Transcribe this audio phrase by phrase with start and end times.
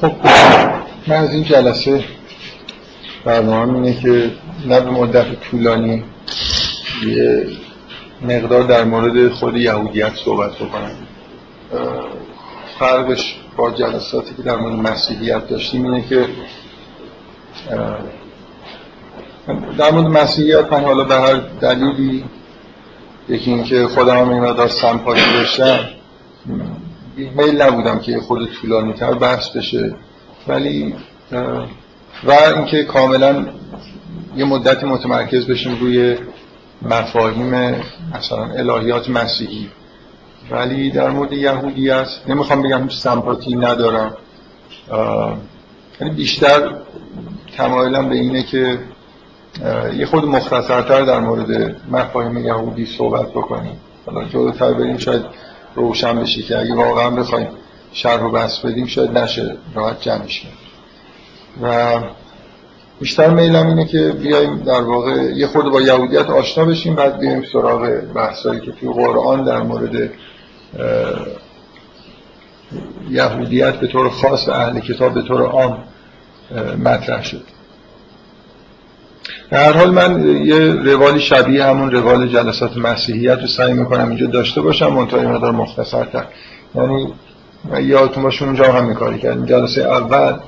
[0.00, 0.12] خب
[1.06, 2.04] من از این جلسه
[3.24, 4.30] برنامه اینه که
[4.66, 6.04] نه به مدت طولانی
[7.06, 7.46] یه
[8.22, 10.90] مقدار در مورد خود یهودیت صحبت بکنم.
[12.78, 16.26] فرقش با جلساتی که در مورد مسیحیت داشتیم اینه که
[19.78, 22.24] در مورد مسیحیت من حالا به هر دلیلی
[23.28, 25.97] یکی اینکه خودم هم این مقدار سمپاتی داشتم.
[27.18, 29.94] میل نبودم که خود طولانی تر بحث بشه.
[30.48, 30.94] ولی
[32.24, 33.46] و اینکه کاملا
[34.36, 36.16] یه مدتی متمرکز بشیم روی
[36.82, 37.74] مفاهیم
[38.14, 39.68] مثلا الهیات مسیحی.
[40.50, 44.16] ولی در مورد یهودی است نمی‌خوام بگم هیچ سمپاتی ندارم.
[46.00, 46.74] یعنی بیشتر
[47.56, 48.78] تمایلم به اینه که
[49.96, 53.80] یه خود مختصرتر در مورد مفاهیم یهودی صحبت بکنیم.
[54.06, 55.22] حالا جلوتر بریم شاید
[55.78, 57.48] روشن بشه که اگه واقعا بخوایم
[57.92, 60.46] شرح و بحث بدیم شاید نشه راحت جمعش
[61.62, 62.00] و
[63.00, 67.44] بیشتر میلم اینه که بیایم در واقع یه خود با یهودیت آشنا بشیم بعد بیایم
[67.52, 70.10] سراغ بحثایی که توی قرآن در مورد
[73.10, 75.84] یهودیت به طور خاص و اهل کتاب به طور عام
[76.84, 77.57] مطرح شد.
[79.52, 84.60] هر حال من یه روالی شبیه همون روال جلسات مسیحیت رو سعی می‌کنم اینجا داشته
[84.60, 86.24] باشم منطقه مقدار مختصرتر
[86.74, 87.12] یعنی
[87.80, 89.44] یادتون باشه اونجا هم کاری کردیم.
[89.46, 90.38] جلسه اول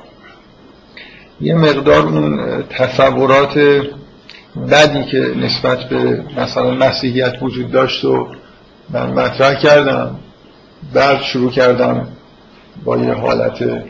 [1.40, 3.58] یه مقدار اون تصورات
[4.70, 8.28] بدی که نسبت به مثلا مسیحیت وجود داشت و
[8.90, 10.18] من مطرح کردم
[10.94, 12.08] بعد شروع کردم
[12.84, 13.82] با یه حالت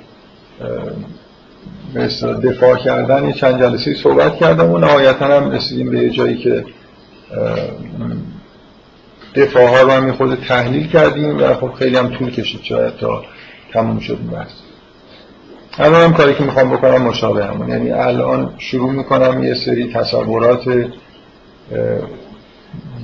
[2.42, 6.64] دفاع کردن یه چند جلسه صحبت کردم و نهایتا هم رسیدیم به یه جایی که
[9.34, 13.24] دفاع ها رو هم خود تحلیل کردیم و خب خیلی هم طول کشید شاید تا
[13.72, 14.50] تموم شد این بحث.
[15.78, 20.89] الان هم کاری که می‌خوام بکنم مشابه همون یعنی الان شروع می‌کنم یه سری تصورات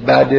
[0.06, 0.32] بعد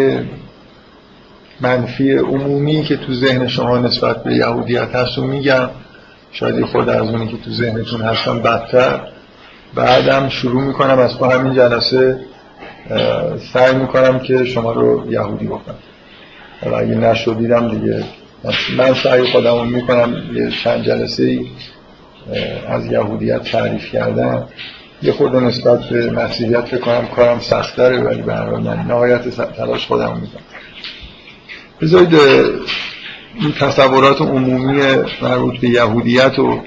[1.62, 5.70] منفی عمومی که تو ذهن شما نسبت به یهودیت هست و میگم.
[6.32, 9.00] شاید خود از اونی که تو ذهنتون هستم بدتر.
[9.76, 12.20] بعدم شروع می‌کنم از با همین جلسه
[13.54, 15.76] سعی می‌کنم که شما رو یهودی بکنم.
[16.64, 18.04] حالا اگه نشدیدم دیگه
[18.78, 21.46] من سعی خودم می‌کنم یه چند جلسه ای
[22.68, 24.48] از یهودیت تعریف کردم.
[25.02, 29.86] یه خود نسبت به مسیحیت فکر کنم کارم سختره ولی به هر من نهایت تلاش
[29.86, 30.44] خودم می‌کنم.
[31.82, 32.20] بذارید
[33.40, 34.82] این تصورات عمومی
[35.22, 36.62] مربوط به یهودیت رو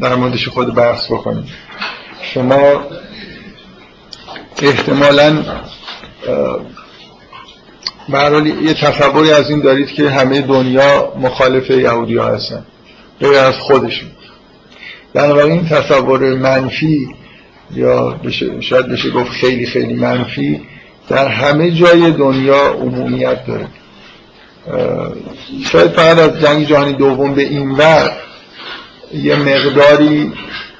[0.00, 1.46] در موردش خود بحث بکنیم.
[2.22, 2.82] شما
[4.62, 5.44] احتمالا
[8.08, 12.64] برحال یه تصوری از این دارید که همه دنیا مخالف یهودی ها هستن
[13.20, 14.10] غیر از خودشون.
[15.14, 17.08] بنابراین این تصور منفی
[17.74, 20.60] یا بشه شاید بشه گفت خیلی خیلی منفی
[21.08, 23.66] در همه جای دنیا عمومیت داره.
[25.64, 28.12] شاید فقط از جنگ جهانی دوم به این ور
[29.14, 30.32] یه مقداری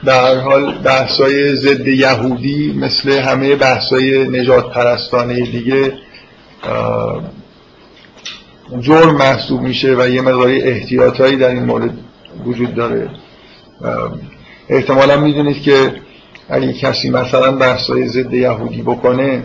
[0.05, 5.93] به هر حال بحثای ضد یهودی مثل همه بحثای نجات پرستانه دیگه
[8.81, 11.91] جرم محسوب میشه و یه مقداری احتیاطایی در این مورد
[12.45, 13.11] وجود داره.
[14.69, 15.95] احتمالا می‌دونید که
[16.49, 19.43] اگه کسی مثلا بحثای ضد یهودی بکنه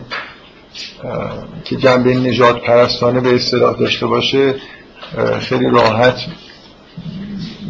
[1.63, 4.55] که جنبه نجات پرستانه به اصطلاح داشته باشه
[5.39, 6.19] خیلی راحت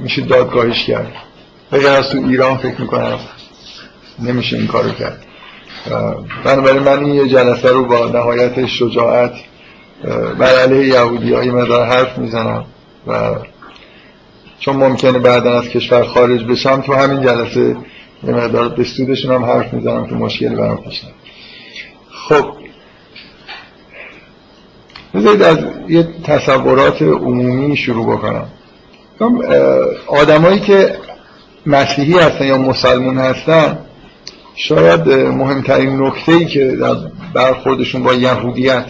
[0.01, 1.13] میشه دادگاهش کرد.
[1.71, 3.19] بگر از تو ایران فکر می‌کنم
[4.19, 5.23] نمیشه این کارو کرد.
[6.43, 9.33] بنابراین من این یه جلسه رو با نهایت شجاعت
[10.39, 12.65] بر علیه یهودی هایی مدار حرف می‌زنم
[13.07, 13.35] و
[14.59, 17.75] چون ممکنه بعدا از کشور خارج بشم تو همین جلسه
[18.23, 21.01] یه مقدار به سودشون هم حرف می‌زنم که مشکلی برام پیش
[22.11, 22.56] خب
[25.17, 25.57] بذارید از
[25.89, 28.45] یه تصورات عمومی شروع بکنم.
[30.07, 30.95] آدمایی که
[31.65, 33.77] مسیحی هستن یا مسلمون هستن
[34.55, 36.95] شاید مهمترین نکته ای که در
[37.33, 38.85] برخوردشون با یهودیت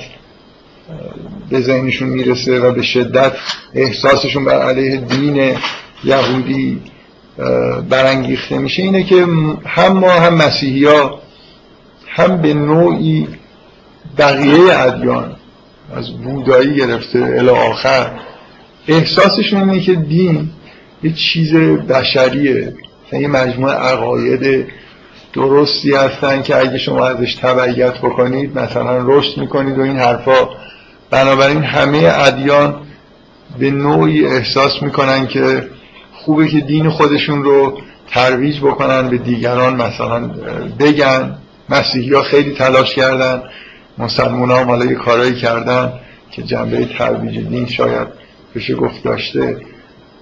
[1.49, 3.33] به ذهنشون می‌رسه و به شدت
[3.73, 5.55] احساسشون بر علیه دین
[6.03, 6.81] یهودی
[7.89, 9.25] برانگیخته میشه اینه که
[9.65, 11.21] هم ما هم مسیحی ها
[12.07, 13.27] هم به نوعی
[14.17, 15.36] بقیه ادیان
[15.95, 18.11] از بودایی گرفته الی آخر.
[18.87, 20.49] احساسشون اینه که دین
[21.03, 21.53] یه چیز
[21.89, 22.73] بشریه.
[23.13, 24.67] یه مجموعه عقاید
[25.33, 30.49] درستی هستن که اگه شما ازش تبعیت بکنید مثلا رشد می‌کنید و این حرفا.
[31.11, 32.75] بنابراین همه ادیان
[33.59, 35.69] به نوعی احساس می‌کنن که
[36.13, 37.77] خوبه که دین خودشون رو
[38.11, 40.31] ترویج بکنن به دیگران مثلا
[40.79, 41.37] بگن.
[41.69, 43.43] مسیحی ها خیلی تلاش کردن.
[43.97, 45.93] مسلمان ها مالا کارایی کردن
[46.31, 48.07] که جنبه ترویج دین شاید
[48.55, 49.57] بشه گفت داشته.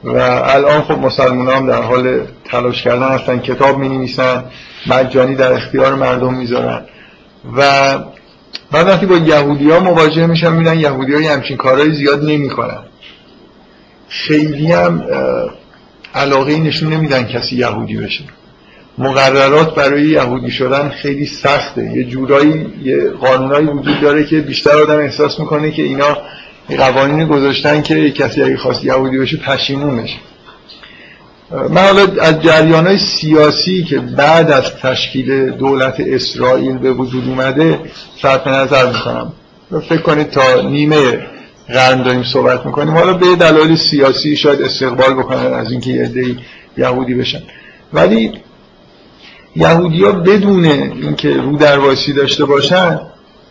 [0.04, 4.44] و الان خب مسلمان هم در حال تلاش کردن هستن کتاب می نویسن
[4.88, 6.82] مجانی در اختیار مردم می‌ذارن.
[7.58, 7.98] و
[8.72, 12.84] بعد وقتی با یهودی ها مواجه میشن می‌بینن یهودی های همچین کارهای زیاد نمی‌کنن.
[14.08, 15.04] خیلی هم
[16.16, 18.24] علاقه نشون نمیدن کسی یهودی بشه.
[18.98, 21.92] مقررات برای یهودی شدن خیلی سخته.
[21.96, 26.18] یه جورایی یه قانونایی وجود داره که بیشتر آدم احساس می‌کنه که اینا
[26.78, 30.18] قوانین گذاشتن که کسی اگه خواست یهودی بشه پشیمون بشه
[31.70, 37.80] من حالا از جریان های سیاسی که بعد از تشکیل دولت اسرائیل به وجود اومده
[38.22, 39.34] صرف نظر می‌کنم.
[39.90, 41.20] فکر کنید تا نیمه
[41.68, 42.94] قرن داریم صحبت می‌کنیم.
[42.94, 46.36] حالا به دلایل سیاسی شاید استقبال بکنن از اینکه یه
[46.78, 47.42] یهودی بشن.
[47.94, 48.32] ولی
[49.56, 53.00] یهودی ها بدون اینکه رو درواسی داشته باشن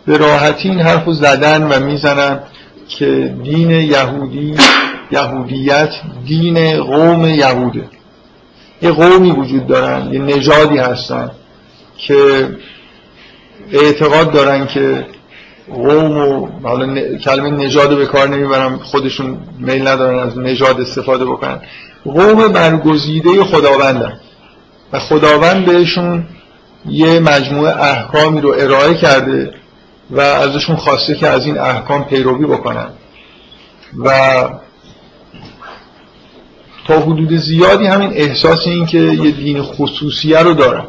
[0.06, 2.41] به راحتی این حرف زدن و می‌زنن
[2.89, 4.55] که دین یهودی
[5.11, 5.91] یهودیت
[6.27, 7.85] دین قوم یهوده.
[8.83, 11.31] یه قومی وجود دارن یه نژادی هستن
[11.97, 12.49] که
[13.73, 15.06] اعتقاد دارن که
[15.75, 21.61] قوم و حالا کلمه نژاد به کار نمی‌برم خودشون میل ندارن از نژاد استفاده بکنن.
[22.05, 24.21] قوم برگزیده خداوندن.
[24.94, 26.25] و خداوند بهشون
[26.88, 29.55] یه مجموعه احکامی رو ارائه کرده
[30.11, 32.87] و ازشون خواسته که از این احکام پیروی بکنن.
[34.05, 34.11] و
[36.87, 40.85] تا حدود زیادی همین احساس این که یه دین خصوصیه رو دارن.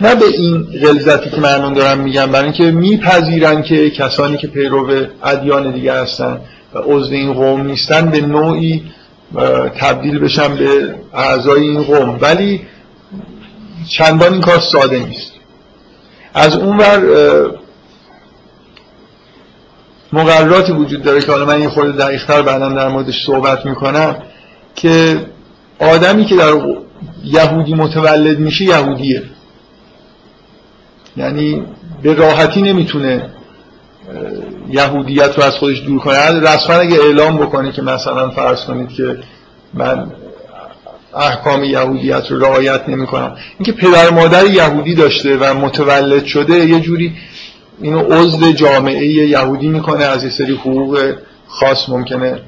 [0.00, 4.90] نه به این غلظتی که من دارم میگم برای اینکه میپذیرن که کسانی که پیرو
[5.24, 6.40] ادیان دیگه هستن
[6.74, 8.82] و عضو این قوم نیستن به نوعی
[9.76, 12.18] تبدیل بشن به اعضای این قوم.
[12.20, 12.60] ولی
[13.88, 15.32] چندان این کار ساده نیست.
[16.34, 17.00] از اونور
[20.12, 24.16] مقرراتی وجود داره که حالا من یه خورده دقیقتر بعدم در موردش صحبت می‌کنم
[24.74, 25.26] که
[25.80, 26.52] آدمی که در
[27.24, 29.22] یهودی متولد میشه یهودیه.
[31.16, 31.62] یعنی
[32.02, 33.30] به راحتی نمی‌تونه
[34.68, 36.30] یهودیت رو از خودش دور کنه.
[36.30, 39.18] رسما اگه اعلام بکنه که مثلا فرض کنید که
[39.74, 40.12] من
[41.16, 46.80] احکام یهودیت رو رعایت نمی کنم اینکه پدر مادر یهودی داشته و متولد شده یه
[46.80, 47.12] جوری
[47.80, 51.12] اینو عضو جامعه یهودی می‌کنه از یه سری حقوق
[51.48, 52.38] خاص ممکنه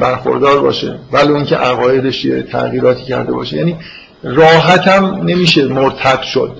[0.00, 0.98] برخوردار باشه.
[1.12, 3.56] ولو اینکه عقایدش یه تغییراتی کرده باشه.
[3.56, 3.76] یعنی
[4.22, 6.56] راحت هم نمیشه مرتد شد.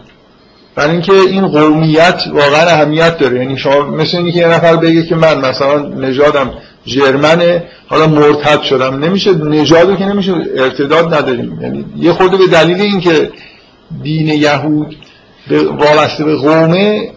[0.75, 3.39] برای اینکه این قومیت واقعا اهمیت داره.
[3.39, 6.51] یعنی شما مثل اینکه یه نفر بگه که من مثلا نژادم
[6.89, 9.05] ژرمنه حالا مرتد شدم.
[9.05, 11.59] نمیشه نژادو که نمیشه ارتداد نداریم.
[11.63, 13.31] یعنی یه خورده به دلیل اینکه
[14.03, 14.97] دین یهود
[15.51, 17.11] وابسته به قومه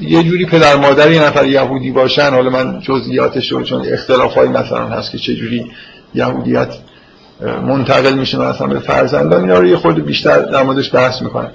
[0.00, 2.30] یه جوری پدر مادر یه نفر یهودی باشن.
[2.30, 5.66] حالا من جزئیاتش رو چون اختلاف های مثلا هست که چه جوری
[6.14, 6.74] یهودیت
[7.40, 11.50] منتقل میشه مثلا به فرزندان اینا یه خورده بیشتر در موردش بحث می‌کنن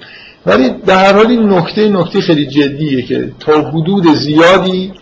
[0.46, 4.92] ولی در هر حال این نکته نکته خیلی جدیه که تا حدود زیادی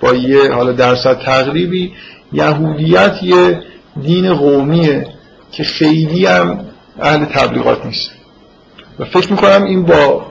[0.00, 1.92] با یه حالا درصد تقریبی
[2.32, 3.62] یهودیت یه
[4.02, 5.06] دین قومیه
[5.52, 6.64] که خیلی هم
[7.00, 8.10] اهل تبلیغات نیست.
[8.98, 10.26] و فکر می‌کنم این با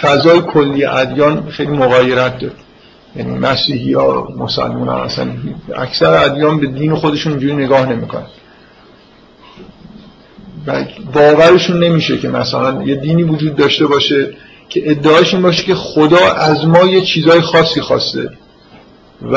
[0.00, 2.54] فضای کلی ادیان خیلی مغایرت داره.
[3.16, 5.32] یعنی مسیحی ها مسلمان ها اصلا
[5.76, 8.26] اکثر ادیان به دین خودشون اینجوری نگاه نمی‌کنن.
[11.14, 14.34] باورشون نمیشه که مثلا یه دینی وجود داشته باشه
[14.68, 18.30] که ادعاش این باشه که خدا از ما یه چیزای خاصی خواسته.
[19.22, 19.36] و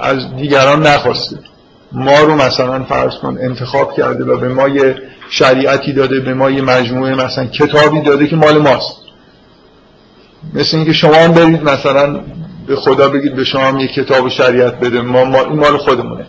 [0.00, 1.38] از دیگران نخواسته.
[1.92, 4.96] ما رو مثلا فرض کن انتخاب کرده و به ما یه
[5.30, 8.96] شریعتی داده به ما یه مجموعه مثلا کتابی داده که مال ماست.
[10.54, 12.20] مثل اینکه شما هم برید مثلا
[12.66, 15.00] به خدا بگید به شما هم یه کتاب و شریعت بده.
[15.00, 16.26] ما, ما این مال خودمونه.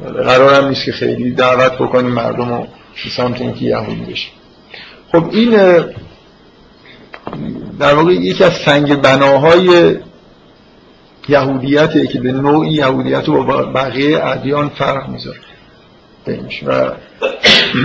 [0.00, 2.66] قرار هم نیست که خیلی دعوت بکنیم مردم رو
[3.16, 4.28] سمت اینکه یهودی بشه
[5.12, 5.50] خب این
[7.80, 9.96] در واقع یکی از سنگ بناهای
[11.28, 15.38] یهودیته که به نوعی یهودیت با بقیه ادیان فرق می‌ذاره.
[16.66, 16.70] و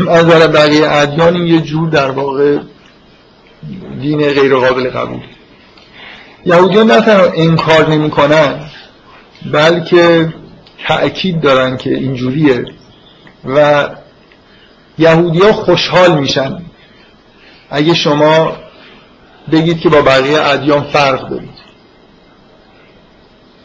[0.10, 2.58] از بقیه ادیان این یه جور در واقع
[4.02, 5.22] دین غیر قابل قبول.
[6.46, 8.70] یهودیان نه تنها انکار نمی‌کنن
[9.52, 10.34] بلکه
[10.88, 12.66] تأکید دارن که اینجوریه
[13.46, 13.90] و
[14.98, 16.62] یهودی ها خوشحال میشن.
[17.70, 18.58] اگه شما
[19.52, 21.59] بگید که با بقیه ادیان فرق دارید.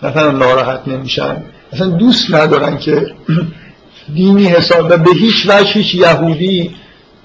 [0.05, 1.43] مثلا ناراحت نمیشن.
[1.73, 3.15] اصلا دوست ندارن که
[4.15, 6.75] دینی حساب و به هیچ وجه هیچ یهودی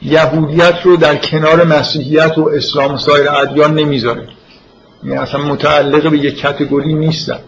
[0.01, 4.27] یهودیت رو در کنار مسیحیت و اسلام و سایر ادیان نمی‌ذاره.
[5.03, 7.39] یعنی اصلا متعلق به یک کتگوری نیستن.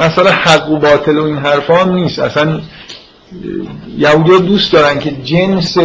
[0.00, 2.18] مثلا حق و باطل و این حرفا هم نیست.
[2.18, 2.60] اصلا
[3.98, 5.78] یهودی دوست دارن که جنس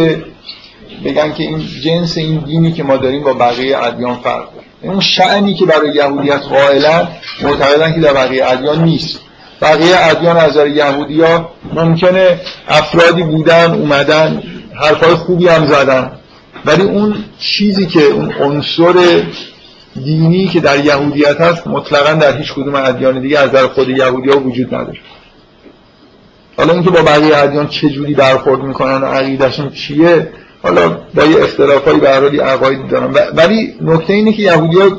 [1.04, 4.66] بگن که این جنس این دینی که ما داریم با بقیه ادیان فرق داره.
[4.84, 7.08] اون شعنی که برای یهودیت قائلن
[7.42, 9.20] معتقدن که در بقیه ادیان نیست.
[9.62, 14.42] بقیه ادیان از نظر یهودیا ممکنه افرادی بودن اومدن
[14.74, 16.10] حرفای خوبی هم زدن.
[16.64, 19.22] ولی اون چیزی که اون عنصر
[20.04, 24.30] دینی که در یهودیت هست مطلقا در هیچ کدوم ادیان دیگه از در خود یهودی
[24.30, 24.98] ها وجود نداره.
[26.56, 30.28] حالا اینکه با بقیه ادیان چه جوری برخورد می‌کنن و عقیدشون چیه
[30.64, 33.14] حالا با یه اختلافایی به حال عقاید دارن.
[33.34, 34.98] ولی نکته اینه که یهودی ها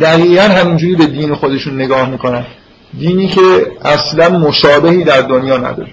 [0.00, 2.46] دقیقا همینجوری به دین خودشون نگاه می‌کنن.
[2.98, 3.40] دینی که
[3.84, 5.90] اصلا مشابهی در دنیا نداره.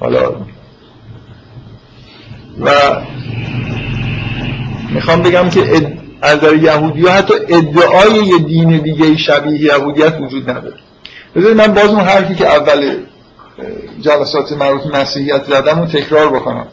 [0.00, 0.32] حالا
[2.60, 2.70] و
[4.90, 5.60] می‌خوام بگم که
[6.22, 10.74] از در یهودی ها حتی ادعای یه دین دیگه شبیه یهودیت وجود نداره.
[11.36, 12.96] بذارید من باز اون حرفی که اول
[14.00, 16.66] جلسات مربوط مسیحیت زدم اون تکرار بکنم.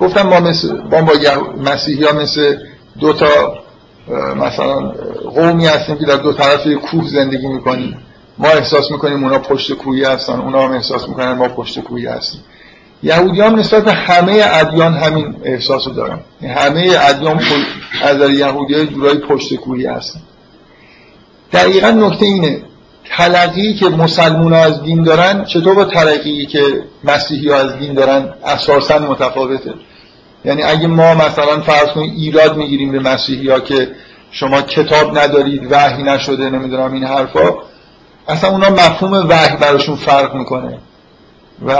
[0.00, 1.12] گفتم ما مثل با, با
[1.64, 2.56] مسیحی ها مثل
[3.00, 3.58] دو تا
[4.36, 4.90] مثلا
[5.34, 7.98] قومی هستیم که در دو طرف کوه زندگی می‌کنیم.
[8.38, 12.40] ما احساس می‌کنیم اونا پشت کوهی هستن اونا هم احساس می‌کنن ما پشت کوهی هستیم.
[13.02, 16.18] یهودی هم نسبت به همه ادیان همین احساس رو دارن.
[16.42, 17.40] همه ادیان
[18.02, 20.20] از یهودی های جورای پشت کوهی هستن.
[21.52, 22.62] دقیقا نکته اینه
[23.10, 26.60] تلقی که مسلمون از دین دارن چطور با تلقی که
[27.04, 29.74] مسیحی ها از دین دارن؟ اساسا متفاوته.
[30.44, 33.88] یعنی اگه ما مثلا فرض کنیم ایراد می‌گیریم به مسیحی ها که
[34.30, 37.54] شما کتاب ندارید وحی نشده نمی‌دونم این حرفا
[38.28, 40.78] اصلا اونا مفهوم وحی براشون فرق می‌کنه.
[41.66, 41.76] و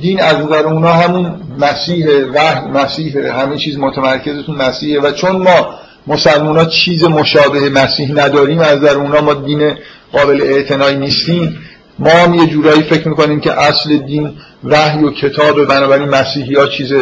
[0.00, 5.00] دین از نظر اونا همون مسیح وحی مسیح همه چیز متمرکزتون مسیحه.
[5.00, 5.74] و چون ما
[6.06, 9.74] مسلمان ها چیز مشابه مسیح نداریم از نظر اونا ما دین
[10.12, 11.58] قابل اعتنایی نیستیم.
[11.98, 14.32] ما هم یه جورایی فکر می‌کنیم که اصل دین
[14.64, 16.92] وحی و کتاب بنابراین مسیحی ها چیز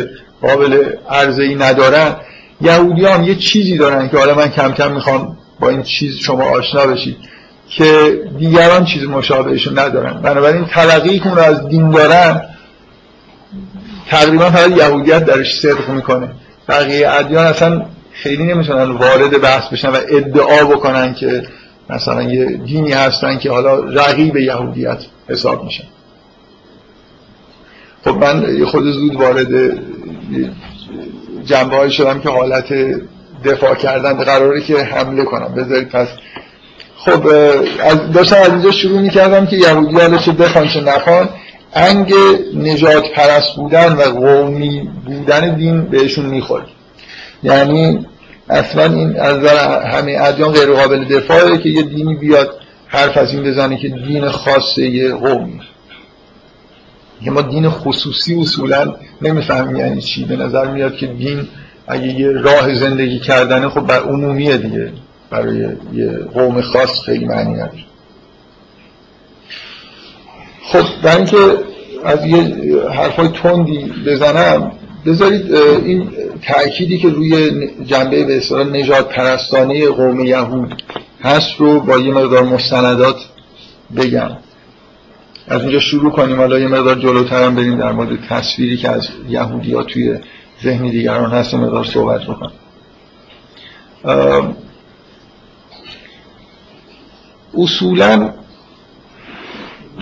[0.43, 2.17] قابل عرضه ای ندارن.
[2.61, 6.45] یهودی هم یه چیزی دارن که حالا من کم کم می‌خوام با این چیز شما
[6.45, 7.17] آشنا بشید
[7.69, 10.13] که دیگران چیز مشابهشون ندارن.
[10.23, 12.43] بنابراین تلقی که رو از دین دارن
[14.09, 16.29] تقریبا فقط یهودیت درش صدق می‌کنه.
[16.69, 21.43] بقیه ادیان اصلا خیلی نمی‌تونن وارد بحث بشن و ادعا بکنن که
[21.91, 25.85] مثلا یه دینی هستن که حالا رقیب یهودیت حساب میشن.
[28.05, 29.81] خب من خود زود وارد
[31.45, 32.65] جنبه شدم که حالت
[33.45, 35.55] دفاع کردن قراره که حمله کنم.
[35.55, 36.09] بذارید پس.
[36.97, 37.27] خب
[37.81, 41.29] از داشتم از اینجا شروع می‌کردم که یهودی حالا چه بخوان چه نخوان.
[41.75, 42.15] انگ
[42.55, 46.67] نجات پرست بودن و قومی بودن دین بهشون می‌خورد.
[47.43, 48.07] یعنی
[48.51, 49.45] اصلا این از
[49.85, 54.29] همه ادیان غیر قابل دفاعه که یه دینی بیاد حرف از این بزنه که دین
[54.29, 55.61] خاص یه قومی
[57.25, 60.25] که ما دین خصوصی اصولا نمی‌فهمیم یعنی چی.
[60.25, 61.49] به نظر میاد که دین
[61.87, 64.93] اگه یه راه زندگی کردنه خب بر عمومیه دیگه.
[65.31, 67.85] برای یه قوم خاص خیلی معنی نداره.
[70.63, 71.37] خب در اینکه
[72.05, 72.39] از یه
[72.91, 74.73] حرفای تندی بزنم
[75.07, 76.11] بذارید این
[76.43, 77.51] تأکیدی که روی
[77.85, 80.83] جنبه به اصطلاح نجات پرستانه قوم یهود
[81.23, 83.17] هست رو با یه مقدار مستندات
[83.97, 84.31] بگم.
[85.49, 86.37] از اینجا شروع کنیم.
[86.37, 90.19] حالا یه مقدار جلوتر هم بریم در مورد تصویری که از یهودی ها توی
[90.63, 92.53] ذهن دیگران هست مقدار صحبت بکنم
[97.55, 98.33] اصولا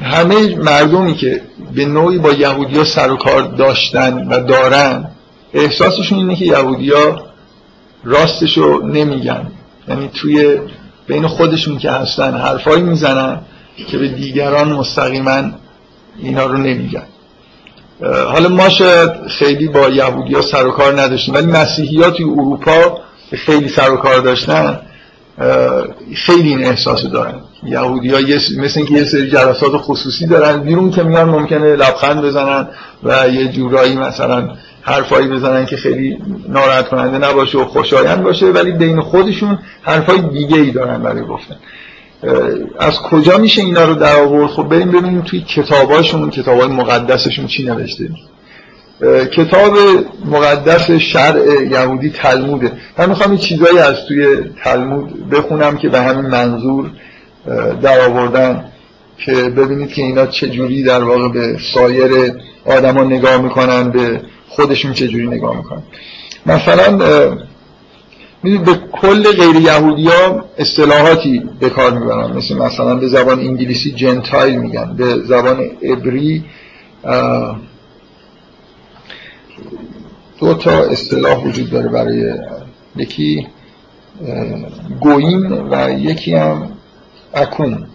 [0.03, 1.43] همه مردمی که
[1.75, 5.11] به نوعی با یهودیا سر و کار داشتن و دارن
[5.57, 7.25] احساسشون اینه که یهودیا
[8.05, 9.51] راستشو نمیگن.
[9.89, 10.59] یعنی توی
[11.07, 13.41] بین خودشون که هستن حرفایی می‌زنن
[13.89, 15.43] که به دیگران مستقیما
[16.19, 17.07] اینا رو نمیگن.
[18.29, 23.01] حالا ما شاید خیلی با یهودیا سر و کار نداشتیم ولی مسیحی توی اروپا
[23.33, 24.81] خیلی سر و کار داشتن
[26.15, 27.41] خیلی این احساس دارن.
[27.63, 28.21] یهودی ها
[28.59, 32.69] مثل اینکه یه سری جلسات خصوصی دارن بیرون که میان ممکنه لبخند بزنن
[33.03, 34.49] و یه جورایی مثلا
[34.83, 40.57] حرفایی بزنن که خیلی ناراحت کننده نباشه و خوشایند باشه ولی بین خودشون حرفای دیگه
[40.57, 41.57] ای دارن برای گفتن.
[42.79, 47.65] از کجا میشه اینا رو در آورد؟ خب بریم ببینیم توی کتاباشون کتابای مقدسشون چی
[47.65, 48.09] نوشته.
[49.37, 49.73] کتاب
[50.25, 52.73] مقدس شرع یهودی تلموده.
[52.99, 54.27] من می‌خوام این چیزایی از توی
[54.65, 56.91] تلمود بخونم که به همین منظور
[57.83, 58.65] در آوردن
[59.19, 62.33] که ببینید که اینا چجوری در واقع به سایر
[62.65, 65.83] آدما نگاه می‌کنن به خودشون چجوری نگاه می‌کنن.
[66.47, 66.91] مثلا
[68.43, 72.37] می‌دونید به کل غیر یهودی ها اصطلاحاتی به کار می‌برن.
[72.37, 76.45] مثل مثلا به زبان انگلیسی جنتایل میگن به زبان عبری
[80.41, 82.35] دو تا اصطلاح وجود داره برای
[82.97, 83.47] یکی
[85.01, 86.76] گوین و یکی هم
[87.35, 87.87] اکون.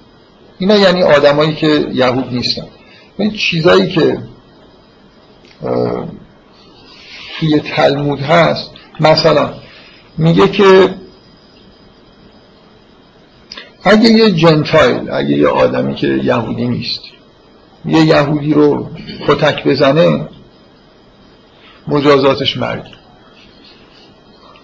[0.60, 2.66] اینا یعنی آدمایی که یهود نیستن.
[3.18, 4.18] این چیزایی که
[7.40, 9.54] توی تلمود هست مثلا
[10.18, 10.96] میگه که
[13.84, 17.02] اگه یه جنتایل اگه یه آدمی که یهودی نیست
[17.86, 18.90] یه یهودی رو
[19.28, 20.28] کتک بزنه
[21.88, 22.84] مجازاتش مرگ.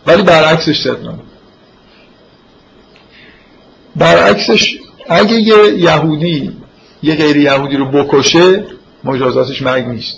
[0.07, 1.26] ولی برعکسش صدقه
[3.97, 4.77] برعکسش
[5.09, 6.51] اگه یه یهودی
[7.03, 8.65] یه غیر یهودی رو بکشه
[9.03, 10.17] مجازاتش مرگ نیست.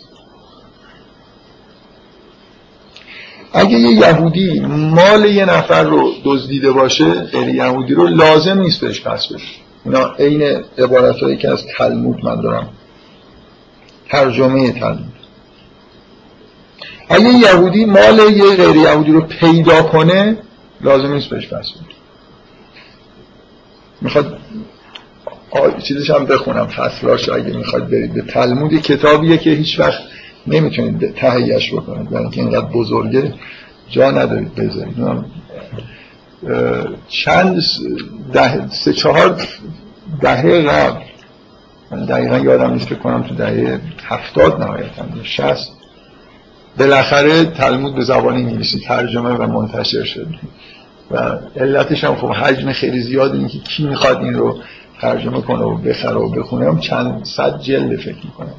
[3.54, 9.02] اگه یه یهودی مال یه نفر رو دزدیده باشه غیر یهودی رو لازم نیست بهش
[9.02, 9.44] پس بده
[9.86, 12.70] اینا عین عبارت هایی که از تلمود من دارم.
[14.10, 15.14] ترجمه تلمود.
[17.10, 20.38] اگه یهودی مال یه غیر یهودی رو پیدا کنه
[20.82, 21.99] لازم نیست بهش پس بده
[24.02, 24.38] می‌خواد
[25.84, 30.02] چیزش هم بخونم فصلاش اگه می‌خواد برید به تلمود کتابیه که هیچ وقت
[30.48, 33.34] نمی‌تونید تهیهش بکنید برای اینکه اینقدر بزرگه
[33.90, 34.96] جا ندارید بذارید.
[37.08, 37.62] چند
[38.34, 39.42] ده سه چهار
[40.22, 41.02] دهه قبل
[41.92, 45.72] من دقیقا یادم نیست کنم تو دهه هفتاد نهایتا شست
[46.80, 50.28] بالاخره تلمود به زبان انگلیسی ترجمه و منتشر شد.
[51.12, 54.60] و علتش هم خب حجم خیلی زیاد این که کی می‌خواد این رو
[55.02, 58.54] ترجمه کنه و بخره و بخونه هم چند صد جلد فکر می‌کنم.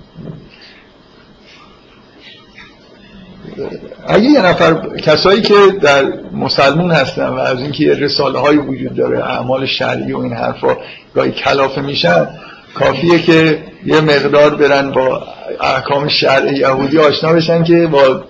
[4.09, 9.25] اگه یه نفر کسایی که در مسلمون هستن و از اینکه رساله های وجود داره
[9.25, 10.77] اعمال شرعی و این حرفا
[11.15, 12.29] گاهی کلافه میشن
[12.75, 15.27] کافیه که یه مقدار برن با
[15.61, 18.25] احکام شرع یهودی آشنا بشن که با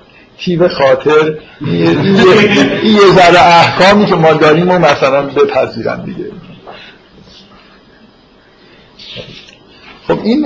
[0.44, 6.30] تیب خاطر این یه ذره احکامی که ما داریم و مثلا بپذیرن دیگه.
[10.08, 10.42] خب این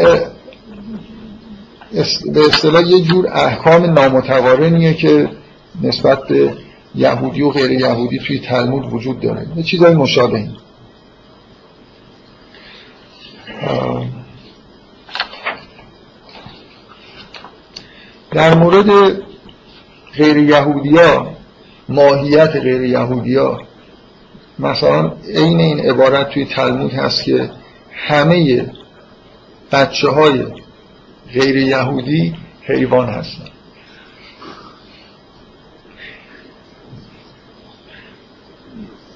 [2.32, 5.28] به اصطلاح یه جور احکام نامتوارنیه که
[5.82, 6.56] نسبت به
[6.94, 9.46] یهودی و غیر یهودی توی تلمود وجود داره.
[9.56, 10.48] یه چیزای مشابه
[18.30, 18.86] در مورد
[20.16, 21.36] غیر یهودی ها
[21.88, 23.60] ماهیت غیر یهودی ها
[24.58, 27.50] مثلا عین این عبارت توی تلمود هست که
[27.92, 28.66] همه
[29.72, 30.44] بچه های
[31.32, 33.44] غیر یهودی حیوان هستن.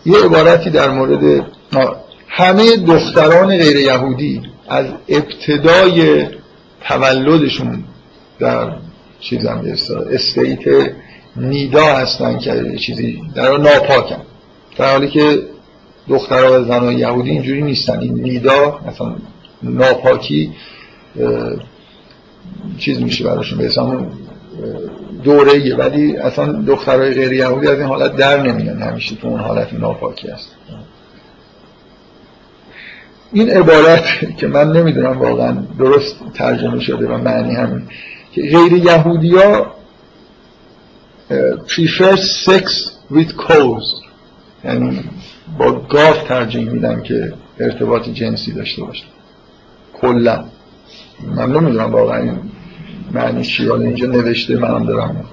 [0.07, 1.47] یه عبارتی در مورد
[2.29, 6.27] همه دختران غیر یهودی از ابتدای
[6.81, 7.85] تولدشون
[8.41, 8.73] در
[9.21, 9.65] چیزم
[10.11, 10.93] استیت
[11.37, 14.23] نیدا هستن که چیزی در ناپاکن.
[14.77, 15.39] در حالی که
[16.09, 18.01] دخترها و یهودی اینجوری نیستن.
[18.01, 19.17] این نیدا مثلا
[19.63, 20.53] ناپاکی
[22.79, 23.71] چیز میشه براشون به
[25.25, 28.83] دوره ایه ولی اصلا دخترهای غیر یهودی از این حالت در نمیان.
[28.83, 30.57] همیشه تو اون حالت ناپاکی هست.
[33.33, 34.03] این عبارت
[34.37, 37.83] که من نمی‌دونم واقعا درست ترجمه شده و معنی همین.
[38.43, 39.75] غیر یهودی ها
[41.67, 44.05] prefer sex with cows
[44.65, 45.05] یعنی
[45.59, 49.05] با گاو ترجیح میدن که ارتباط جنسی داشته باشه.
[50.01, 50.45] کلا.
[51.37, 52.39] من نمی‌دونم واقعا این
[53.13, 55.25] معنی چی اینجا نوشته منم دارم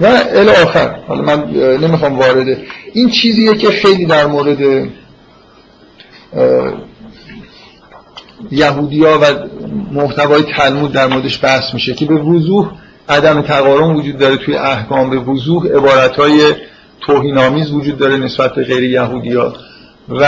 [0.00, 0.94] و الی آخر.
[1.06, 4.88] حالا من نمی‌خوام وارده این چیزیه که خیلی در مورد
[8.50, 9.24] یهودیا و
[9.92, 12.70] محتوای تلمود در موردش بحث میشه که به وضوح
[13.08, 16.40] عدم تقارن وجود داره توی احکام به وضوح عبارتهای
[17.00, 19.54] توهینآمیز وجود داره نسبت به غیر یهودیا
[20.08, 20.24] و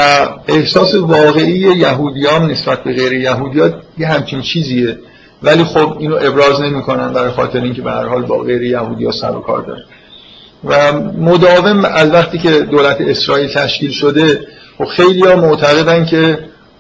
[0.49, 4.99] احساس واقعی یهودیان نسبت به غیر یهودیان یه همچین چیزیه.
[5.43, 9.37] ولی خب اینو ابراز نمی‌کنن برای خاطر اینکه به هر حال با غیر یهودیا سر
[9.37, 9.85] و کار داره.
[10.65, 14.47] و مداوم از وقتی که دولت اسرائیل تشکیل شده
[14.79, 16.39] خب خیلی ها معتقدن که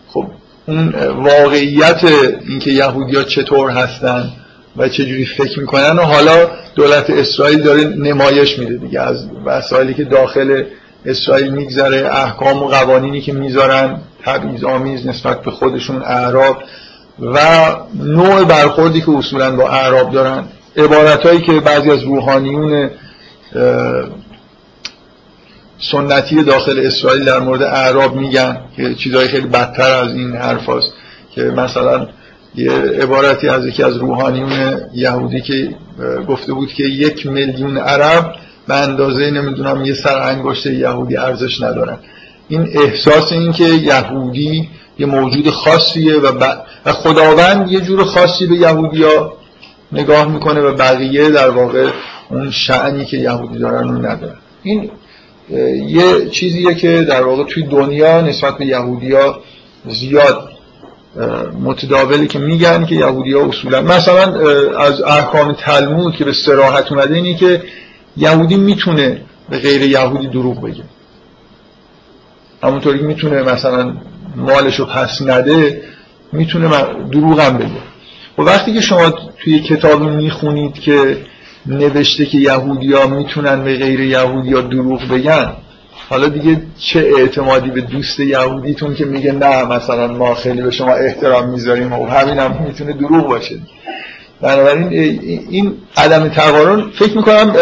[0.09, 0.27] خب
[0.66, 2.05] اون واقعیت
[2.49, 4.31] اینکه یهودیا چطور هستن
[4.77, 9.01] و چجوری فکر می‌کنن و حالا دولت اسرائیل داره نمایش میده دیگه.
[9.01, 10.64] از وسایلی که داخل
[11.07, 16.62] اسرائیل میگذره احکام و قوانینی که می‌ذارن تبعیض آمیز نسبت به خودشون اعراب
[17.20, 17.38] و
[17.94, 20.44] نوع برخوردی که اصولا با اعراب دارن.
[20.77, 22.90] عبارت هایی که بعضی از روحانیون
[25.81, 30.93] سنتی داخل اسرائیل در مورد اعراب میگن که چیزهای خیلی بدتر از این حرف هست.
[31.35, 32.09] که مثلا
[32.55, 35.75] یه عبارتی از یکی از روحانیون یهودی که
[36.29, 38.35] گفته بود که یک میلیون عرب
[38.69, 41.99] به اندازه نمی‌دونم یه سر انگشت یهودی ارزش ندارن
[42.49, 46.45] این احساس این که یهودی یه موجود خاصیه و,
[46.87, 49.33] و خداوند یه جور خاصی به یهودیا
[49.93, 51.90] نگاه می‌کنه و بقیه در واقع
[52.31, 54.90] اون شعنی که یهودی دارن رو ندارن این
[55.87, 59.41] یه چیزیه که در واقع توی دنیا نسبت به یهودیا
[59.87, 60.51] زیاد
[61.63, 63.83] متداولی که میگن که یهودی ها اصولا.
[63.83, 64.41] مثلا
[64.79, 67.63] از احکام تلمود که به سراحت اومده اینی که
[68.17, 70.83] یهودی می‌تونه به غیر یهودی دروغ بگه.
[72.63, 73.97] همونطوری می‌تونه مثلا
[74.37, 75.83] مالشو پس نده
[76.33, 76.69] می‌تونه
[77.13, 77.69] دروغ هم بگه.
[78.39, 81.17] و وقتی که شما توی کتابی می‌خونید که
[81.66, 85.53] نوشته که یهودی ها می‌تونن به غیر یهودی ها دروغ بگن.
[86.09, 90.92] حالا دیگه چه اعتمادی به دوست یهودیتون که میگه نه مثلا ما خیلی به شما
[90.92, 93.59] احترام می‌ذاریم و همین هم می‌تونه دروغ باشه.
[94.40, 94.88] بنابراین
[95.51, 97.57] این عدم تقارن فکر می‌کنم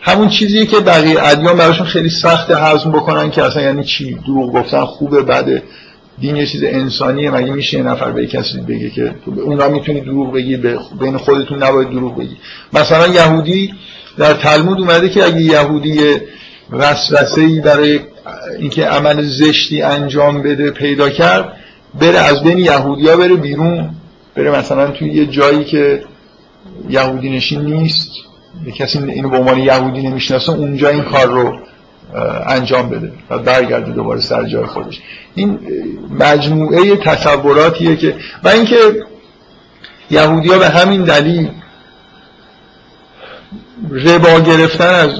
[0.00, 4.52] همون چیزیه که بقیه ادیان براشون خیلی سخت هضم بکنن که اصلا یعنی چی؟ دروغ
[4.52, 5.62] گفتن خوبه بعد
[6.22, 10.00] دین یه چیز انسانیه مگه میشه یه نفر به کسی بگه که اون را می‌تونی
[10.00, 10.56] دروغ بگی
[11.00, 12.36] بین خودتون نباید دروغ بگی.
[12.72, 13.74] مثلا یهودی
[14.18, 16.00] در تلمود اومده که اگه یهودی
[16.70, 18.00] وسوسه ای برای
[18.58, 21.52] اینکه عمل زشتی انجام بده پیدا کرد
[22.00, 23.90] بره از بین یهودیا بره بیرون
[24.34, 26.04] بره مثلا توی یه جایی که
[26.90, 28.10] یهودی نشین نیست
[28.76, 31.58] کسی اینو به عنوان یهودی نمی‌شناسه اونجا این کار رو
[32.46, 35.00] انجام بده و برگرده دوباره سر جای خودش.
[35.34, 35.58] این
[36.18, 38.76] مجموعه تصوراتیه که و اینکه
[40.10, 41.50] یهودیا به همین دلیل
[43.90, 45.10] ربا گرفتن از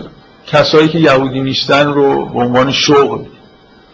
[0.46, 3.24] کسایی که یهودی نیستن رو به عنوان شغل.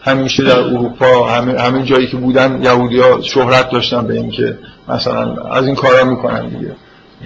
[0.01, 4.59] همیشه در اروپا همه, همه جایی که بودن یهودی ها شهرت داشتن به اینکه
[4.89, 6.77] مثلا از این کارا می‌کنن دیگه.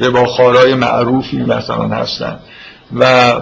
[0.01, 2.39] رباخارای معروفی مثلا هستن.
[2.99, 3.35] و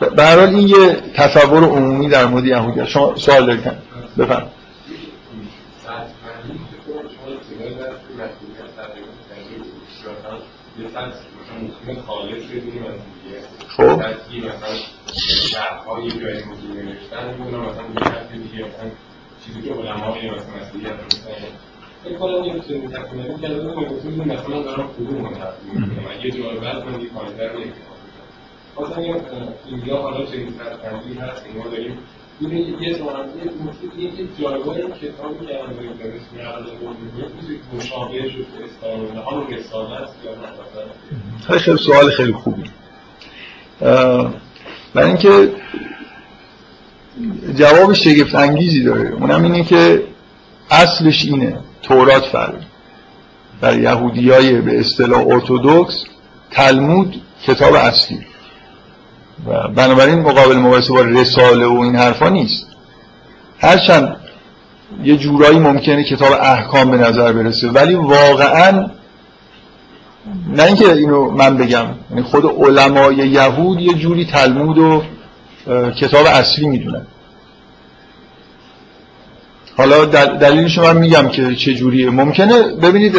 [0.00, 3.72] به این یه تصور عمومی در مورد یهودی شما سوال دارید.
[4.16, 4.42] دیگه
[13.68, 14.02] خب.
[28.78, 29.20] مثلا
[29.66, 31.98] اینجا حالا چنین فرقندی هست که ما داریم
[32.40, 33.28] این یه زمان
[33.98, 39.94] یه جایگاه کتابی که الان داریم به اسم عقل قومی مشابه شد اسلام همون رساله
[39.94, 40.30] است یا
[41.50, 42.62] نه خیلی سوال خیلی خوبی.
[44.94, 45.52] برای اینکه
[47.54, 49.10] جواب شگفت انگیزی داره.
[49.10, 50.02] اونم اینه که
[50.70, 52.54] اصلش اینه تورات فرق.
[53.60, 56.04] در یهودی های به اصطلاح ارتودکس
[56.50, 58.26] تلمود کتاب اصلی.
[59.46, 62.66] و بنابراین مقابل مقایسه با رساله و این حرفا نیست.
[63.58, 64.16] هرچند
[65.04, 68.86] یه جورایی ممکنه کتاب احکام به نظر برسه ولی واقعا
[70.48, 75.02] نه اینکه اینو من بگم یعنی خود علمای یهود یه جوری تلمود و
[76.00, 77.06] کتاب اصلی می‌دونن.
[79.76, 82.10] حالا دلیلش من میگم که چه جوریه.
[82.10, 83.16] ممکنه ببینید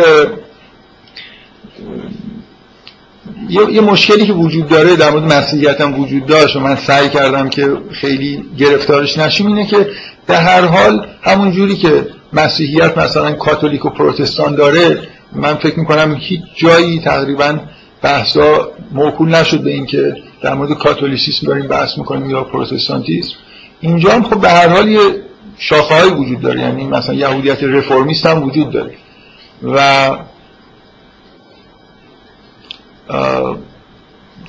[3.50, 7.50] یه, مشکلی که وجود داره در مورد مسیحیت هم وجود داشت و من سعی کردم
[7.50, 9.88] که خیلی گرفتارش نشیم اینه که
[10.28, 15.02] به هر حال همون جوری که مسیحیت مثلا کاتولیک و پروتستان داره
[15.36, 17.60] من فکر می‌کنم هیچ جایی تقریبا
[18.02, 23.34] بحثا موکول نشد به اینکه در مورد کاتولیسیسم داریم بحث می‌کنیم یا پروتستانتیسم.
[23.82, 25.00] اینجا هم خب به هر حال یه
[25.58, 28.92] شاخه وجود داره یعنی مثلا یهودیت رفرمیست هم وجود داره.
[29.64, 30.10] و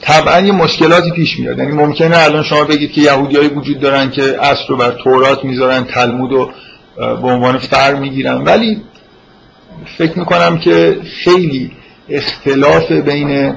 [0.03, 1.59] طبعا یه مشکلاتی پیش میاد.
[1.59, 5.85] یعنی ممکنه الان شما بگید که یهودیایی وجود دارن که اصل رو بر تورات می‌ذارن
[5.85, 6.51] تلمود رو
[6.97, 8.45] به عنوان فر می‌گیرن.
[8.45, 8.83] ولی
[9.99, 11.73] فکر می‌کنم که خیلی
[12.09, 13.57] اختلاف بین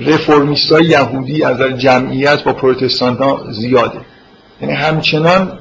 [0.00, 4.00] رفرمیست های یهودی از جمعیت با پروتستان ها زیاده.
[4.60, 5.58] یعنی همچنان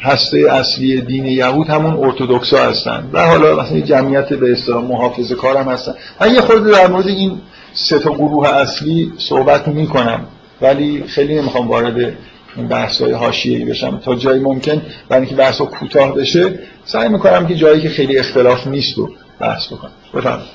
[0.00, 3.10] هسته اصلی دین یهود همون ارتودکس ها هستن.
[3.12, 5.94] و حالا مثلا جمعیت به اصطلاح محافظه کار هم هستن.
[6.20, 7.40] من یه خورده در مورد این
[7.74, 10.20] سه تا گروه اصلی صحبت می‌کنم.
[10.60, 12.16] ولی خیلی نمی‌خوام وارد
[12.56, 13.98] این بحث های حاشیه‌ای بشم.
[13.98, 18.66] تا جایی ممکن برای اینکه بحث کوتاه بشه سعی می‌کنم که جایی که خیلی اختلاف
[18.66, 19.90] نیست رو بحث بکنم.
[20.14, 20.48] بفرمایید.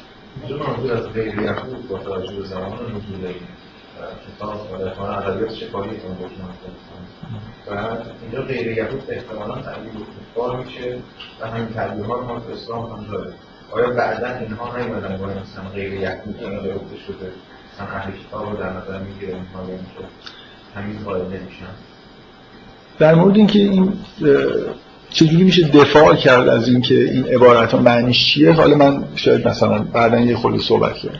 [4.27, 5.89] کتاب در ادبیات شفاهی
[7.67, 7.73] و
[8.21, 9.91] اینجا غیر یهود احتمالا تعبیر
[10.33, 10.97] کفار میشه
[11.41, 13.33] و همین تعبیرها رو ما تو اسلام هم داره.
[13.71, 17.31] آیا بعدا اینها نیومدن با مثلا غیر یهود اینا گفته شده
[17.73, 20.05] مثلا اهل کتاب رو در نظر می‌گیره اینها که
[20.79, 21.73] همین قائل نمیشن.
[22.99, 23.93] در مورد اینکه این
[25.09, 29.79] چجوری میشه دفاع کرد از اینکه این عبارت ها معنیش چیه؟ حالا من شاید مثلا
[29.79, 31.19] بعدا یه خود صحبت کردم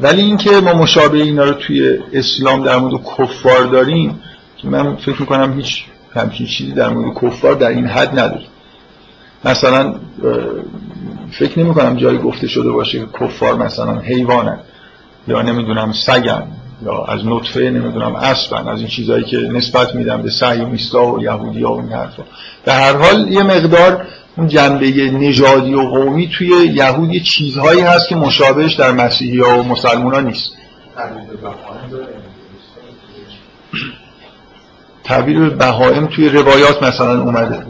[0.00, 4.20] ولی اینکه ما مشابه اینا رو توی اسلام در مورد کفار داریم
[4.56, 5.84] که من فکر می‌کنم هیچ
[6.14, 8.48] همچین چیزی در مورد کفار در این حد نداریم.
[9.44, 9.94] مثلا
[11.38, 14.58] فکر نمی کنم جایی گفته شده باشه که کفار مثلا حیوانن
[15.28, 16.42] یا نمی‌دونم سگن
[16.84, 21.62] یا از نطفه نمی‌دونم اصلا از این چیزهایی که نسبت میدم به سعیونیستا و یهودی
[21.62, 22.22] ها و این حرفا.
[22.64, 24.06] در هر حال یه مقدار
[24.38, 29.58] اون جنبه نژادی و قومی توی یهود یه چیزهایی هست که مشابهش در مسیحی ها
[29.58, 30.52] و مسلمان ها نیست.
[35.04, 37.66] تعبیر به توی روایات مثلا اومده.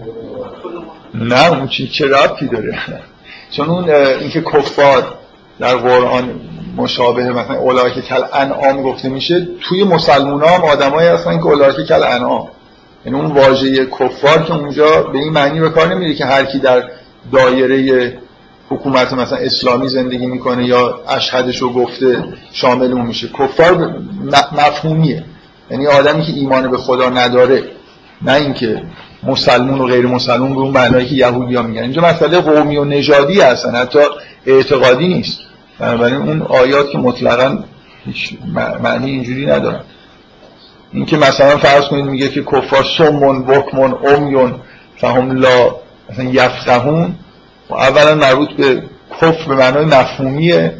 [1.15, 2.79] نه اون چی چه ربطی داره؟
[3.57, 5.15] چون اون اینکه کفار
[5.61, 6.41] در قرآن
[6.77, 11.73] مشابه مثلا اولای که کل انعام گفته میشه توی مسلمان هم آدمایی هستن که اولای
[11.73, 12.49] که کل انعام
[13.09, 16.59] یعنی اون واژه کفار که اونجا به این معنی به کار نمیره که هر کی
[16.59, 16.83] در
[17.33, 18.19] دایره
[18.69, 23.29] حکومت مثلا اسلامی زندگی می‌کنه یا اشهدش رو گفته شامل اون میشه.
[23.29, 23.95] کفار
[24.53, 25.25] مفهومیه.
[25.71, 27.63] یعنی آدمی که ایمان به خدا نداره
[28.23, 28.83] نه اینکه
[29.23, 31.83] مسلمون و غیر مسلمون به اون معنایی که یهودی ها میگن.
[31.83, 33.99] اینجا مسئله قومی و نژادی هستن حتی
[34.47, 35.41] اعتقادی نیست.
[35.79, 37.59] بنابراین اون آیات که مطلقا
[38.05, 38.39] هیچ
[38.83, 39.81] معنی اینجوری ندارن.
[40.93, 44.55] این که مثلا فرض کنید میگه که کفار سمون بکمون امیون
[44.97, 45.77] فهم لا
[46.11, 47.15] مثلا یفقهون
[47.71, 48.83] اولا مربوط به
[49.21, 50.73] کفر به معنای مفهومیه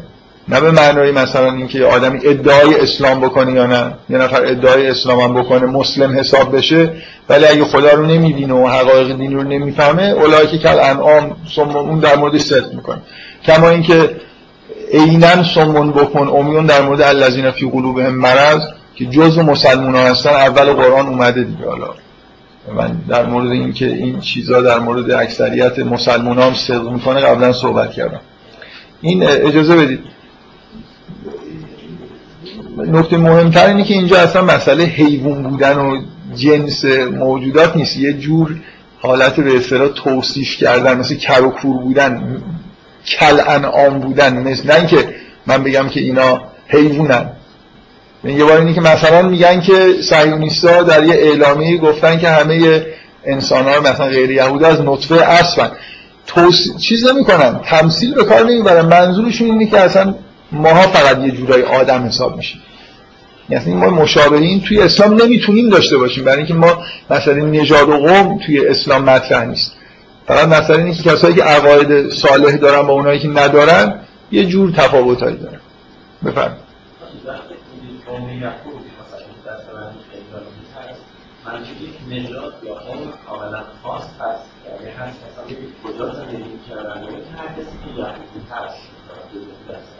[0.47, 3.93] نه به معنای مثلا اینکه آدمی ادعای اسلام بکنه یا نه.
[4.09, 6.91] یه نفر ادعای اسلام هم بکنه مسلم حساب بشه
[7.29, 11.99] ولی اگه خدا رو نمی‌بینه و حقایق دین رو نمی‌فهمه اولایی که کل انعام اون
[11.99, 13.01] در مورد صدق می‌کنه.
[13.45, 14.15] کما اینکه
[14.93, 18.61] عینا سمون بکن امیون در مورد الذین فی قلوبهم مرض
[18.99, 21.89] که جزء مسلمان هستن اول قرآن اومده دیگه حالا.
[22.75, 27.91] من در مورد اینکه این چیزا در مورد اکثریت مسلمان هم صدق می‌کنه قبلا صحبت
[27.91, 28.19] کردم.
[29.01, 29.99] این اجازه بدید.
[32.77, 36.01] نکته مهمتر اینه که اینجا اصلا مسئله حیوان بودن و
[36.35, 37.97] جنس موجودات نیست.
[37.97, 38.55] یه جور
[39.01, 42.41] حالت به اصطلاح توصیف کردن مثل کر و کور بودن
[43.07, 44.37] کل انعام بودن.
[44.37, 45.15] نه اینکه
[45.47, 47.29] من بگم که اینا حیوانن.
[48.23, 52.85] یه بار اینی که مثلا میگن که سیونیستا در یه اعلامی گفتن که همه
[53.25, 55.71] انسان ها مثلا غیر یهود از نطفه اصلا
[56.27, 57.59] توصیف چیز نمی‌کنن.
[57.65, 58.85] تمثیل به کار نمی‌برن.
[58.85, 60.15] منظورشون اینه که اصلا
[60.51, 62.61] ماها فقط یه جورای آدم حساب میشیم
[63.49, 66.23] یعنی ما مشابهین توی اسلام نمی‌تونیم داشته باشیم.
[66.23, 69.71] برای اینکه ما مثلا نژاد و قوم توی اسلام مطرح نیست.
[70.27, 73.99] فقط مثلا اینه که کسایی که عقاید صالح دارن با اونایی که ندارن
[74.31, 75.59] یه جور تفاوتایی دارن.
[76.25, 76.68] بفرمایید.
[82.09, 84.43] نژاد یا قوم کاملا خاص هست.
[84.65, 85.43] یعنی هست مثلا
[85.83, 87.03] کجا زندگی کردن
[87.37, 88.75] هر کسی که یهودی هست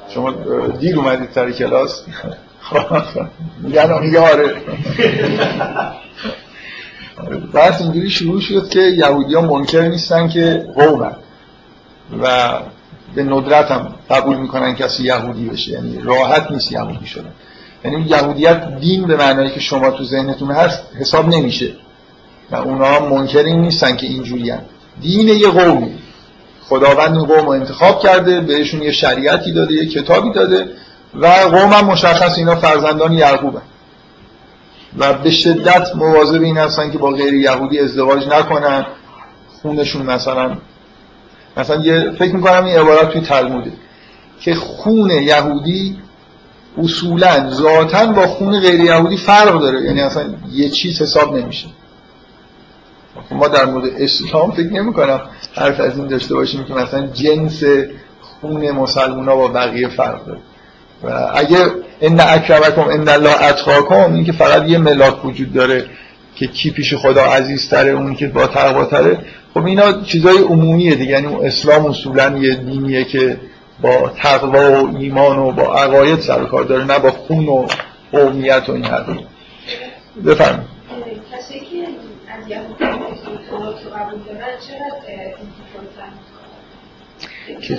[0.10, 0.32] شما
[0.80, 2.06] دیر اومدید سر کلاس؟
[3.60, 4.56] میگن میگه آره.
[7.54, 11.16] بحث اینجوری شروع شد که یهودی ها منکر نیستن که قومن.
[12.22, 12.60] و
[13.16, 15.72] به ندرت هم قبول می‌کنن کسی یهودی بشه.
[15.72, 17.34] یعنی راحت نیست یهودی شدن.
[17.86, 21.74] یعنی یهودیت دین به معنایی که شما تو ذهنتون هست حساب نمیشه.
[22.52, 24.54] و اونا منکر نیستن که اینجوری
[25.02, 25.96] دین یه قومی.
[26.64, 30.70] خداوند این قوم رو انتخاب کرده بهشون یه شریعتی داده یه کتابی داده
[31.16, 33.62] و قوم هم مشخص اینا فرزندان یعقوبن.
[34.98, 38.86] و به شدت مواظب این هستن که با غیر یهودی ازدواج نکنن.
[39.62, 40.58] خونشون مثلا
[41.58, 43.72] مثلا یه فکر می‌کنم این عبارت توی تلموده.
[44.40, 45.98] که خون یهودی
[46.84, 49.82] اصولا ذاتا با خون غیر یهودی فرق داره.
[49.82, 51.68] یعنی اصلا یه چیز حساب نمیشه.
[53.32, 55.22] ما در مورد اسلام فکر نمی کنم
[55.56, 57.64] حرف از این داشته باشیم که مثلا جنس
[58.22, 60.40] خون مسلمان ها با بقیه فرق داره.
[61.04, 61.58] و اگه
[62.02, 65.86] ان اکرمکم ان الله اتقاکم این که فقط یه ملاک وجود داره
[66.36, 69.20] که کی پیش خدا عزیزتره اون که با تقوا تره
[69.54, 71.12] خب اینا چیزای عمومیه دیگه.
[71.12, 73.38] یعنی اسلام اصولا یه دینیه که
[73.82, 77.68] با تقوا و ایمان و با عقاید سر کار داره نه با خون و
[78.12, 79.18] قومیت و این حرفا.
[80.26, 80.68] بفرمایید.
[81.34, 81.88] کسی که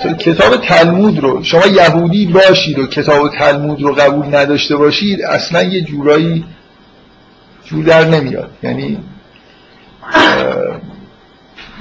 [0.09, 5.63] از کتاب تلمود رو شما یهودی باشید و کتاب تلمود رو قبول نداشته باشید اصلا
[5.63, 6.45] یه جورایی
[7.65, 8.51] جور در نمیاد.
[8.63, 8.99] یعنی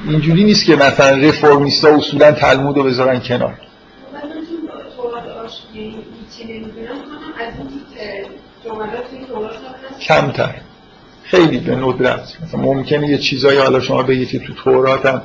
[0.07, 3.53] اینجوری نیست که مثلا رفرمیستا اصولا تلمود رو بذارن کنار.
[10.01, 10.55] کمتر.
[11.23, 12.37] خیلی به ندرت.
[12.43, 15.21] مثلا ممکنه یه چیزایی حالا شما بگید که تو تورات هم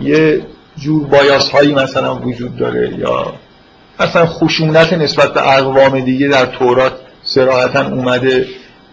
[0.00, 0.40] یه
[0.76, 3.34] جور بایاس هایی مثلا وجود داره یا
[4.00, 8.46] مثلا خشونت نسبت به اقوام دیگه در تورات سراحتا اومده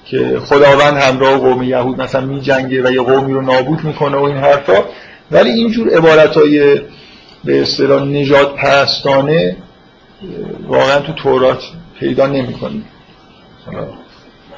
[0.05, 4.23] که خداوند همراه قوم یهود مثلا می جنگه و یه قومی رو نابود می‌کنه و
[4.23, 4.83] این حرفا.
[5.31, 6.81] ولی اینجور عبارت های
[7.43, 9.57] به اصطلاح نجات پرستانه
[10.67, 11.63] واقعا تو تورات
[11.99, 12.85] پیدا نمی کنیم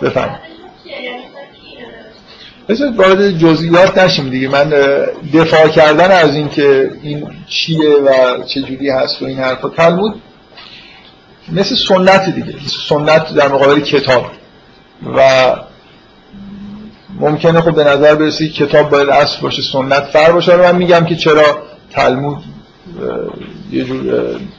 [0.02, 0.40] بفهم.
[2.70, 4.48] بذارید وارد جزئیات نشیم دیگه.
[4.48, 4.70] من
[5.34, 9.70] دفاع کردن از این که این چیه و چجوری هست و این حرفا.
[9.70, 10.22] تلمود
[11.52, 12.56] مثل سنت دیگه.
[12.90, 14.32] سنت در مقابل کتاب.
[15.16, 15.56] و
[17.20, 20.56] ممکنه خب به نظر برسی کتاب باید اصل باشه سنت فر باشه.
[20.56, 22.44] من میگم که چرا تلمود
[23.72, 24.02] یه جور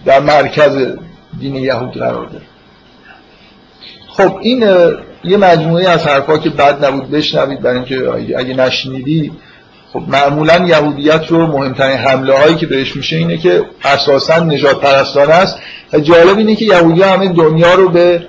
[0.05, 0.87] در مرکز
[1.41, 2.45] دین یهود قرار داره.
[4.09, 4.63] خب این
[5.25, 9.33] یه مجموعه از حرفا که بد نبود بشنوید برای اینکه اگه نشنیدی
[9.93, 15.35] خب معمولا یهودیت رو مهمترین حمله هایی که بهش میشه اینه که اساسا نجات پرستانه
[15.35, 15.59] است
[15.93, 18.27] و جالب اینه که یهودی همه دنیا رو به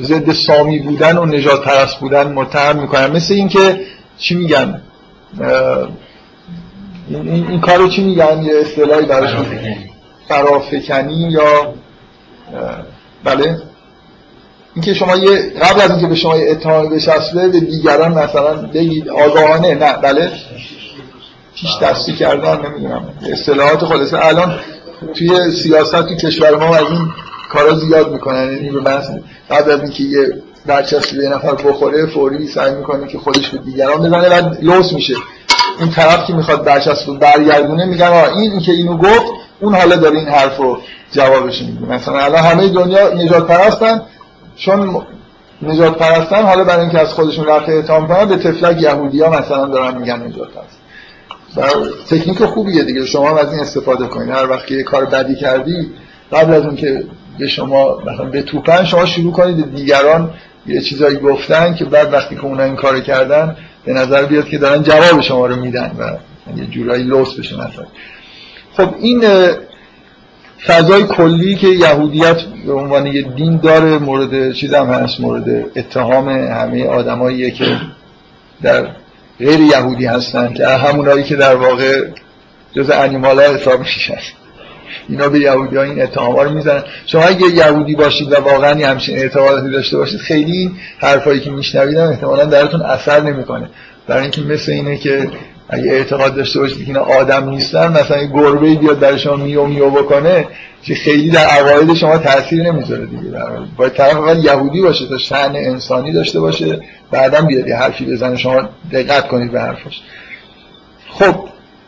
[0.00, 3.06] ضد سامی بودن و نجات پرست بودن متهم می‌کنن.
[3.06, 3.80] مثل اینکه
[4.18, 4.82] چی میگن؟
[7.08, 9.30] این, این, کار چی میگن؟ یه اصطلاحی براش
[10.28, 11.28] فرافکنی.
[11.30, 11.74] یا
[13.24, 13.56] بله.
[14.74, 19.08] اینکه شما یه قبل از اینکه به شما یه اتهامی بچسبه به دیگران مثلا بگید
[19.08, 19.74] آگاهانه.
[19.74, 20.30] نه بله.
[21.54, 23.08] پیش دستی کردن نمی‌دونم.
[23.32, 24.58] اصطلاحات خلاصه الان
[25.14, 27.08] توی سیاست توی کشور ما از این
[27.52, 28.52] کارا زیاد می‌کنن.
[28.52, 29.06] یعنی به بحث
[29.48, 33.98] بعد از اینکه یه برچسب یه نفر بخوره فوری سعی می‌کنه که خودش به دیگران
[33.98, 35.14] بزنه بعد لوس میشه.
[35.78, 40.28] این طرف که می‌خواد برچسب برگردونه میگن این که اینو گفت اون حالا داره این
[40.28, 40.78] حرفو
[41.12, 41.94] جوابش میده.
[41.94, 44.02] مثلا الان همه دنیا نجات پرستن
[44.56, 45.06] چون
[45.62, 49.66] نجات پرستن حالا برای اینکه از خودشون رفع اتهام کنن به تفلک یهودی ها مثلا
[49.66, 50.76] دارن میگن نجات پرست
[52.10, 55.90] تکنیک خوبیه دیگه شما از این استفاده کنید هر وقت یه کار بدی کردی
[56.32, 57.04] قبل از اون که
[57.38, 60.30] به شما مثلا به توپن شما شروع کنید دیگران
[60.66, 64.58] یه چیزایی گفتن که بعد وقتی که اونا این کار کردن به نظر بیاد که
[64.58, 66.16] دارن جواب شما رو میدن و
[66.56, 67.86] یه جورایی لوس بشه مثلا
[68.76, 69.24] خب این
[70.66, 76.28] فضای کلی که یهودیت به عنوان یه دین داره مورد چیز هم هست مورد اتهام
[76.28, 77.80] همه آدماییه که
[78.62, 78.88] در
[79.38, 82.04] غیر یهودی هستن که همونایی که در واقع
[82.72, 84.14] جز انیمال ها حساب میشن
[85.08, 86.82] اینا به یهودی ها این اتهام رو می‌زنن.
[87.06, 92.44] شما اگه یهودی باشید و واقعا همچین اعتقاداتی داشته باشید خیلی حرفایی که میشنویدم احتمالا
[92.44, 93.68] درتون اثر نمی‌کنه.
[94.06, 95.28] برای اینکه مثل اینه که
[95.68, 99.66] اگه اعتقاد داشته باشید که اینا آدم نیستن مثلا یه گربه بیاد در شما میو
[99.66, 100.48] میو بکنه
[100.82, 103.22] که خیلی در عقاید شما تاثیر نمی‌ذاره دیگه.
[103.76, 108.36] باید طرف اول یهودی باشه تا شأن انسانی داشته باشه بعدا بیاد یه حرفی بزنه.
[108.36, 110.00] شما دقت کنید به حرفش
[111.10, 111.34] خب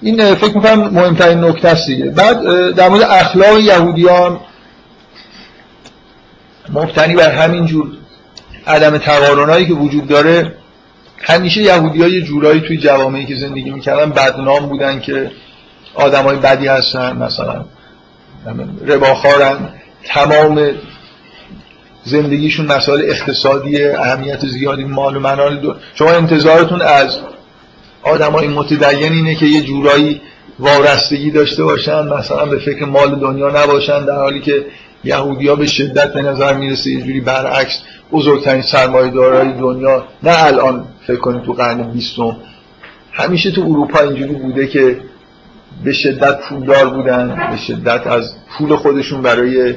[0.02, 2.04] این فکر می‌کنم مهمترین نکته است دیگه.
[2.04, 4.40] بعد در مورد اخلاق یهودیان
[6.72, 7.88] مبتنی بر همین جور
[8.66, 10.54] عدم تقارنایی که وجود داره
[11.22, 15.30] همیشه یهودی ها یه جورایی توی جوامعی که زندگی می‌کردن بدنام بودن که
[15.94, 17.64] آدم های بدی هستن مثلا
[18.86, 19.68] رباخارن
[20.04, 20.70] تمام
[22.04, 27.18] زندگیشون مسائل اقتصادی اهمیت زیادی مال و منال دو شما انتظارتون از
[28.02, 30.20] آدم های متدین اینه که یه جورایی
[30.58, 34.66] وارستگی داشته باشن مثلا به فکر مال دنیا نباشن در حالی که
[35.04, 37.82] یهودی به شدت به نظر می‌رسه یه جوری برعکس
[38.12, 42.36] بزرگترین سرمایه دارای دنیا نه الان فکر کنید تو قرن بیستم.
[43.12, 45.00] همیشه تو اروپا اینجوری بوده که
[45.84, 49.74] به شدت پولدار بودن به شدت از پول خودشون برای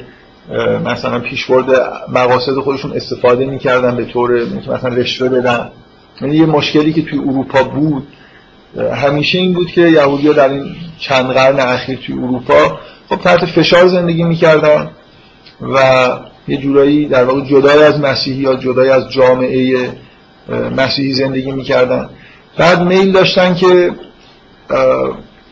[0.85, 1.65] مثلا پیشبرد
[2.09, 5.69] مقاصد خودشون استفاده می‌کردن به طور مثلا رشوه بدن.
[6.21, 8.07] یعنی یه مشکلی که توی اروپا بود
[8.93, 13.45] همیشه این بود که یهودی ها در این چند قرن اخیر توی اروپا خب تحت
[13.45, 14.89] فشار زندگی می‌کردن
[15.61, 16.09] و
[16.47, 19.89] یه جورایی در واقع جدای از مسیحی یا جدای از جامعه
[20.77, 22.09] مسیحی زندگی می‌کردن.
[22.57, 23.91] بعد میل داشتن که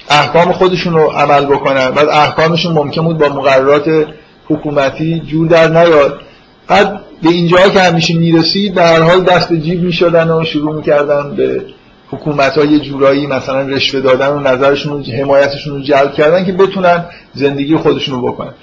[0.09, 1.91] احکام خودشون رو عمل بکنن.
[1.91, 4.07] بعد احکامشون ممکن بود با مقررات
[4.47, 6.21] حکومتی جور در نیاد.
[6.67, 11.35] بعد به اینجا که همیشه می‌رسید به هر حال دست جیب می‌شدن و شروع می‌کردن
[11.35, 11.65] به
[12.11, 17.77] حکومت های جورایی مثلا رشوه دادن و نظرشون حمایتشون رو جلب کردن که بتونن زندگی
[17.77, 18.53] خودشون رو بکنن.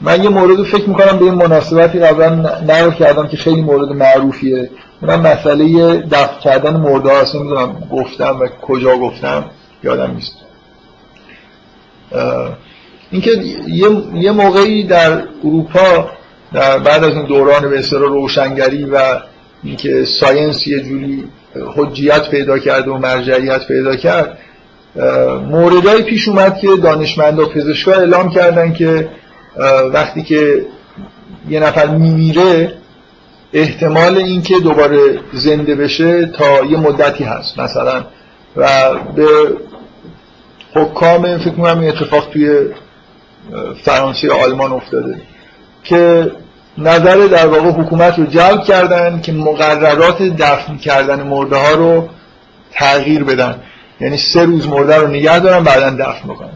[0.00, 2.28] من یه مورد فکر می‌کنم به این مناسبتی قبلا
[2.68, 4.70] نقل کردم که خیلی مورد معروفیه.
[5.02, 7.34] اونم مسئله دفع کردن مرده هست.
[7.34, 9.44] نمی‌دونم گفتم و کجا گفتم
[9.84, 10.34] یادم نیست.
[13.10, 13.30] اینکه
[14.14, 16.10] یه موقعی در اروپا
[16.52, 18.98] در بعد از این دوران به اصطلاح روشنگری و
[19.62, 21.24] اینکه ساینس یه جوری
[21.76, 24.38] حجیت پیدا کرد و مرجعیت پیدا کرد
[25.50, 29.08] موردهایی پیش اومد که دانشمندا پزشکا اعلام کردن که
[29.92, 30.64] وقتی که
[31.48, 32.74] یه نفر میمیره
[33.52, 38.04] احتمال اینکه دوباره زنده بشه تا یه مدتی هست مثلا.
[38.56, 39.26] و به
[40.74, 42.60] حکام فکر کنم این اتفاق توی
[43.84, 45.20] فرانسه و آلمان افتاده.
[45.84, 46.30] که
[46.78, 52.08] نظر در واقع حکومت رو جلب کردن که مقررات دفن کردن مرده ها رو
[52.72, 53.54] تغییر بدن.
[54.00, 56.52] یعنی سه روز مرده رو نگه دارن بعدا دفن بکنن.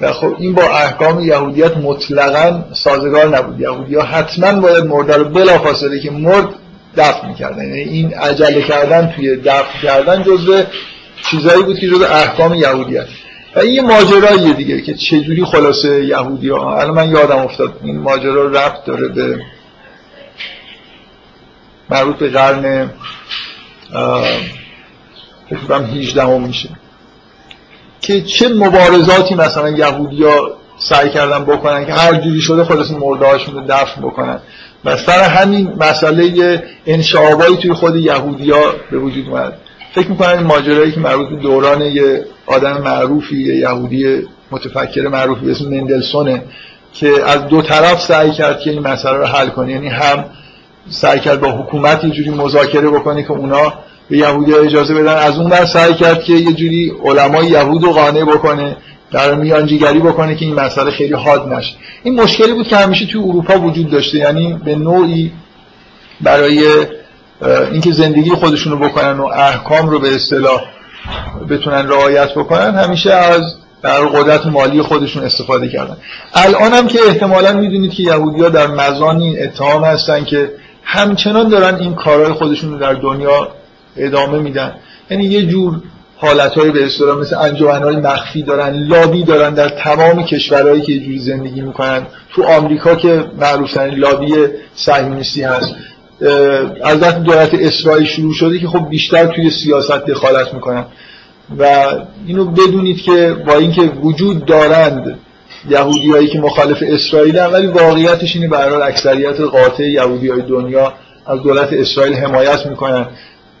[0.00, 3.60] و خب این با احکام یهودیت مطلقا سازگار نبود.
[3.60, 6.48] یهودی ها حتما باید مرده رو بلا فاصله که مرد
[6.96, 7.62] دفن می‌کردن.
[7.62, 10.62] یعنی این عجله کردن توی دفن کردن جزء
[11.30, 13.06] چیزایی بود که جزء احکام یهودیت.
[13.56, 16.80] و این یه ماجراییه دیگه که چجوری خلاصه یهودی ها.
[16.80, 19.40] الان من یادم افتاد این ماجرا ربط داره به
[21.90, 22.90] مربوط به قرن
[25.50, 26.68] فکر کنم 18 هم میشه.
[28.00, 33.54] که چه مبارزاتی مثلا یهودیا سعی کردن بکنن که هر جوری شده خلاص مرده هاشون
[33.54, 34.38] رو دفن بکنن.
[34.84, 39.58] و سر همین مسئله انشعابایی توی خود یهودیا به وجود اومد.
[39.94, 45.50] فکر می‌کنن ماجرایی که مربوط به دوران یه آدم معروفی یه یهودی متفکر معروفی به
[45.50, 46.42] اسم مندلسونه
[46.92, 49.72] که از دو طرف سعی کرد که این مسئله رو حل کنه.
[49.72, 50.24] یعنی هم
[50.90, 53.72] سعی کرد با حکومت یه جوری مذاکره بکنه که اونا
[54.10, 55.16] به یهودی اجازه بدن.
[55.16, 58.76] از اون در سعی کرد که یه جوری علمای یهود رو قانع بکنه
[59.10, 61.74] در میانجیگری بکنه که این مسئله خیلی حاد نشه.
[62.02, 64.18] این مشکلی بود که همیشه توی اروپا وجود داشته.
[64.18, 65.32] یعنی به نوعی
[66.20, 66.66] برای
[67.72, 70.64] اینکه زندگی خودشون رو بکنن و احکام رو به اصطلاح
[71.50, 73.42] بتونن رعایت بکنن همیشه از
[73.82, 75.96] در قدرت مالی خودشون استفاده کردن.
[76.34, 80.50] الان هم که احتمالا می‌دونید که یهودی ها در مزان این اتهام هستن که
[80.84, 83.48] همچنان دارن این کارهای خودشون رو در دنیا
[83.96, 84.74] ادامه میدن.
[85.10, 85.82] یعنی یه جور
[86.16, 91.18] حالتهای به اصطلاح مثل انجمنهای مخفی دارن لابی دارن در تمام کشورهایی که یه جوری
[91.18, 92.06] زندگی می‌کنن.
[92.34, 94.34] تو آمریکا که معروفترین لابی
[94.74, 95.74] صهیونیستی هست.
[96.84, 100.84] از وقتی دولت اسرائیل شروع شده که خب بیشتر توی سیاست دخالت می‌کنن.
[101.58, 101.86] و
[102.26, 105.18] اینو بدونید که با اینکه وجود دارند
[105.70, 110.92] یهودی هایی که مخالف اسرائیل ولی واقعیتش اینه برای اکثریت قاطع یهودی های دنیا
[111.26, 113.06] از دولت اسرائیل حمایت می‌کنن.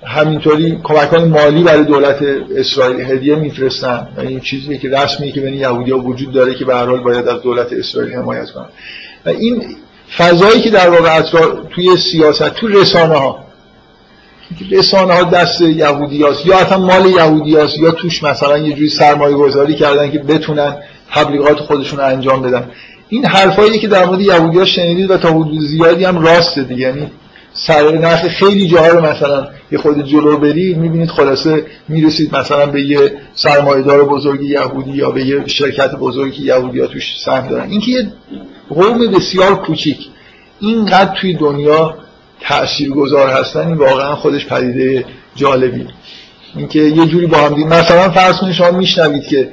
[0.06, 2.22] همینطوری کمک مالی برای دولت
[2.56, 4.08] اسرائیل هدیه میفرستن.
[4.16, 7.72] و این چیزی که رسمی که بین ها وجود داره که به باید از دولت
[7.72, 8.68] اسرائیل حمایت کنن.
[9.26, 9.76] و این
[10.16, 11.20] فضایی که در واقع
[11.70, 13.44] توی سیاست تو رسانه ها
[14.70, 18.88] رسانه ها دست یهودی هاست یا حتی مال یهودی هاست یا توش مثلا یه جوری
[18.88, 20.76] سرمایه گذاری کردن که بتونن
[21.14, 22.70] تبلیغات خودشون رو انجام بدن.
[23.08, 26.80] این حرفایی که در مورد یهودی ها شنیدید و تا حدود زیادی هم راسته دیگه.
[26.80, 27.10] یعنی
[27.66, 32.82] سر نخ خیلی جاها رو مثلا یه خود جلو برید می‌بینید خلاصه می‌رسید مثلا به
[32.82, 37.70] یه سرمایه‌دار بزرگ یهودی یا به یه شرکت بزرگی یهودی ها توش سهم دارن.
[37.70, 38.12] اینکه یه
[38.68, 39.98] قوم بسیار کوچیک.
[40.60, 41.94] اینقدر توی دنیا
[42.40, 45.04] تاثیرگذار هستن این واقعا خودش پدیده
[45.34, 45.86] جالبی.
[46.56, 49.52] اینکه یه جوری با هم مثلا فرض کنید شما میشنوید که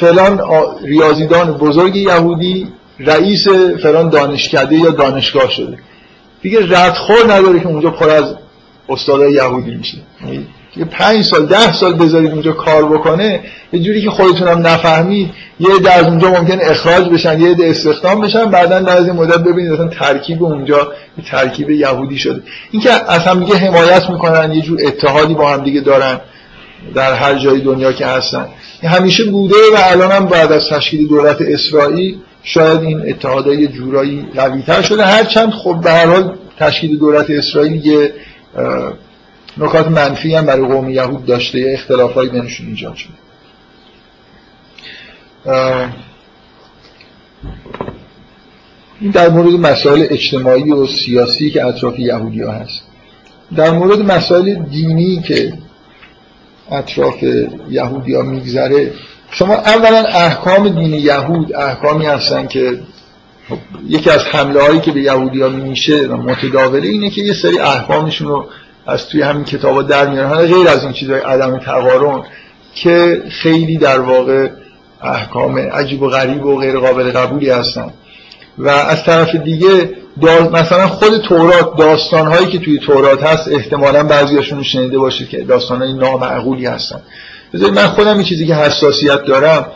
[0.00, 0.40] فلان
[0.82, 3.48] ریاضیدان بزرگ یهودی رئیس
[3.82, 5.78] فلان دانشکده یا دانشگاه شده.
[6.42, 8.34] دیگه ردخور نداره که اونجا پر از
[8.88, 9.98] استادای یهودی میشه.
[10.24, 10.46] یعنی
[10.76, 13.40] یه پنج سال ده سال بذارید اونجا کار بکنه
[13.72, 17.66] یه جوری که خودتون هم نفهمید یه عده از اونجا ممکن اخراج بشن یه عده
[17.66, 22.42] استخدام بشن بعدا بعد از مدت ببینید مثلا ترکیب اونجا یه ترکیب یهودی شده.
[22.70, 26.20] اینکه از هم حمایت می‌کنن یه جور اتحادی با هم دیگه دارن
[26.94, 28.46] در هر جای دنیا که هستن.
[28.82, 34.82] همیشه بوده و الان هم بعد از تشکیل دولت اسرائیل شاید این اتحادای جورایی قویتر
[34.82, 35.04] شده.
[35.04, 38.12] هرچند خب به هر حال تشکیل دولت اسرائیل یه
[39.58, 43.12] نکات منفی هم برای قوم یهود داشته اختلافایی بینشون ایجاد شده.
[49.00, 52.82] این در مورد مسائل اجتماعی و سیاسی که اطراف یهودی ها هست.
[53.56, 55.52] در مورد مسائل دینی که
[56.70, 57.22] اطراف
[57.70, 58.92] یهودی ها میگذره
[59.30, 62.80] شما اولا احکام دین یهود احکامی هستن که
[63.48, 67.58] خب، یکی از حمله هایی که به یهودی ها میشه متداوله اینه که یه سری
[67.58, 68.46] احکامشون رو
[68.86, 70.46] از توی همین کتاب ها در میارن.
[70.46, 72.22] غیر از این چیزهای عدم تقارن
[72.74, 74.48] که خیلی در واقع
[75.02, 77.90] احکام عجیب و غریب و غیر قابل قبولی هستن.
[78.58, 79.90] و از طرف دیگه
[80.52, 85.40] مثلا خود تورات داستان هایی که توی تورات هست احتمالا بعضیاشون رو شنیده باشید که
[85.40, 87.00] داستان های نامعقولی هستن.
[87.54, 89.66] بذارید من خودم این چیزی که حساسیت دارم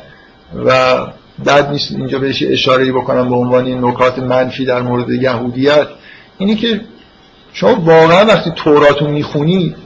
[0.67, 0.97] و
[1.45, 5.87] بعد نیست اینجا بهش اشاره بکنم به عنوان نکات منفی در مورد یهودیت
[6.39, 6.81] اینی که
[7.57, 9.77] شما واقعا وقتی تورات رو می‌خونید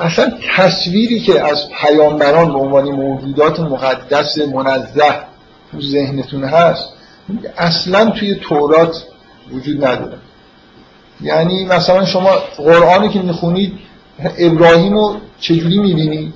[0.00, 5.14] اصلا تصویری که از پیامبران به عنوان موجودات مقدس منزه
[5.72, 6.88] تو ذهنتون هست
[7.56, 9.04] اصلا توی تورات
[9.52, 10.18] وجود نداره.
[11.20, 13.72] یعنی مثلا شما قرآنی که می‌خونید
[14.38, 16.34] ابراهیم رو چجوری می‌بینید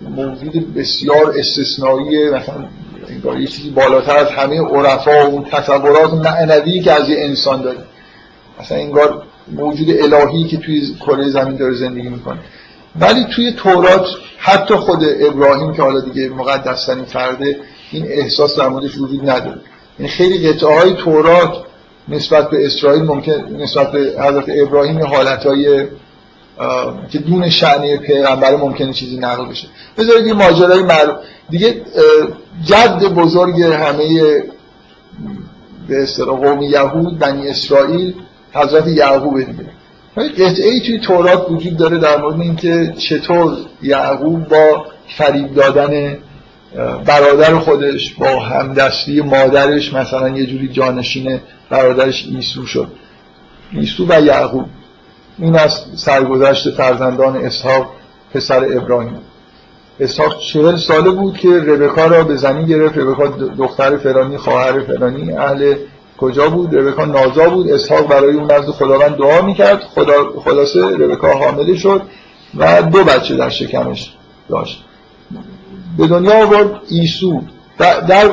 [0.00, 2.68] موجود بسیار استثنایی مثلا
[3.40, 7.84] یه چیزی بالاتر از همه عرفا و اون تصورات معنوی که از یه انسان داره
[8.60, 9.22] مثلا انگار
[9.52, 12.38] موجود الهی که توی کره زمین داره زندگی می‌کنه.
[13.00, 14.06] ولی توی تورات
[14.38, 17.56] حتی خود ابراهیم که حالا دیگه مقدسترین فرده
[17.92, 19.60] این احساس در موردش وجود نداره.
[19.98, 21.52] یعنی خیلی قطعه های تورات
[22.08, 25.86] نسبت به اسرائیل ممکن نسبت به حضرت ابراهیم حالتهای
[27.10, 29.68] که دون شعنی پیغمبر ممکنه چیزی نقل بشه.
[29.98, 31.16] بذارید این ماجرای معروف
[31.50, 31.82] دیگه
[32.64, 34.20] جد بزرگ همه
[35.88, 38.14] به قوم یهود بنی اسرائیل
[38.52, 39.70] حضرت یعقوب دیگه
[40.16, 44.84] قطعه ای توی تورات وجود داره در مورد اینکه چطور یعقوب با
[45.16, 46.18] فریب دادن
[47.06, 51.40] برادر خودش با همدستی مادرش مثلا یه جوری جانشین
[51.70, 52.88] برادرش ایسو شد.
[53.72, 54.64] ایسو و یعقوب.
[55.38, 57.90] این از سرگذشت فرزندان اسحاق
[58.34, 59.18] پسر ابراهیم.
[60.00, 62.98] اسحاق چهل ساله بود که ربکا را به زنی گرفت.
[62.98, 63.26] ربکا
[63.58, 65.74] دختر فرانی خواهر فرانی اهل
[66.20, 67.70] کجا بود؟ ربکا نازا بود.
[67.70, 69.80] اسحاق برای اون نزد خداوند دعا می‌کرد.
[69.94, 72.02] خدا خلاصه ربکا حامله شد
[72.56, 74.12] و دو بچه در شکمش
[74.48, 74.84] داشت.
[75.98, 77.42] به دنیا آورد ایسو
[77.78, 78.30] در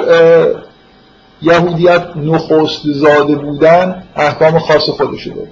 [1.41, 5.51] یهودیت نخست زاده بودن احکام خاص خودشو داره.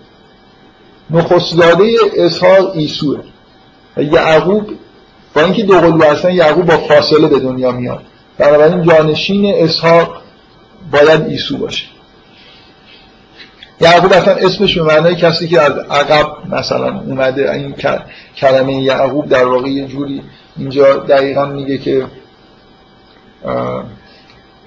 [1.10, 3.20] نخست زاده اسحاق ایسوه
[3.98, 4.70] یعقوب
[5.36, 8.02] با اینکه دو قلو هستن یعقوب با فاصله به دنیا میاد.
[8.38, 10.16] بنابراین جانشین اسحاق
[10.92, 11.86] باید ایسو باشه.
[13.82, 17.76] یعقوب اصلا اسمش به معنای کسی که از عقب مثلا اومده این
[18.38, 20.22] کلمه یعقوب در واقع یه جوری
[20.58, 22.06] اینجا دقیقا میگه که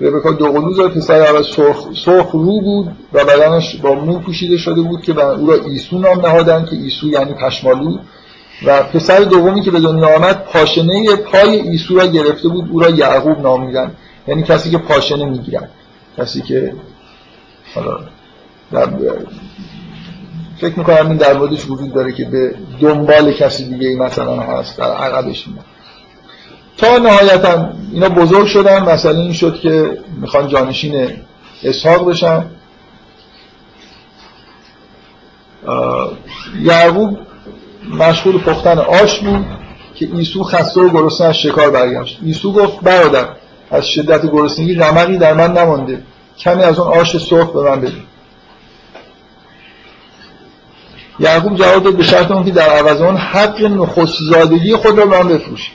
[0.00, 4.80] ربکا دوقلو داره پسر اول سرخ, سرخ رو بود و بدنش با مو پوشیده شده
[4.80, 7.98] بود که او را ایسو نام نهادن که ایسو یعنی پشمالو.
[8.66, 12.90] و پسر دومی که به دنیا آمد پاشنه پای ایسو را گرفته بود او را
[12.90, 13.92] یعقوب نام میدن.
[14.28, 15.68] یعنی کسی که پاشنه می‌گیرن
[16.18, 16.72] کسی که
[17.74, 17.98] حالا
[20.60, 24.78] فکر می‌کنم این در موردش وجود داره که به دنبال کسی دیگه ای مثلا هست
[24.78, 25.60] در عقبش میده
[26.76, 28.82] تا نهایتا اینا بزرگ شدن.
[28.82, 31.10] مثلا این شد که می‌خوان جانشین
[31.64, 32.44] اسحاق بشن.
[36.62, 37.18] یعقوب
[37.98, 39.46] مشغول پختن آش بود
[39.94, 42.18] که ایسو خسته و گرسنه از شکار برگشت.
[42.22, 43.28] ایسو گفت برادر
[43.70, 46.02] از شدت گرسنگی رمقی در من نمانده.
[46.38, 47.92] کمی از اون آش سرخ به من بده.
[51.20, 55.06] یعقوب جواب داد به شرط اون که در عوض اون حق نخست زادگی خود را
[55.06, 55.70] به من بفروش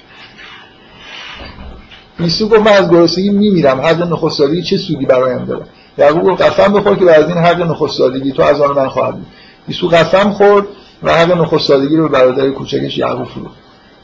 [2.20, 5.66] ایسو گفت من از گرسنگی میمیرم حق نخست زادگی چه سودی برایم داره
[5.98, 9.16] یعقوب گفت قسم بخور که از این حق نخست زادگی تو از آن من خواهد
[9.16, 9.26] بود.
[9.68, 10.66] ایسو قسم خورد
[11.04, 13.56] و حق نخست زادگی رو به برادر کوچکش یعقوب فروخت.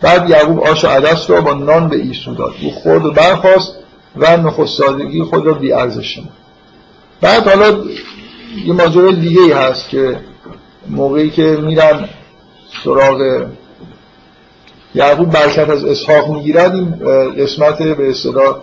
[0.01, 2.53] بعد یعقوب آش و عدس رو با نان به ایسو داد.
[2.61, 3.75] او خورد و برخواست
[4.15, 6.19] و نخست زادگی خود را بی ارزش
[7.21, 7.77] بعد حالا
[8.65, 10.19] یه ماجرای دیگه ای هست که
[10.87, 12.09] موقعی که میرن
[12.83, 13.45] سراغ
[14.95, 16.91] یعقوب برکت از اسحاق می‌گیرد این
[17.43, 18.55] قسمت به اصطلاح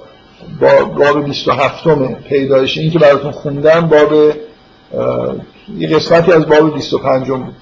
[0.60, 1.88] با باب 27
[2.28, 4.12] پیدایش این که براتون خوندم باب
[5.78, 7.54] یه قسمتی از باب 25 بود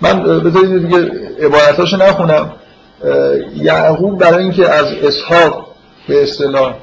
[0.00, 1.10] من بذارید دیگه
[1.46, 2.52] عبارتاشو نخونم.
[3.56, 5.66] یعقوب برای اینکه از اسحاق
[6.08, 6.74] به اصطلاح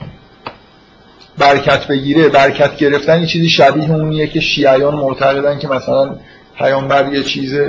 [1.40, 6.16] برکت بگیره برکت گرفتن چیزی شبیه اونیه که شیعیان معتقدن که مثلا
[6.58, 7.60] پیامبر یه چیز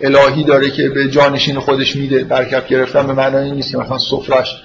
[0.00, 4.62] الهی داره که به جانشین خودش میده برکت گرفتن به معنای نیست که مثلا سفرش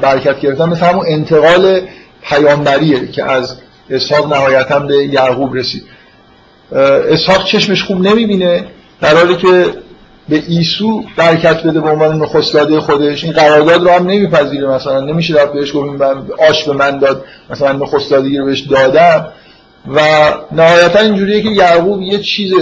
[0.00, 0.68] برکت گرفتن.
[0.68, 1.80] مثل همون انتقال
[2.22, 3.56] پیامبریه که از
[3.90, 5.82] اسحاق نهایتا به یعقوب رسید.
[7.12, 8.64] اسحاق چشمش خوب نمی‌بینه
[9.00, 9.64] در حالی که
[10.28, 13.24] به ایسو برکت بده به عنوان نخست خودش.
[13.24, 14.68] این قرارداد رو هم نمیپذیره.
[14.68, 17.24] مثلا نمیشه رفت بهش گفت من آش به من داد.
[17.50, 19.26] مثلا نخست رو بهش دادم.
[19.94, 20.00] و
[20.52, 22.52] نهایتا اینجوریه که یعقوب یه چیز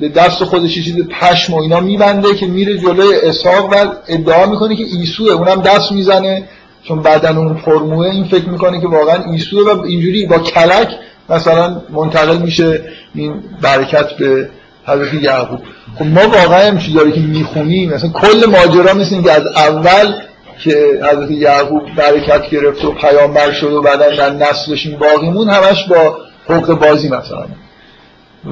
[0.00, 4.76] به دست خودش چیز پشم و اینا میبنده که میره جلوی اسحاق و ادعا می‌کنه
[4.76, 5.32] که ایسوه.
[5.32, 6.42] اونم دست می‌زنه.
[6.82, 10.88] چون بدن اون فرموه این فکر می‌کنه که واقعا ایسوه و اینجوری با کلک
[11.30, 12.84] مثلا منتقل میشه.
[13.14, 14.48] این برکت به
[14.86, 15.60] حضرت یعقوب.
[15.98, 20.14] خب ما واقعا هم داره که می‌خونیم؟ مثلا کل ماجرا مثل اینکه از اول
[20.58, 25.84] که حضرت یعقوب برکت گرفت و پیامبر شد و بعدا در نسلش این باقیمون همش
[25.84, 26.16] با
[26.48, 27.44] حقوق بازی مثلا.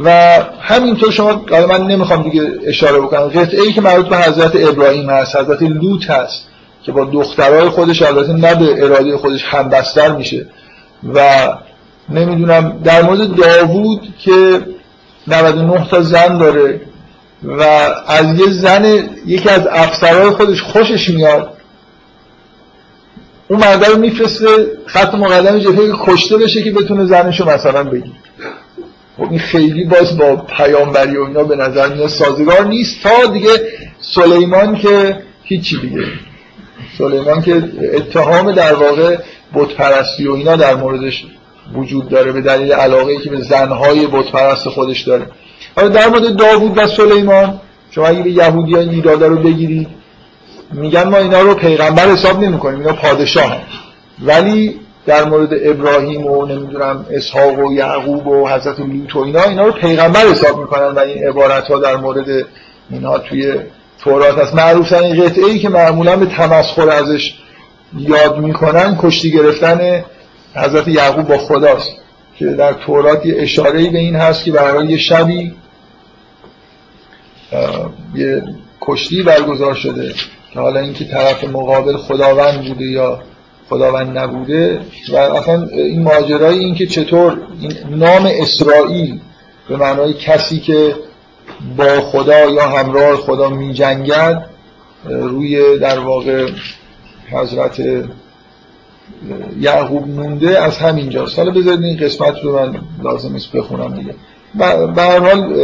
[0.04, 3.20] و همینطور شما من نمی‌خوام دیگه اشاره بکنم.
[3.20, 6.46] قطعه ای که مربوط به حضرت ابراهیم هست حضرت لوط هست
[6.82, 10.46] که با دخترای خودش البته نه به اراده خودش همبستر میشه.
[11.14, 11.48] و
[12.08, 14.60] نمی‌دونم در مورد داوود که
[15.26, 16.80] 99 تا زن داره
[17.42, 17.62] و
[18.06, 21.56] از یه زن یکی از افسرهای خودش خوشش میاد.
[23.48, 24.46] اون مرده رو میفرسته
[24.86, 28.12] خط مقدم جبهه کشته بشه که بتونه زنشو مثلا بگیر
[29.16, 33.48] خب این خیلی باز با پیامبری و اینا به نظر میاد سازگار نیست تا دیگه
[34.00, 36.04] سلیمان که هیچی دیگه.
[36.98, 37.62] سلیمان که
[37.94, 39.16] اتهام در واقع
[39.54, 41.24] بتپرستی و اینا در موردش
[41.74, 45.26] وجود داره به دلیل علاقه که به زنهای بتپرست خودش داره
[45.76, 47.60] حالا در مورد داوود و سلیمان
[47.90, 49.88] شما اگه به یهودی ها این رو بگیرید
[50.72, 53.60] میگن ما اینا رو پیغمبر حساب نمی کنیم اینا پادشاه هم.
[54.24, 59.66] ولی در مورد ابراهیم و نمی‌دونم اسحاق و یعقوب و حضرت لوط و اینا اینا
[59.66, 62.46] رو پیغمبر حساب می‌کنن و این عبارت ها در مورد
[62.90, 63.54] اینها توی
[64.04, 67.34] تورات هست معروف این قطعه ای که معمولا به تمسخر ازش
[67.98, 70.04] یاد می‌کنن کشتی گرفتن
[70.54, 71.90] حضرت یعقوب با خداست
[72.36, 75.54] که در تورات یه اشاره به این هست که برای یه شبی
[78.14, 78.42] یه
[78.80, 80.14] کشتی برگزار شده
[80.52, 83.22] که حالا اینکه طرف مقابل خداوند بوده یا
[83.68, 84.80] خداوند نبوده
[85.12, 89.20] و اصلا این ماجرای این که چطور این نام اسرائیل
[89.68, 90.94] به معنای کسی که
[91.76, 94.44] با خدا یا همراه خدا می جنگد
[95.04, 96.50] روی در واقع
[97.30, 98.04] حضرت
[99.60, 104.14] یعقوب مونده از همینجاست حالا بذارید این قسمت رو من لازم است بخونم دیگه.
[104.94, 105.54] به هر حال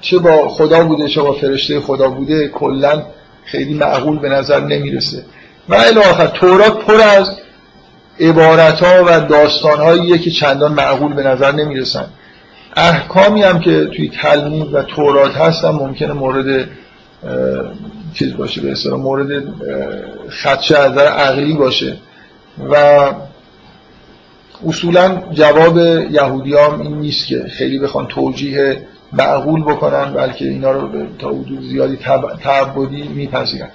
[0.00, 3.02] چه با خدا بوده چه با فرشته خدا بوده کلا
[3.44, 5.24] خیلی معقول به نظر نمی‌رسه.
[5.68, 7.36] و الاخر تورات پر از
[8.20, 12.04] عبارت ها و داستان هاییه که چندان معقول به نظر نمی‌رسن.
[12.76, 16.68] احکامی هم که توی تلمود و تورات هستن ممکنه مورد
[18.14, 19.44] چیز باشه به اصطلاح مورد
[20.42, 21.96] خدشه از عقلی باشه.
[22.70, 22.74] و
[24.66, 25.78] اصولا جواب
[26.10, 28.82] یهودیام این نیست که خیلی بخوان توجیه
[29.12, 30.88] معقول بکنن بلکه اینا رو
[31.18, 31.98] تا حدود زیادی
[32.42, 33.68] تعبدی میپذیرن.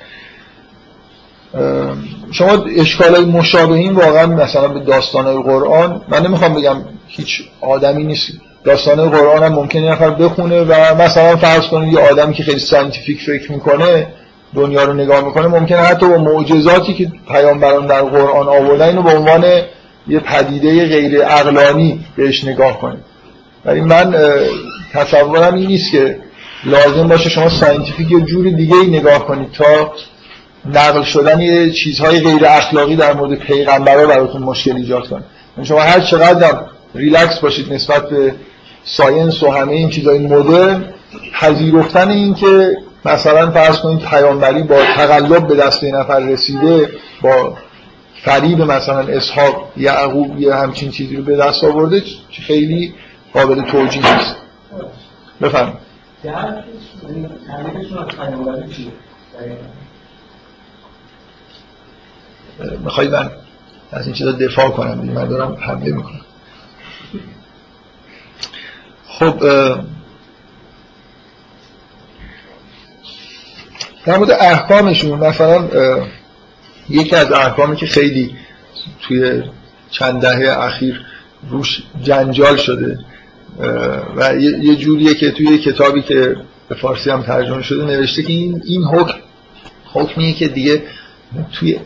[2.31, 6.77] شما اشکال های مشابهین واقعا مثلا به داستان های قرآن من نمی‌خوام بگم
[7.07, 8.31] هیچ آدمی نیست.
[8.63, 13.21] داستان قرآن هم ممکنه نفر بخونه و مثلا فرض کنید یه آدمی که خیلی scientific
[13.21, 14.07] فکر می‌کنه
[14.55, 19.15] دنیا رو نگاه می‌کنه ممکنه حتی با معجزاتی که پیامبران در قرآن آوردن اینو به
[19.15, 19.43] عنوان
[20.07, 22.97] یه پدیده غیر عقلانی بهش نگاه کنه
[23.65, 24.15] ولی من
[24.93, 26.19] تصورم این نیست که
[26.63, 29.91] لازم باشه شما scientific یه جور دیگه ای نگاه کنید تا
[30.73, 35.23] نقل شدن یه چیزهای غیر اخلاقی در مورد پیغمبرها براتون مشکل ایجاد کنه.
[35.57, 36.59] یعنی شما هر چقدر
[36.95, 38.35] ریلکس باشید نسبت به
[38.83, 40.85] science و همه این چیزهای مدرن
[41.33, 42.77] پذیرفتن این که
[43.07, 46.91] مثلا فرض کنید پیامبری با تقلب به دست نفر رسیده
[47.21, 47.57] با
[48.23, 52.03] فریب مثلا اسحاق یعقوب یه همچین چیزی رو به دست آورده
[52.47, 52.93] خیلی
[53.33, 54.35] قابل توجیه نیست.
[55.41, 55.73] بفهم
[62.83, 63.31] میخوایی من
[63.91, 66.21] از این چیزا دفاع کنم من دارم حمله می‌کنم.
[69.07, 69.43] خب
[74.07, 75.67] در مورد احکامشون مثلا
[76.89, 78.35] یکی از احکامی که خیلی
[79.01, 79.43] توی
[79.91, 81.01] چند دهه اخیر
[81.49, 82.99] روش جنجال شده
[84.15, 86.35] و یه جوریه که توی کتابی که
[86.69, 89.17] به فارسی هم ترجمه شده نوشته که این, این حکم
[89.93, 90.83] حکمیه که دیگه
[91.53, 91.79] توی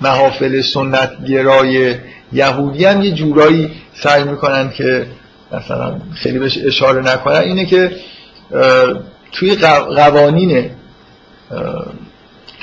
[0.00, 1.94] محافل سنت گرای
[2.32, 5.06] یهودی هم یه جورایی سعی می‌کنن که
[5.52, 7.40] مثلا خیلی بهش اشاره نکنن.
[7.40, 7.92] اینه که
[9.32, 9.56] توی
[9.96, 10.70] قوانین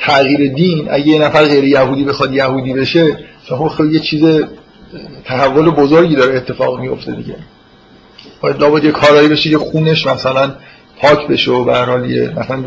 [0.06, 0.88] تغییر دین.
[0.92, 3.18] اگه یه نفر غیر یهودی بخواد یهودی بشه
[3.50, 4.44] خب یه چیز
[5.26, 7.36] تحول بزرگی داره اتفاق میفته دیگه.
[8.42, 10.56] باید لابد یه کارایی بشه که خونش مثلا
[11.02, 12.64] پاک بشه و به مثلا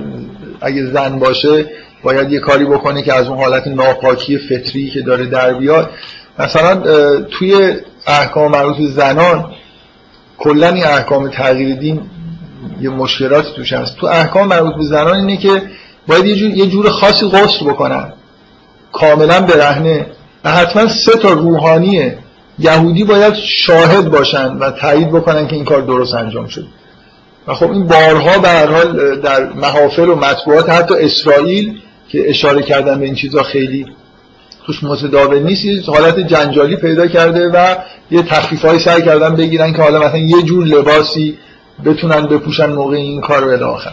[0.61, 1.66] اگه زن باشه
[2.03, 5.91] باید یه کاری بکنه که از اون حالت ناپاکی فطری که داره در بیاد.
[6.39, 6.77] مثلا
[7.21, 7.75] توی
[8.07, 9.51] احکام مربوط به زنان
[10.39, 12.01] کلا احکام تغییر دین
[12.81, 13.97] یه مشکلات توش هست.
[13.97, 15.62] تو احکام مربوط به زنان اینه که
[16.11, 18.12] باید یه جور, یه جور خاصی غسل بکنن.
[18.92, 20.06] کاملا برهنه.
[20.44, 22.12] و حتما سه تا روحانی
[22.58, 26.66] یهودی باید شاهد باشن و تایید بکنن که این کار درست انجام شد.
[27.46, 32.62] و خب این بارها به هر حال در محافل و مطبوعات حتی اسرائیل که اشاره
[32.62, 33.86] کردن به این چیزا خیلی
[34.66, 37.74] توش متداول نیست حالت جنجالی پیدا کرده و
[38.11, 41.38] یه تخفیف سعی کردن بگیرن که حالا مثلا یه جور لباسی
[41.84, 43.92] بتونن بپوشن موقع این کار رو الاخر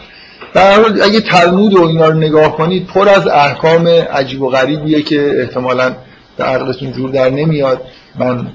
[0.54, 5.02] در حال اگه تلمود و اینا رو نگاه کنید پر از احکام عجیب و غریبیه
[5.02, 5.96] که احتمالا
[6.38, 7.82] به عقلتون جور در نمیاد.
[8.16, 8.48] من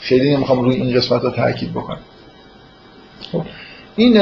[0.00, 2.00] خیلی نمی‌خوام روی این قسمت رو تاکید بکنم.
[3.32, 3.42] خب،
[3.96, 4.16] این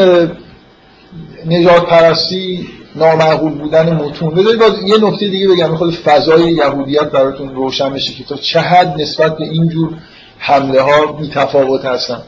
[1.47, 4.35] نجات پرستی نامعقول بودن متون.
[4.35, 5.77] بذارید باز یه نکته دیگه بگم.
[5.77, 9.95] خود فضای یهودیت براتون روشن بشه که تا چه حد نسبت به اینجور
[10.39, 12.23] حمله ها تفاوت هستن.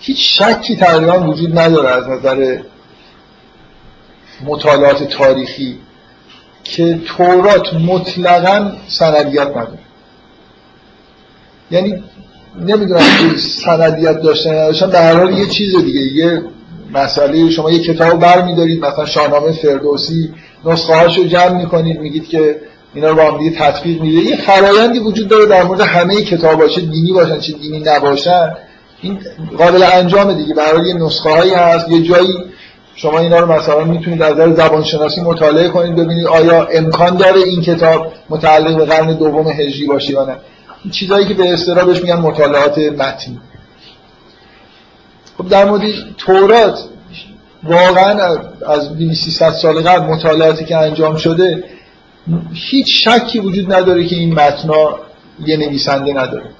[0.00, 2.58] هیچ شکی تقریبا وجود نداره از نظر
[4.44, 5.78] مطالعات تاریخی
[6.64, 9.78] که تورات مطلقا سندیت نداره.
[11.70, 12.04] یعنی
[12.60, 16.42] نمی‌دونم که سندیت داشتن نداشتن هر حال یه چیز دیگه یه
[16.92, 20.34] مسئله شما یه کتاب بر میدارید مثلا شاهنامه فردوسی
[20.64, 22.60] نسخه هاشو جمع می‌کنید میگید که
[22.94, 24.30] اینا رو با هم دیگه تطبیق میده.
[24.30, 28.56] یه فرایندی وجود داره در مورد همه کتاب چه دینی باشن چه دینی نباشن.
[29.02, 29.18] این
[29.58, 30.54] قابل انجام دیگه.
[30.54, 31.88] برای یه نسخه هایی هست.
[31.88, 32.34] یه جایی
[32.94, 37.40] شما اینا رو مثلا می‌تونید از نظر زبان شناسی مطالعه کنید ببینید آیا امکان داره
[37.40, 40.36] این کتاب متعلق به قرن دوم هجری باشه یا نه.
[40.90, 43.40] چیزایی که به اصطلاح بهش میگن مطالعات متنی
[45.38, 45.82] خب در مورد
[46.18, 46.78] تورات
[47.64, 51.64] واقعا از 2300 سال قبل مطالعاتی که انجام شده
[52.52, 54.98] هیچ شکی وجود نداره که این متنا
[55.46, 56.50] یه نویسنده نداره.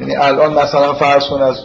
[0.00, 1.64] یعنی الان مثلا فرض کن از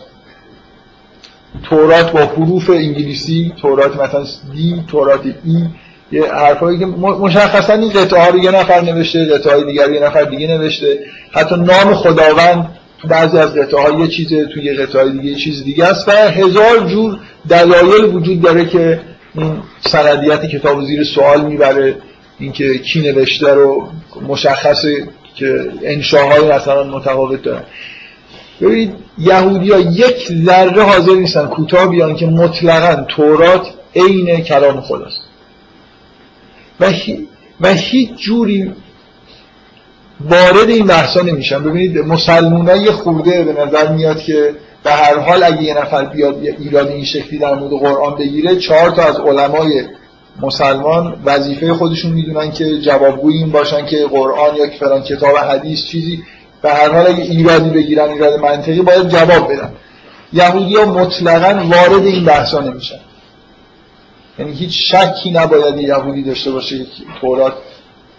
[1.63, 5.65] تورات با حروف انگلیسی تورات مثلا دی تورات ای
[6.11, 10.23] یه حرفایی که مشخصا این قطعه رو یه نفر نوشته قطعه های دیگر یه نفر
[10.23, 10.99] دیگه نوشته.
[11.31, 12.69] حتی نام خداوند
[13.01, 16.07] تو بعضی از قطعه ها یه چیزه تو یه قطعه دیگه یه چیز دیگه است
[16.07, 17.19] و هزار جور
[17.49, 18.99] دلایل وجود داره که
[19.35, 21.95] این سندیت کتاب زیر سوال می‌بره.
[22.39, 23.87] اینکه کی نوشته رو
[24.27, 27.63] مشخصه که انشاهای مثلا متفاوت دارن.
[28.61, 35.21] ببینید یهودی ها یک ذره حاضر نیستن کوتاه بیان که مطلقا تورات عین کلام خداست.
[36.79, 36.93] و,
[37.61, 38.71] و هیچ جوری
[40.29, 41.63] وارد این بحثا نمیشن.
[41.63, 46.43] ببینید مسلمان یه خورده به نظر میاد که به هر حال اگه یه نفر بیاد
[46.59, 49.83] ایران این شکلی در مورد قرآن بگیره چهار تا از علمای
[50.41, 56.23] مسلمان وظیفه خودشون می‌دونن که جوابگوی این باشن که قرآن یا فلان کتاب حدیث چیزی
[56.65, 59.73] به هر حال اگه ایرادی بگیرن ایراد منطقی باید جواب بدن.
[60.33, 62.99] یهودی ها مطلقا وارد این بحثا نمیشن.
[64.39, 66.85] یعنی هیچ شکی نباید یهودی داشته باشه که
[67.21, 67.53] تورات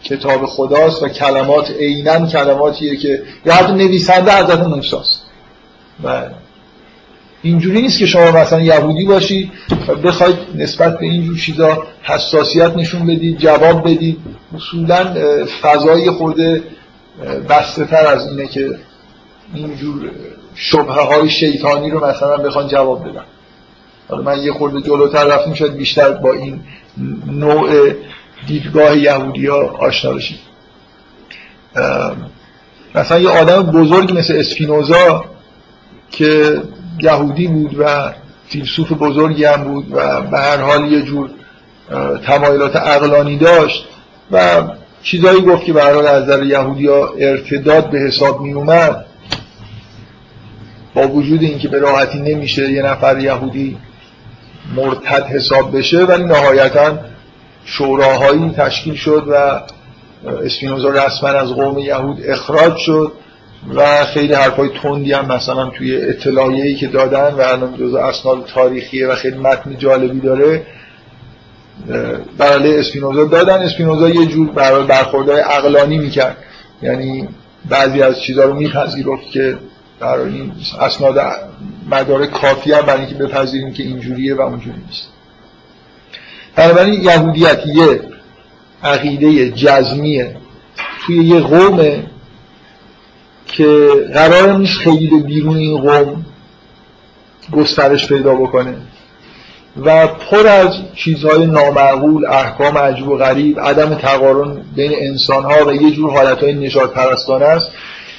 [0.04, 5.22] کتاب خداست و کلمات عینا کلماتیه که یا حتی نویسنده حضرت موساست
[6.04, 6.22] و
[7.42, 9.52] اینجوری نیست که شما مثلا یهودی باشید
[9.88, 14.18] و بخواید نسبت به اینجور چیزا حساسیت نشون بدید جواب بدید.
[14.56, 15.14] اصولا
[15.62, 16.62] فضای خورده
[17.48, 18.78] بسته تر از اینه که
[19.54, 20.10] اینجور
[20.54, 23.24] شبه های شیطانی رو مثلا بخوان جواب بدن.
[24.08, 26.60] حالا من یه خورده جلوتر رفتیم شاید بیشتر با این
[27.26, 27.92] نوع
[28.46, 30.38] دیدگاه یهودی ها آشنا بشید
[32.94, 35.24] مثلا یه آدم بزرگ مثل اسپینوزا
[36.10, 36.62] که
[37.00, 38.12] یهودی بود و
[38.48, 41.30] فیلسوف بزرگی هم بود و به هر حال یه جور
[42.26, 43.88] تمایلات عقلانی داشت
[44.30, 44.62] و
[45.02, 49.06] چیزایی گفت که برای از نظر یهودی ها ارتداد به حساب می اومد.
[50.94, 53.78] با وجود اینکه به راحتی نمیشه یه نفر یهودی
[54.76, 56.98] مرتد حساب بشه ولی نهایتا
[57.64, 59.60] شوراهایی تشکیل شد و
[60.44, 63.12] اسپینوزا رسما از قوم یهود اخراج شد
[63.74, 69.08] و خیلی حرفای تندی هم مثلا توی اطلاعیه‌ای که دادن و الان جزء اسناد تاریخیه
[69.08, 70.66] و خیلی متن جالبی داره
[72.38, 73.24] برای اسپینوزا.
[73.24, 76.36] دادن اسپینوزا یه جور برای برخوردهای عقلانی می‌کرد.
[76.82, 77.28] یعنی
[77.68, 79.58] بعضی از چیزها رو میپذیرفت که
[80.00, 81.20] برای این اسناد
[81.90, 85.08] مدار کافی هم برای اینکه بپذیریم که اینجوریه و اونجوری نیست.
[86.56, 88.00] بنابراین یهودیت یه
[88.82, 90.36] عقیده جزمیه.
[91.06, 92.06] توی یه قومه
[93.46, 96.24] که قرار نیست خیلی به بیرون این قوم
[97.52, 98.76] گسترش پیدا بکنه.
[99.84, 105.74] و پر از چیزهای نامعقول احکام عجیب و غریب عدم تقارن بین انسان ها و
[105.74, 107.70] یه جور حالت های نجات پرستانه است.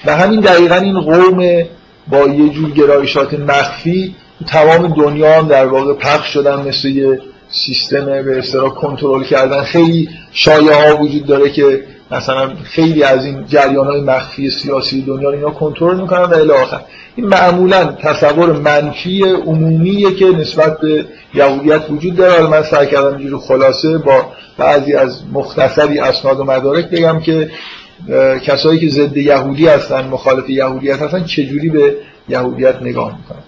[0.05, 1.65] و همین دقیقا این قوم
[2.07, 4.15] با یه جور گرایشات مخفی
[4.47, 9.63] تمام دنیا هم در واقع پخش شدن مثل یه سیستم به اصطلاح کنترل کردن.
[9.63, 15.29] خیلی شایعه ها وجود داره که مثلا خیلی از این جریان های مخفی سیاسی دنیا
[15.29, 16.81] رو اینا کنترل می‌کنن و الی آخر.
[17.15, 22.47] این معمولا تصور منفی عمومیه که نسبت به یهودیت وجود داره.
[22.47, 24.25] من سعی کردم اینجوری خلاصه با
[24.57, 27.51] بعضی از مختصری اسناد و مدارک بگم که
[28.43, 31.95] کسایی که ضد یهودی هستن مخالف یهودیت هستن چجوری به
[32.29, 33.43] یهودیت نگاه می‌کنن؟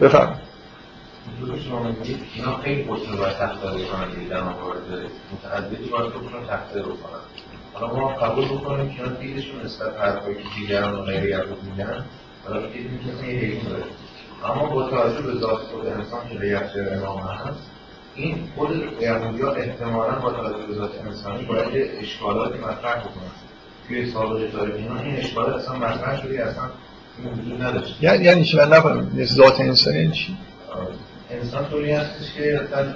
[0.00, 0.41] بفرمایید.
[2.34, 6.12] اینا خیلی پشتون باید تختاری کنن در موارد متعددی باید
[6.48, 7.20] تختاری رو کنن
[7.72, 12.04] حالا ما قبول بکنیم که اینا دیدشون نسبت حرفایی که دیگران و غیر یهود میگن
[12.44, 13.84] حالا دیدیم که این حیوان داره.
[14.44, 17.70] اما با توجه به ذات خود انسان که یخچر امام هست
[18.14, 18.70] این خود
[19.00, 23.30] یهودی ها احتمالا با توجه به ذات انسانی باید اشکالاتی مطرح بکنن.
[23.88, 26.70] توی سابقه تاریخ اینا این اشکالات اصلا مطرح شده اصلا
[27.24, 29.24] وجود نداشت یعنی یعنی چی؟ من نفهمم.
[29.24, 30.36] ذات انسانی چی؟
[31.32, 32.94] انسان طوری هستش که اصلا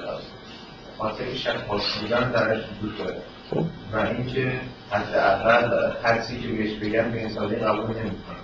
[0.99, 1.57] خاطر شک
[2.01, 3.17] بودن درش وجود داره.
[3.51, 3.65] خب.
[3.93, 4.61] و اینکه
[4.91, 8.37] حداقل حدسی که بهش بگن به انسانی قبول نمی‌کنه.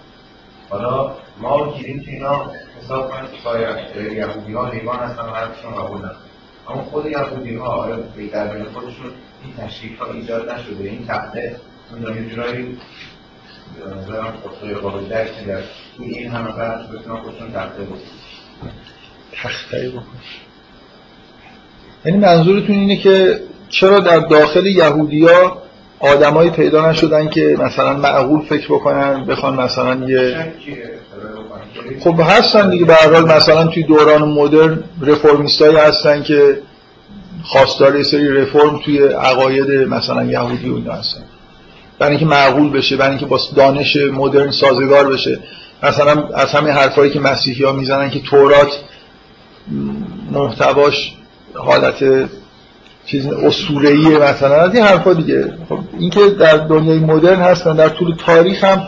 [0.70, 2.50] حالا ما گیریم که اینا
[2.82, 6.08] حساب کنیم که شاید یهودی ها حیوان هستن و حرفشون قبول
[6.68, 7.96] اما خود یهودی ها
[8.32, 9.12] در بین خودشون
[9.44, 11.56] این تشریف ها ایجاد نشده این تخته
[11.92, 12.78] اون یه جورایی
[13.96, 15.62] نظرم خود قابل درک در
[15.98, 18.00] این همه بحث بتونن خودشون تخته بود
[19.32, 20.02] تخته بکن
[22.04, 25.62] یعنی منظورتون اینه که چرا در داخل یهودیا
[26.00, 30.52] آدمایی پیدا نشدن که مثلا معقول فکر بکنن بخوان مثلا یه
[32.00, 32.84] خب هستن دیگه.
[32.84, 36.58] به حال مثلا توی دوران مدرن رفرمیستایی هستن که
[37.42, 41.22] خواستار یه سری رفرم توی عقاید مثلا یهودی و اینا هستن.
[41.98, 45.40] برای اینکه معقول بشه برای اینکه با دانش مدرن سازگار بشه.
[45.82, 48.78] مثلا از همین حرفایی که مسیحی ها می‌زنن که تورات
[50.30, 51.12] محتواش
[51.54, 52.28] حالت
[53.06, 55.54] چیز اسطوره‌ای مثلا از این حرفا دیگه.
[55.68, 58.82] خب اینکه در دنیای مدرن هستن در طول تاریخ هم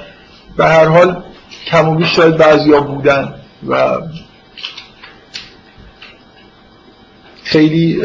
[0.57, 1.23] به هر حال
[1.67, 3.35] کم و بیش شاید بعضیا بودن
[3.69, 4.01] و
[7.45, 8.03] خیلی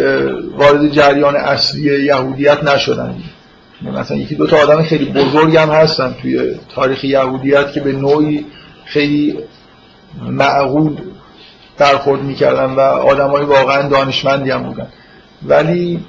[0.57, 3.15] وارد جریان اصلی یهودیت نشدن.
[3.81, 8.45] مثلا یکی دو تا آدم خیلی بزرگ هم هستن توی تاریخ یهودیت که به نوعی
[8.85, 9.37] خیلی
[10.21, 10.97] معقول
[11.79, 14.87] برخورد می‌کردن و آدمای واقعا دانشمندی هم بودن.
[15.47, 16.05] ولی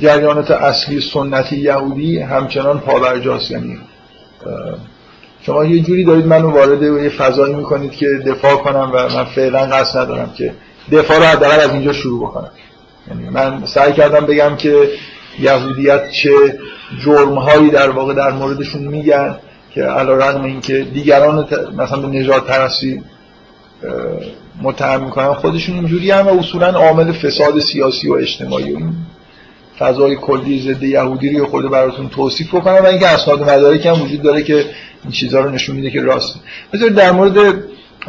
[0.00, 3.50] جریانات اصلی سنتی یهودی همچنان پابرجاست.
[3.50, 3.78] یعنی
[5.42, 9.58] شما یه جوری دارید منو وارد یه فضایی می‌کنید که دفاع کنم و من فعلا
[9.58, 10.54] قصد ندارم که
[10.92, 12.50] دفاع رو حداقل از اینجا شروع بکنم.
[13.08, 14.88] یعنی من سعی کردم بگم که
[15.38, 16.58] یهودیت چه
[17.04, 19.36] جرمهایی در واقع در موردشون میگن.
[19.74, 23.02] که علا رقم این که دیگران مثلا به نجات پرستی
[24.62, 28.92] متهم می‌کنن خودشون اینجوری هم و اصولا عامل فساد سیاسی و اجتماعی و این
[29.78, 34.22] فضای کلی ضد یهودی رو خود براتون توصیف بکنم و اینکه اسناد مدارک هم وجود
[34.22, 34.64] داره که
[35.02, 36.34] این چیزها رو نشون میده که راست.
[36.72, 37.36] بذارید در مورد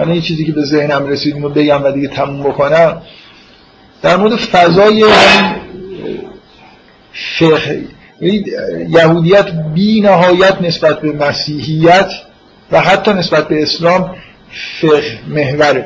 [0.08, 3.02] یه چیزی که به ذهنم رسید اینو بگم و دیگه تموم بکنم.
[4.02, 5.06] در مورد فضای
[7.14, 7.86] فقه
[8.90, 12.10] یهودیت بی نهایت نسبت به مسیحیت
[12.72, 14.16] و حتی نسبت به اسلام
[14.82, 15.86] فقه محوره.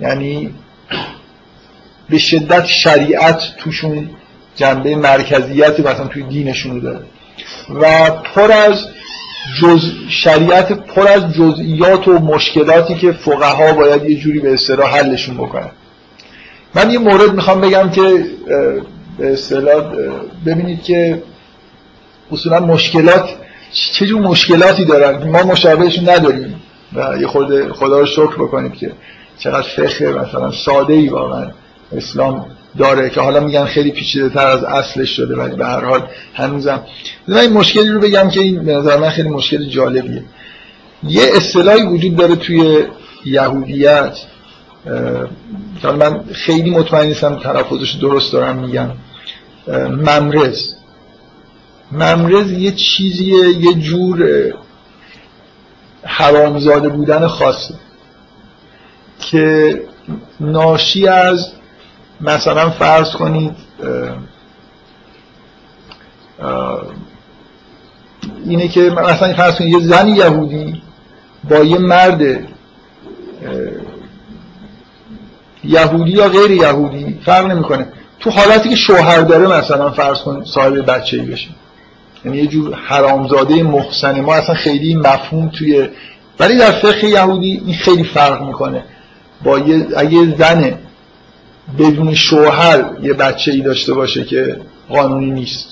[0.00, 0.54] یعنی
[2.10, 4.10] به شدت شریعت توشون
[4.56, 7.00] جنبه مرکزیت مثلا توی دینشون داره.
[7.80, 8.86] و پر از
[9.60, 15.36] جز شریعت پر از جزئیات و مشکلاتی که فقها باید یه جوری به اصطلاح حلشون
[15.36, 15.70] بکنن.
[16.74, 18.24] من یه مورد می‌خوام بگم که
[19.18, 19.84] به اصطلاح
[20.46, 21.22] ببینید که
[22.30, 23.28] اصولا مشکلات
[23.72, 26.62] چه جور مشکلاتی دارن؟ ما مشابهشون نداریم.
[26.92, 28.92] و یه خود خدا رو شکر بکنیم که
[29.38, 31.50] چقدر فقه مثلا ساده ای واقعا
[31.92, 32.46] اسلام
[32.78, 36.82] داره که حالا میگن خیلی پیچیده تر از اصلش شده ولی به هر حال هنوزم.
[37.28, 40.22] من این مشکلی رو بگم که این به نظر من خیلی مشکل جالبیه.
[41.08, 42.84] یه اصطلاحی وجود داره توی
[43.24, 44.16] یهودیت
[45.82, 48.90] که من خیلی مطمئن نیستم تلفظش درست دارم میگم.
[49.88, 50.74] ممرز
[51.92, 54.28] ممرز یه چیزیه یه جور
[56.02, 57.74] حرامزاده بودن خاصه
[59.18, 59.82] که
[60.40, 61.52] ناشی از
[62.20, 63.56] مثلا فرض کنید
[68.44, 70.82] اینه که مثلا فرض کنید یه زن یهودی
[71.50, 72.22] با یه مرد
[75.64, 77.86] یهودی یا غیر یهودی فرق نمی‌کنه.
[78.20, 81.48] تو حالتی که شوهر داره مثلا فرض کن صاحب بچه ای بشه.
[82.24, 84.20] یعنی یه جور حرامزاده محسن.
[84.20, 85.88] ما اصلا خیلی مفهوم توی
[86.40, 88.84] ولی در فقه یهودی این خیلی فرق می‌کنه.
[89.44, 90.74] با یه اگه زن
[91.78, 94.56] بدون شوهر یه بچه ای داشته باشه که
[94.88, 95.66] قانونی نیست.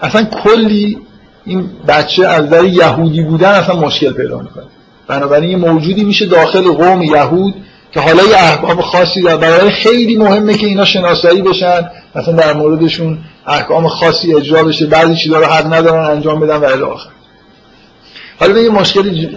[0.00, 0.98] اصلا کلی
[1.44, 4.64] این بچه از نظر یهودی بودن اصلا مشکل پیدا می‌کنه.
[5.06, 7.54] بنابراین یه موجودی میشه داخل قوم یهود
[7.92, 9.36] که حالا یه احکام خاصی داره.
[9.36, 15.16] برای خیلی مهمه که اینا شناسایی بشن مثلا در موردشون احکام خاصی اجرا بشه بعضی
[15.16, 17.10] چیزا رو حق ندارن انجام بدن و الی آخر.
[18.40, 19.28] حالا یه مشکل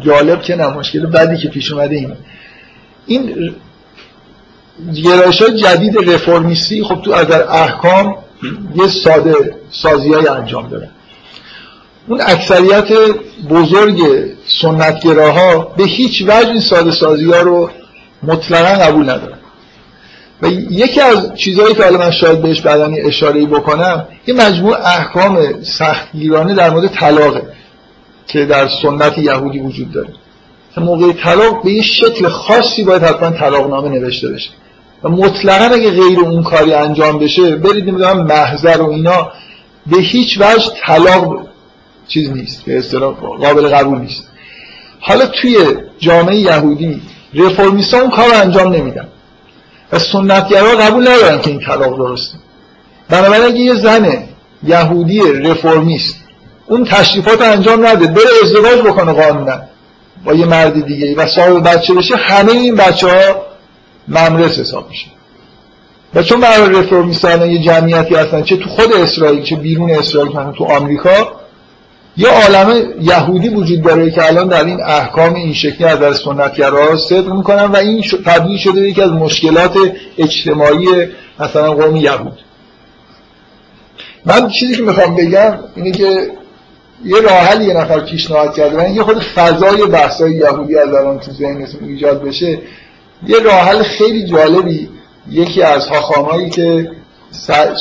[0.00, 2.16] جالب که نه مشکل بعدی که پیش اومده اینه.
[3.06, 3.54] این
[4.94, 8.16] گرایش جدید رفرمیستی خب تو از احکام
[8.74, 9.34] یه ساده
[9.70, 10.90] سازی های انجام داره
[12.08, 12.88] اون اکثریت
[13.50, 13.98] بزرگ
[14.62, 17.70] سنتگراها به هیچ وجه این ساده سازی ها رو
[18.22, 19.38] مطلقا قبول ندارن.
[20.42, 25.62] و یکی از چیزهایی که حالا من شاید بهش بعدنی اشاره بکنم یه مجموع احکام
[25.62, 27.42] سختگیرانه در مورد طلاقه
[28.26, 30.08] که در سنت یهودی وجود داره.
[30.76, 34.50] موقع طلاق به یه شکل خاصی باید حتما طلاق نامه نوشته بشه.
[35.02, 39.32] و مطلقا اگه غیر اون کاری انجام بشه برید نمی‌دونم محضر و اینا
[39.86, 41.48] به هیچ وجه طلاق
[42.08, 44.24] چیز نیست به اصطلاح قابل قبول نیست.
[45.00, 45.56] حالا توی
[45.98, 47.02] جامعه یهودی
[47.34, 49.08] رفرمیست اون کار انجام نمیدن.
[49.92, 52.38] و سنتگرا قبول ندارن که این طلاق درسته.
[53.08, 54.22] بنابراین اگه یه زن
[54.62, 56.16] یهودی رفرمیست
[56.66, 59.60] اون تشریفات انجام نده بره ازدواج بکنه قانونا.
[60.24, 63.42] با یه مرد دیگه و صاحب بچه بشه همه این بچه ها
[64.08, 65.06] ممرس حساب میشه.
[66.14, 70.52] و چون برای رفرمیست یه جمعیتی هستن چه تو خود اسرائیل چه بیرون اسرائیل مثلا
[70.52, 71.41] تو آمریکا
[72.16, 76.96] یه عالم یهودی وجود داره که الان در این احکام این شکلی از در سنتگرا
[76.96, 79.76] صدق می‌کنن و این تبدیل شده یکی از مشکلات
[80.18, 80.86] اجتماعی
[81.40, 82.38] مثلا قوم یهود.
[84.26, 86.30] من چیزی که می‌خوام بگم اینه که
[87.04, 91.32] یه راه یه نفر پیشنهاد کرده من یه خود فضای بحثای یهودی از الان تو
[91.32, 92.58] ذهنتون ایجاد بشه.
[93.26, 94.88] یه راه خیلی جالبی
[95.30, 96.90] یکی از هاخامایی که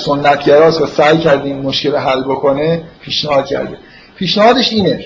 [0.05, 3.77] سنتگراست و سعی کرده این مشکل حل بکنه پیشنهاد کرده.
[4.21, 5.05] پیشنهادش اینه.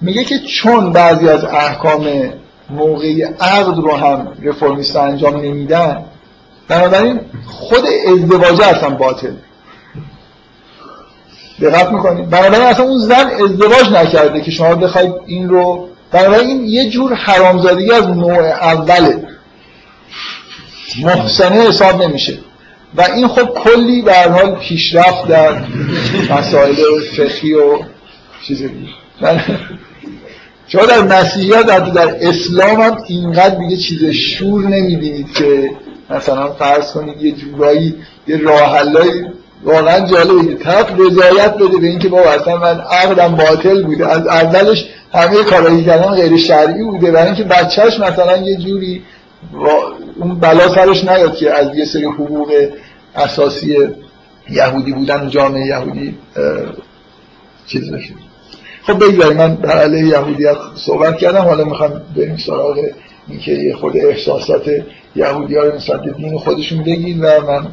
[0.00, 2.32] میگه که چون بعضی از احکام
[2.70, 6.04] موقعی عقد رو هم رفرمیست انجام نمیدن
[6.68, 9.32] بنابراین خود ازدواج اصلا باطل.
[11.60, 16.64] دقت می‌کنید؟ بنابراین اصلا اون زن ازدواج نکرده که شما بخواید این رو بنابراین این
[16.64, 19.26] یه جور حرامزادگی از نوع اوله.
[21.02, 22.38] محسنه حساب نمیشه.
[22.96, 25.64] و این خب کلی در حال پیشرفت در
[26.30, 26.74] مسائل
[27.16, 27.78] فقهی و
[28.46, 28.62] چیز
[30.66, 35.70] شما در مسیحیت در, در اسلام هم اینقدر دیگه چیز شور نمی‌بینید که
[36.10, 37.94] مثلا فرض کنید یه جورایی
[38.26, 39.24] یه راهلایی
[39.64, 44.06] واقعا جالبه طرف رضایت بده به اینکه بابا اصلا من عقدم باطل بوده.
[44.06, 47.10] از اولش همه کارایی کردن غیر شرعی بوده.
[47.10, 49.02] برای اینکه بچهش مثلا یه جوری
[50.16, 52.52] اون بلا سرش نیاد که از یه سری حقوق
[53.16, 53.76] اساسی
[54.50, 56.14] یهودی بودن جامعه یهودی
[57.66, 58.14] چیز بشه.
[58.86, 62.78] خب بگذاریم من در علیه یهودیت صحبت کردم حالا می‌خوام بریم سراغ
[63.28, 64.70] اینکه یه خود احساسات
[65.16, 67.66] یهودی ها نسبت دین خودشون بگید و من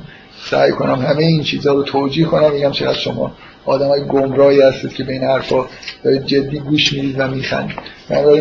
[0.49, 3.31] سعی کنم همه این چیزها رو توجیه کنم میگم چقدر شما
[3.65, 5.65] آدم های گمراهی هستید که به این حرفا
[6.25, 7.77] جدی گوش می‌دید و میخندید.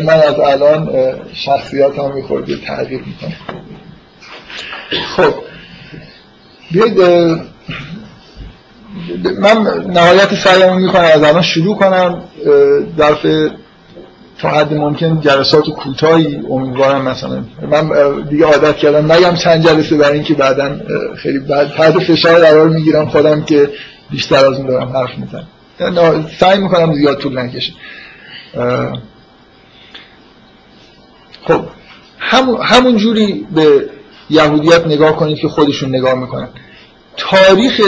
[0.05, 0.89] من از الان
[1.33, 3.33] شخصیت هم می‌خورد تغییر می‌کنم.
[5.15, 5.33] خب
[6.71, 6.99] بیاید
[9.39, 12.23] من نهایت سعیمو می‌کنم از الان شروع کنم.
[12.97, 13.51] ظرف
[14.39, 17.43] تا حد ممکن جلسات کوتاهی امیدوارم مثلا.
[17.71, 19.11] من دیگه عادت کردم.
[19.11, 20.75] نگم چند جلسه برای اینکه بعدا
[21.17, 23.09] خیلی بعد تحت فشار قرار می‌گیرم.
[23.09, 23.69] خودم که
[24.09, 26.25] بیشتر از اون دارم حرف می‌زنم.
[26.39, 27.73] سعی می‌کنم زیاد طول نکشه.
[31.47, 31.61] خب
[32.61, 33.89] همون جوری به
[34.29, 36.49] یهودیت نگاه کنید که خودشون نگاه می‌کنن.
[37.17, 37.81] تاریخ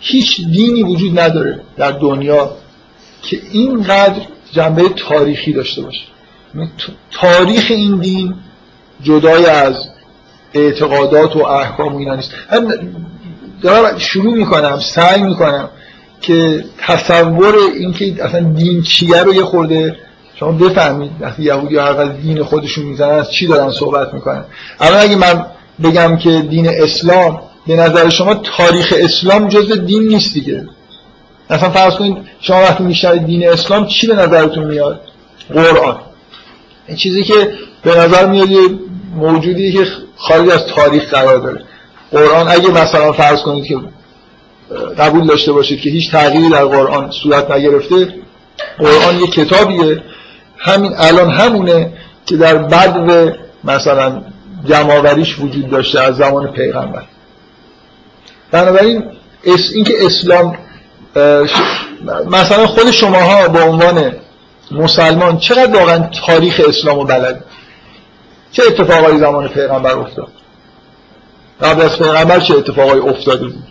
[0.00, 2.50] هیچ دینی وجود نداره در دنیا.
[3.22, 4.20] که اینقدر
[4.52, 6.02] جنبه تاریخی داشته باشه.
[6.54, 6.70] یعنی
[7.10, 8.34] تاریخ این دین
[9.02, 9.74] جدای از
[10.54, 12.32] اعتقادات و احکام و اینا نیست.
[13.62, 15.70] دارم شروع می‌کنم سعی می‌کنم
[16.20, 19.96] که تصور اینکه اصلا دین چیه رو یه خورده
[20.34, 21.10] شما بفهمید.
[21.20, 24.44] وقتی یهودی هر دین خودشون می‌زنن از چی دارن صحبت می‌کنن؟
[24.80, 25.46] اما اگه من
[25.82, 30.66] بگم که دین اسلام به نظر شما تاریخ اسلام جزء دین نیست دیگه.
[31.50, 35.00] مثلا فرض کنید شما وقتی میشنوید دین اسلام چی به نظرتون میاد؟
[35.54, 35.98] قرآن.
[36.86, 38.60] این چیزی که به نظر میاد یه
[39.16, 39.86] موجودی که
[40.16, 41.64] خارج از تاریخ قرار داره.
[42.12, 43.78] قرآن اگه مثلا فرض کنید که
[44.98, 48.14] قبول داشته باشید که هیچ تغییری در قرآن صورت نگرفته
[48.78, 50.02] قرآن یه کتابیه.
[50.58, 51.92] همین الان همونه
[52.26, 53.30] که در بدو
[53.64, 54.22] مثلا
[54.68, 57.02] جمعآوریش وجود داشته از زمان پیغمبر.
[58.50, 59.02] بنابراین
[59.74, 60.56] اینکه اسلام
[62.26, 64.12] مثلا خود شماها به عنوان
[64.70, 67.44] مسلمان چقدر واقعا تاریخ اسلام رو بلد؟
[68.52, 70.28] چه اتفاقایی زمان پیغمبر افتاد؟
[71.62, 73.64] قبل از پیغمبر چه اتفاقایی افتاده بود؟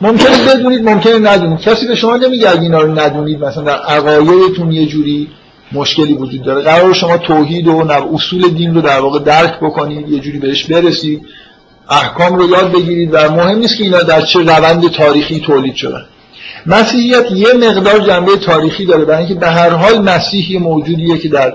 [0.00, 1.60] ممکنه بدونید ممکنه ندونید.
[1.60, 5.28] کسی به شما نمیگه اگه اینا رو ندونید مثلا در عقایدتون یه جوری
[5.72, 6.62] مشکلی وجود داره.
[6.62, 11.26] قرار شما توحید و اصول دین رو در واقع درک بکنید یه جوری بهش برسید.
[11.90, 16.04] احکام رو یاد بگیرید و مهم نیست که اینا در چه روند تاریخی تولید شدن.
[16.66, 21.54] مسیحیت یه مقدار جنبه تاریخی داره برای اینکه به هر حال مسیحی موجودیه که در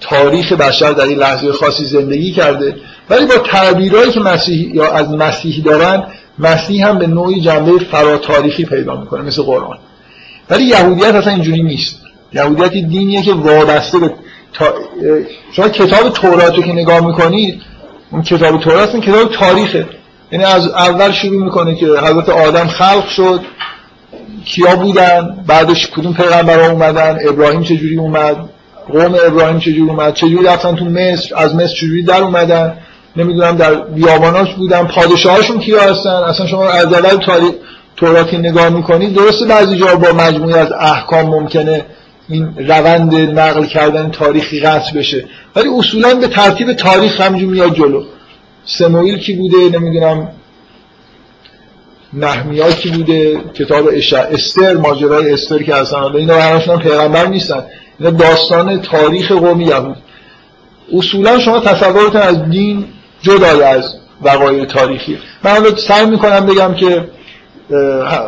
[0.00, 2.76] تاریخ بشر در این لحظه خاصی زندگی کرده.
[3.10, 6.04] ولی با تعبیرهایی که مسیحی یا از مسیحی دارن
[6.38, 9.78] مسیح هم به نوعی جنبه فراتاریخی پیدا می‌کنه مثل قرآن.
[10.50, 12.00] ولی یهودیت اصلا اینجوری نیست.
[12.32, 14.14] یهودیت دینیه که وابسته به
[14.52, 14.74] تا...
[15.52, 17.62] شما کتاب تورات رو که نگاه می‌کنید
[18.12, 19.86] اون کتاب تورات این کتاب تاریخه.
[20.32, 23.40] یعنی از اول شروع می‌کنه که حضرت آدم خلق شد
[24.44, 28.36] کیا بودن بعدش کدوم پیغمبر اومدن ابراهیم چجوری اومد
[28.92, 32.76] قوم ابراهیم چجوری اومد چجوری رفتن تو مصر از مصر چجوری در اومدن
[33.16, 37.50] نمی‌دونم در بیاباناش بودن پادشاهاشون کیا هستن؟ اصلا شما از اول تاریخ
[37.96, 41.84] توراتی نگاه می‌کنید درسته بعضی جا با مجموعی از احکام ممکنه
[42.32, 45.24] این روند نقل کردن تاریخی قطع بشه.
[45.56, 48.04] ولی اصولا به ترتیب تاریخ همجور میاد جلو.
[48.64, 50.28] سموئیل کی بوده؟ نمی‌دونم.
[52.12, 53.88] نحمیا کی بوده؟ کتاب
[54.32, 57.64] استر ماجرای استر که اصلا اینا همشون پیغمبر نیستن.
[57.98, 59.96] اینا داستان تاریخ قوم یهود.
[60.92, 62.84] اصولا شما تصورتون از دین
[63.22, 65.18] جدا از وقایع تاریخی.
[65.44, 67.04] من سعی می‌کنم بگم که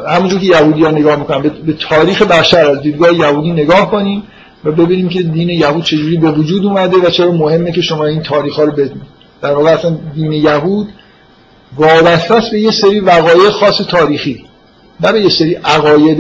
[0.09, 4.23] همونجور که یهودی ها نگاه می‌کنن به تاریخ بشر از دیدگاه یهودی نگاه کنیم
[4.65, 8.23] و ببینیم که دین یهود چجوری به وجود اومده و چرا مهمه که شما این
[8.23, 9.15] تاریخ ها رو بدونید.
[9.43, 10.89] در واقع اصلا دین یهود
[11.77, 14.45] وابسته است به یه سری وقایع خاص تاریخی
[15.01, 16.19] نه به یه سری عقاید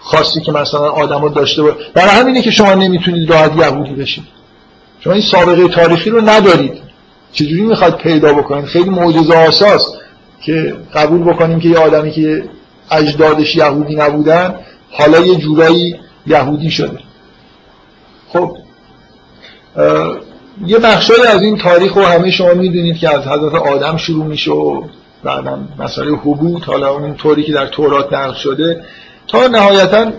[0.00, 4.24] خاصی که مثلا آدما داشته باشه برای همینه که شما نمی‌تونید راحت یهودی بشید.
[5.00, 6.72] شما این سابقه تاریخی رو ندارید.
[7.32, 9.86] چجوری می‌خواد پیدا بکنید؟ خیلی معجزه آساس
[10.40, 12.44] که قبول بکنیم که یه آدمی که
[12.90, 14.54] اجدادش یهودی نبودن
[14.90, 16.98] حالا یه جورایی یهودی شده.
[18.28, 18.56] خب
[20.66, 24.50] یه بخشای از این تاریخ رو همه شما می‌دونید که از حضرت آدم شروع میشه
[24.50, 24.82] و
[25.24, 28.84] بعدا مسئله حبوط حالا اون طوری که در تورات نقل شده.
[29.28, 30.12] تا نهایتا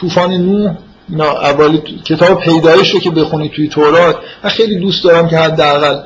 [0.00, 5.38] طوفان اینا اولی کتاب پیدایش رو که بخونید توی تورات من خیلی دوست دارم که
[5.38, 6.00] حداقل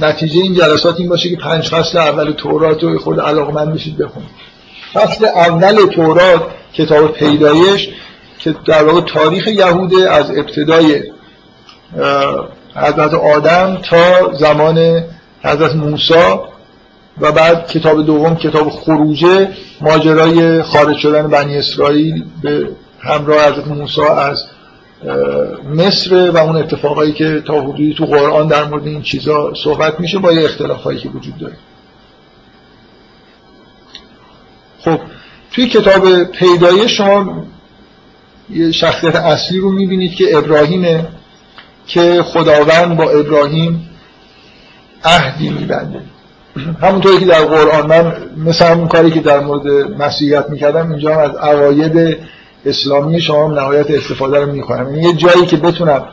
[0.00, 4.30] نتیجه این جلسات این باشه که پنج فصل اول تورات رو خود علاقمند بشید بخونید.
[4.92, 6.42] فصل اول تورات
[6.74, 7.88] کتاب پیدایش
[8.38, 11.02] که در واقع تاریخ یهوده از ابتدای
[12.74, 15.04] حضرت آدم تا زمان
[15.42, 16.14] حضرت موسی
[17.20, 19.48] و بعد کتاب دوم کتاب خروجه
[19.80, 22.68] ماجرای خارج شدن بنی اسرائیل به
[23.00, 24.46] همراه حضرت موسی از
[25.74, 30.18] مصر و اون اتفاقایی که تا حدودی تو قرآن در مورد این چیزا صحبت میشه
[30.18, 31.56] با یه اختلافایی که وجود داره.
[34.80, 35.00] خب
[35.50, 37.44] توی کتاب پیدایش شما
[38.50, 41.06] یه شخصیت اصلی رو می‌بینید که ابراهیمه
[41.86, 43.90] که خداوند با ابراهیم
[45.04, 46.00] عهدی میبنده.
[46.82, 49.66] همونطوری که در قرآن من مثل همون کاری که در مورد
[50.02, 52.18] مسیحیت می‌کردم اینجا از عقاید
[52.66, 54.94] اسلامی شما نهایت استفاده رو می‌کنم.
[54.94, 56.08] یعنی یه جایی که بتونم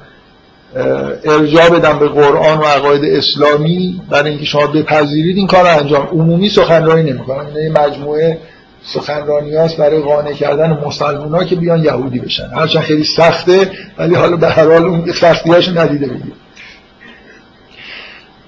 [1.25, 6.07] ارجاع بدم به قرآن و عقاید اسلامی برای اینکه شما بپذیرید این کار رو انجام.
[6.07, 7.45] عمومی سخنرانی نمی‌کنم.
[7.45, 8.37] این یعنی مجموعه
[8.83, 12.49] سخنرانی هاست برای قانع کردن مسلمان ها که بیان یهودی بشن.
[12.55, 16.33] هرچند خیلی سخته ولی حالا به هر حال اون سختی ندیده بگید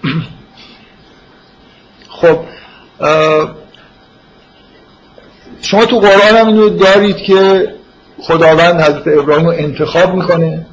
[2.19, 2.39] خب
[5.61, 7.67] شما تو قرآن هم اینو دارید که
[8.21, 10.65] خداوند حضرت ابراهیم رو انتخاب می‌کنه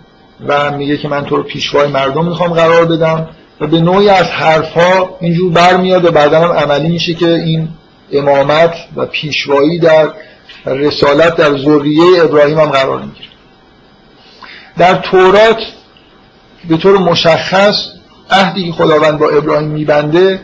[0.47, 3.29] و میگه که من تو رو پیشوای مردم می‌خوام قرار بدم
[3.61, 7.69] و به نوعی از حرفها اینجور برمیاد و بعدا هم عملی میشه که این
[8.13, 10.09] امامت و پیشوایی در
[10.67, 13.29] رسالت در ذریه ابراهیم هم قرار می‌گیره.
[14.79, 15.59] در تورات
[16.69, 17.89] به طور مشخص
[18.31, 20.41] عهدی که خداوند با ابراهیم میبنده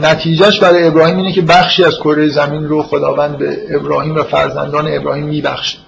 [0.00, 4.94] نتیجهش برای ابراهیم اینه که بخشی از کره زمین رو خداوند به ابراهیم و فرزندان
[4.94, 5.78] ابراهیم میبخشه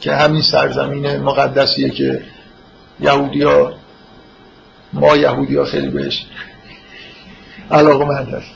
[0.00, 2.22] که همین سرزمین مقدسیه که
[3.00, 3.72] یهودیا
[4.92, 6.26] ما یهودیا خیلی بهش
[7.70, 8.50] علاقه مند هست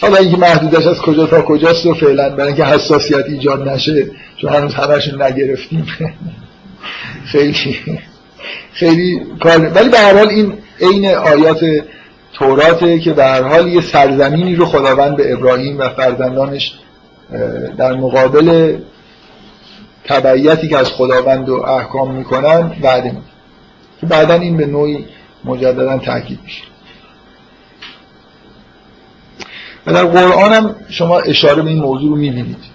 [0.00, 4.52] حالا اینکه محدودش از کجا تا کجاست و فعلا برای اینکه حساسیت ایجاد نشه چون
[4.52, 5.86] هنوز همشون نگرفتیم.
[7.32, 7.54] خیلی
[8.72, 11.60] خیلی کار ولی به هر حال این عین آیات
[12.34, 16.74] توراته که هر حال یه سرزمینی رو خداوند به ابراهیم و فرزندانش
[17.76, 18.78] در مقابل
[20.04, 23.22] تبعیتی که از خداوند و احکام می‌کنن وعده میده
[24.00, 25.06] که بعدا این به نوعی
[25.44, 26.62] مجددا تاکید میشه.
[29.86, 32.74] و در قرآن هم شما اشاره به این موضوع رو می‌بینید.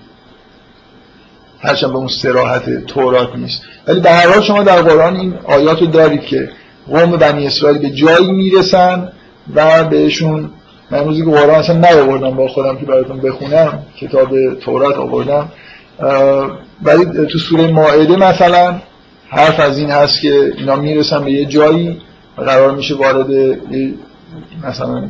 [1.61, 3.61] هرچند به اون سراحت تورات نیست.
[3.87, 6.49] ولی به هر حال شما در قرآن این آیات رو دارید که
[6.87, 9.11] قوم بنی اسرائیل به جایی می‌رسن
[9.55, 10.49] و بهشون
[10.91, 15.51] من روزی که قرآن اصلا نیاوردم با خودم که براتون بخونم کتاب تورات آوردم
[16.83, 18.81] ولی تو سوره ماعده مثلا
[19.29, 22.01] حرف از این هست که اینا می‌رسن به یه جایی
[22.37, 23.27] قرار میشه وارد
[24.63, 25.07] مثلا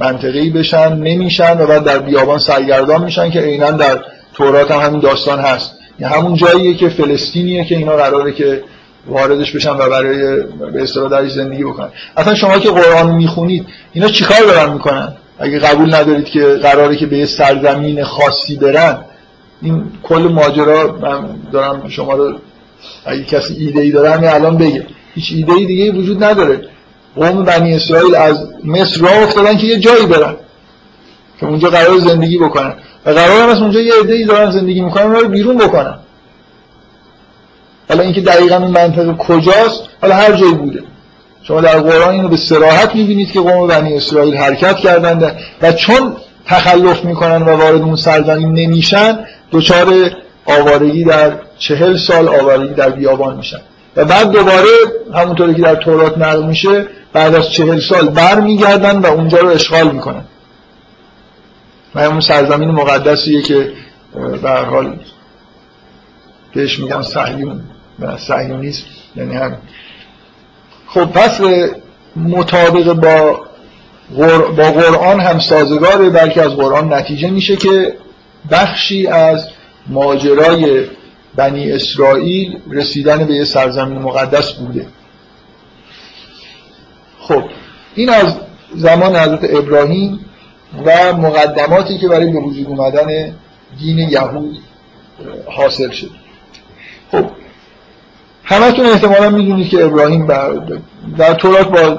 [0.00, 4.00] منطقه‌ای بشن نمیشن و بعد در بیابان سرگردان میشن که عینا در
[4.34, 5.74] تورات هم همین داستان هست.
[5.98, 8.62] یعنی همون جاییه که فلسطینیه که اینا قراره که
[9.06, 11.88] واردش بشن و برای به اصطلاح درش زندگی بکنن.
[12.16, 17.06] اصلا شما که قرآن می‌خونید اینا چیکار دارن می‌کنن؟ اگه قبول ندارید که قراره که
[17.06, 18.98] به یه سرزمین خاصی برن
[19.62, 22.34] این کل ماجرا من دارم شما رو
[23.04, 24.86] اگه کسی ایده ای داره همین الان بگه.
[25.14, 26.60] هیچ ایده ای دیگه وجود نداره.
[27.16, 30.34] قوم بنی اسرائیل از مصر راه افتادن که یه جایی برن
[31.40, 32.74] که اونجا قرار زندگی بکنن.
[33.06, 35.98] و قرار هم اونجا یه عده‌ای دارن زندگی می‌کنن رو بیرون بکنن.
[37.90, 40.82] حالا اینکه دقیقا این منطقه کجاست حالا هر جایی بوده.
[41.42, 46.16] شما در قرآن اینو به سراحت می‌بینید که قوم بنی اسرائیل حرکت کردند و چون
[46.46, 49.18] تخلف می‌کنن و وارد اون سرزمین نمیشن
[49.52, 50.10] دچار
[50.46, 53.60] آوارگی در چهل سال آوارگی در بیابان میشن.
[53.96, 54.68] و بعد دوباره
[55.14, 59.48] همونطوری که در تورات نقل میشه بعد از چهل سال بر میگردن و اونجا رو
[59.48, 60.24] اشغال می‌کنن.
[61.94, 63.72] و همون سرزمین مقدسیه که
[64.42, 64.98] به حال
[66.54, 67.60] بهش میگن صهیون
[68.00, 68.84] و صهیونیسم
[69.16, 69.58] یعنی هم
[70.86, 71.40] خب پس
[72.16, 73.40] مطابق با
[74.56, 77.94] با قرآن هم سازگاره بلکه از قرآن نتیجه میشه که
[78.50, 79.48] بخشی از
[79.86, 80.84] ماجرای
[81.36, 84.86] بنی اسرائیل رسیدن به یه سرزمین مقدس بوده.
[87.20, 87.44] خب
[87.94, 88.34] این از
[88.74, 90.24] زمان حضرت ابراهیم
[90.86, 93.34] و مقدماتی که برای به وجود اومدن
[93.78, 94.58] دین یهود
[95.46, 96.10] حاصل شد.
[97.12, 97.30] خب
[98.50, 100.26] همتون احتمالا می‌دونید که ابراهیم
[101.18, 101.98] در تورات با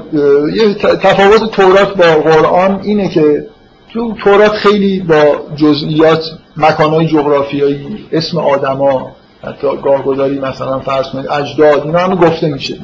[0.54, 3.46] یه تفاوت تورات با قرآن اینه که
[3.94, 5.24] تو تورات خیلی با
[5.56, 6.24] جزئیات
[6.58, 9.12] مکانهای جغرافیایی اسم آدما
[9.44, 12.78] حتی گاهگذاری مثلا فرض کنید اجداد اینا هم گفته میشه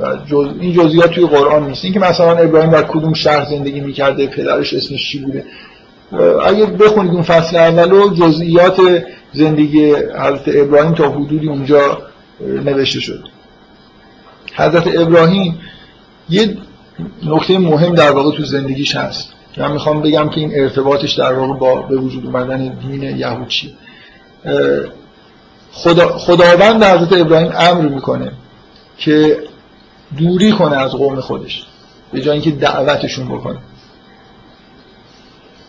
[0.00, 0.46] و جز...
[0.60, 1.84] این جزئیات توی قرآن نیست.
[1.84, 5.44] اینکه مثلا ابراهیم در کدوم شهر زندگی می‌کرده پدرش اسمش چی بوده.
[6.44, 8.80] اگه بخونید اون فصل اولو جزئیات
[9.32, 11.98] زندگی حضرت ابراهیم تا حدودی اونجا
[12.40, 13.28] نوشته شد.
[14.54, 15.60] حضرت ابراهیم
[16.28, 16.56] یه
[17.22, 19.28] نکته مهم در واقع تو زندگیش هست.
[19.56, 23.72] من می‌خوام بگم که این ارتباطش در واقع با به وجود اومدن دین یهود چیه.
[25.72, 28.32] خدا خداوند حضرت ابراهیم امر می‌کنه
[28.98, 29.38] که
[30.18, 31.66] دوری کنه از قوم خودش
[32.12, 33.58] به جای اینکه دعوتشون بکنه.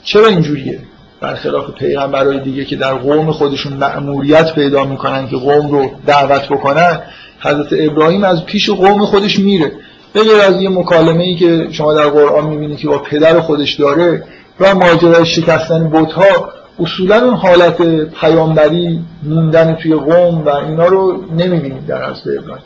[0.04, 0.82] چرا اینجوریه؟
[1.22, 7.02] برخلاف پیغمبرای دیگه که در قوم خودشون مأموریت پیدا می‌کنن که قوم رو دعوت بکنن
[7.40, 9.72] حضرت ابراهیم از پیش قوم خودش میره.
[10.14, 14.24] به از یه مکالمه ای که شما در قرآن می‌بینید که با پدر خودش داره
[14.60, 21.86] و ماجرای شکستن بتها اصولا اون حالت پیامبری موندن توی قوم و اینا رو نمی‌بینید
[21.88, 22.64] در حضرت ابراهیم.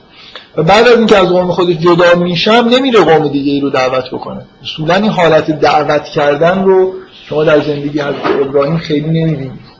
[0.57, 4.07] و بعد از اینکه از قوم خودش جدا میشم نمیره قوم دیگه ای رو دعوت
[4.11, 4.41] بکنه.
[4.63, 6.93] اصولا این حالت دعوت کردن رو
[7.29, 9.73] شما در زندگی حضرت ابراهیم خیلی نمی‌بینید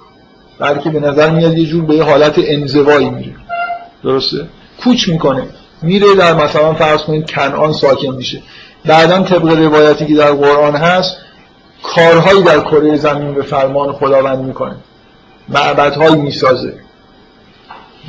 [0.60, 3.36] بلکه به نظر میاد یه جور به حالت انزوایی میره
[4.04, 4.48] درسته؟
[4.84, 5.48] کوچ می‌کنه.
[5.82, 8.42] میره در مثلا فرض کنید کنعان ساکن میشه.
[8.86, 11.18] بعدا طبق روایتی که در قرآن هست
[11.84, 14.76] کارهایی در کره زمین به فرمان خداوند می‌کنه.
[15.50, 16.74] معبدهایی می‌سازه.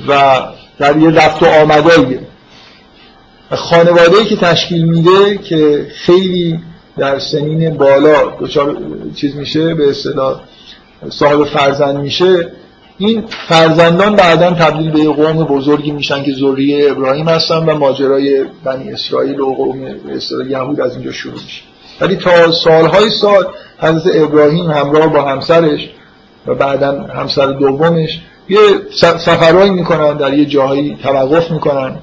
[0.09, 0.41] و
[0.79, 2.21] در یه رفت و آمداییه
[3.51, 6.61] خانواده که تشکیل میده که خیلی
[6.99, 8.77] در سنین بالا دچار
[9.17, 10.41] چیز میشه به اصطلاح
[11.09, 12.53] صاحب فرزند میشه.
[12.99, 18.93] این فرزندان بعدا تبدیل به قوم بزرگی میشن که ذریه ابراهیم هستن و ماجرای بنی
[18.93, 19.87] اسرائیل و قوم
[20.49, 21.63] یهود از اینجا شروع میشه.
[22.01, 23.47] ولی تا سالهای سال
[23.79, 25.91] حضرت ابراهیم همراه با همسرش
[26.47, 28.59] و بعدا همسر دومش یه
[29.19, 31.97] سفرهایی می‌کنن در یه جاهایی توقف می‌کنن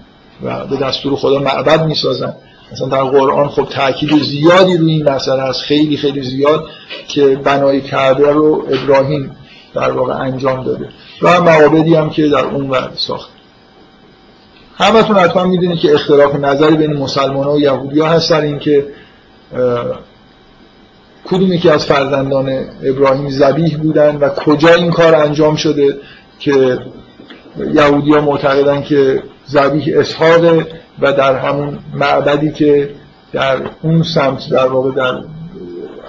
[0.44, 2.34] و به دستور خدا معبد می‌سازن.
[2.72, 6.66] مثلا در قرآن خب تاکید زیادی روی این مسئله هست خیلی خیلی زیاد
[7.08, 9.36] که بنای کعبه رو ابراهیم
[9.74, 10.90] در واقع انجام داده
[11.22, 13.30] و معابدی هم که در اون ور ساخت.
[14.78, 18.86] همتون حتما می‌دونید که اختلاف نظری بین مسلمان و یهودی ها هست در این که
[21.26, 25.98] کدومی که از فرزندان ابراهیم زبیح بودن و کجا این کار انجام شده
[26.40, 26.80] که
[27.74, 30.68] یهودی ها معتقدن که زبیح اسحاقه
[31.00, 32.90] و در همون معبدی که
[33.32, 35.24] در اون سمت در واقع در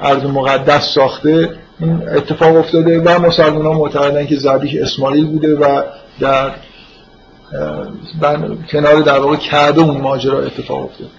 [0.03, 1.51] عرض مقدس ساخته
[1.81, 5.83] این اتفاق افتاده و مسلمان ها معتقدن که زبیح اسماعیل بوده و
[6.21, 6.51] در
[8.71, 11.11] کنار در واقع کعبه اون ماجرا اتفاق افتاده.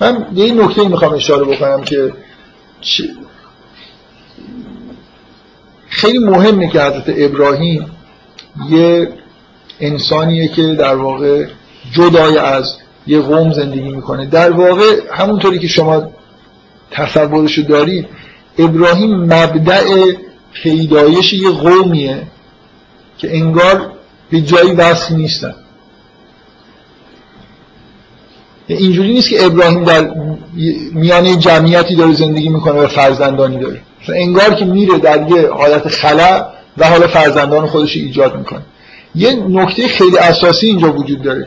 [0.00, 2.12] من یه نکته می‌خوام اشاره بکنم که
[5.88, 7.90] خیلی مهمه که حضرت ابراهیم
[8.70, 9.08] یه
[9.80, 11.46] انسانیه که در واقع
[11.92, 12.76] جدای از
[13.06, 14.26] یه قوم زندگی می‌کنه.
[14.26, 16.10] در واقع همونطوری که شما
[16.90, 18.08] تصورشو دارید
[18.58, 20.12] ابراهیم مبدع
[20.52, 22.22] پیدایش یه قومیه
[23.18, 23.92] که انگار
[24.30, 25.54] به جایی وصل نیستن.
[28.66, 30.10] اینجوری نیست که ابراهیم در
[30.92, 33.80] میانه جمعیتی داره زندگی می‌کنه و فرزندانی داره.
[34.08, 36.46] انگار که میره در یه حالت خلا
[36.78, 38.62] و حالا فرزندان خودش ایجاد می‌کنه.
[39.16, 41.46] یه نکته خیلی اساسی اینجا وجود داره.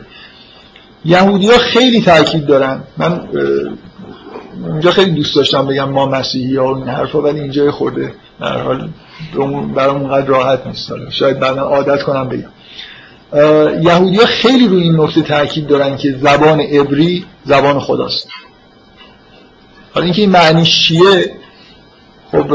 [1.04, 2.82] یهودی ها خیلی تاکید دارن.
[2.96, 3.28] من
[4.66, 8.88] اینجا خیلی دوست داشتم بگم ما مسیحی ها این حرفا ولی اینجا خورده در حال
[9.74, 10.92] برام اونقدر راحت نیست.
[11.10, 12.48] شاید بعدا عادت کنم بگم.
[13.82, 18.28] یهودی ها خیلی روی این نکته تاکید دارن که زبان عبری زبان خداست.
[19.94, 21.34] حالا اینکه این معنیش چیه؟
[22.32, 22.46] خب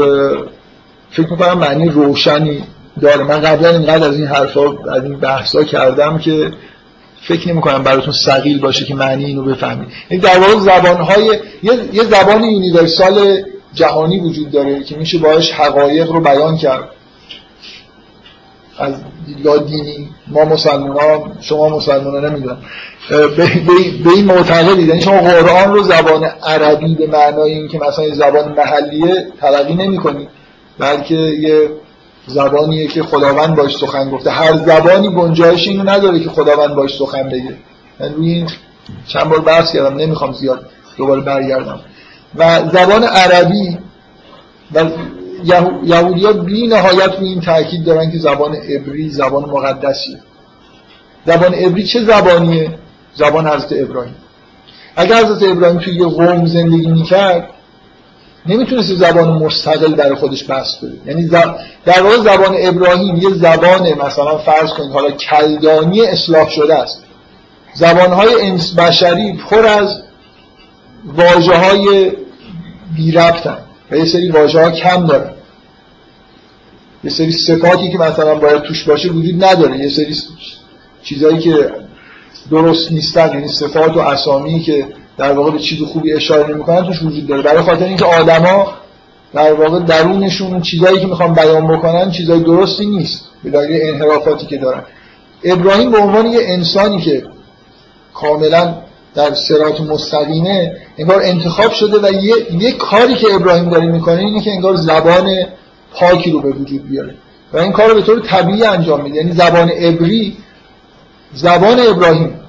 [1.10, 2.64] فکر می‌کنم معنی روشنی
[3.00, 3.24] داره.
[3.24, 4.62] من قبلا اینقدر از این حرفا
[4.92, 6.50] از این بحثا کردم که
[7.22, 9.88] فکر نمی کنم براتون سقیل باشه که معنی اینو بفهمید.
[10.08, 11.40] این در واقع زبانهای
[11.92, 13.42] یه, زبان یونیورسال
[13.74, 16.88] جهانی وجود داره که میشه باش حقایق رو بیان کرد.
[18.78, 18.94] از
[19.26, 22.58] دیدگاه دینی ما مسلمان ها شما مسلمان ها نمی‌دونم.
[24.04, 24.88] به این معتقدید.
[24.88, 29.96] یعنی شما قرآن رو زبان عربی به معنای این که مثلا زبان محلیه تلقی نمی
[29.96, 30.28] کنید
[30.78, 31.70] بلکه یه
[32.26, 34.30] زبانیه که خداوند باش سخن گفته.
[34.30, 37.56] هر زبانی گنجایش اینو نداره که خداوند باش سخن بگه.
[38.00, 38.48] من روی این
[39.06, 40.66] چند بار بحث کردم نمی‌خوام زیاد
[40.96, 41.80] دوباره برگردم.
[42.34, 43.78] و زبان عربی
[44.74, 44.84] و
[45.84, 50.18] یهودی ها بی نهایت روی این تاکید دارن که زبان عبری زبان مقدسیه
[51.26, 52.78] زبان عبری چه زبانیه؟
[53.14, 54.14] زبان حضرت ابراهیم.
[54.96, 57.50] اگر حضرت ابراهیم توی یه قوم زندگی می‌کرد
[58.48, 61.28] نمی‌تونست زبان مستقل در خودش بست بده یعنی
[61.84, 67.02] در واقع زبان ابراهیم یه زبان مثلا فرض کنید حالا کلدانی اصلاح شده است.
[67.74, 70.02] زبانهای انس بشری پر از
[71.04, 72.12] واجه های
[72.96, 73.58] بی ربطن
[73.90, 75.30] و یه سری واژه ها کم دارن.
[77.04, 79.78] یه سری صفاتی که مثلا باید توش باشه وجود نداره.
[79.78, 80.16] یه سری
[81.02, 81.70] چیزهایی که
[82.50, 84.86] درست نیستن یعنی صفات و اسامی که
[85.18, 87.42] در واقع به چیز خوبی اشاره نمی‌کنن توش وجود داره.
[87.42, 88.72] برای خاطر اینکه آدما
[89.34, 94.56] در واقع درونشون چیزایی که می‌خوان بیان بکنن چیزای درستی نیست به دلیل انحرافاتی که
[94.56, 94.82] دارن.
[95.44, 97.24] ابراهیم به عنوان یه انسانی که
[98.14, 98.74] کاملا
[99.14, 104.40] در سرات مستقیمه انگار انتخاب شده و یه, یه کاری که ابراهیم داره می‌کنه اینه
[104.40, 105.46] که انگار زبان
[105.94, 107.14] پاکی رو به وجود بیاره.
[107.52, 109.16] و این کار رو به طور طبیعی انجام میده.
[109.16, 110.36] یعنی زبان عبری
[111.34, 112.40] زبان ابراهیم.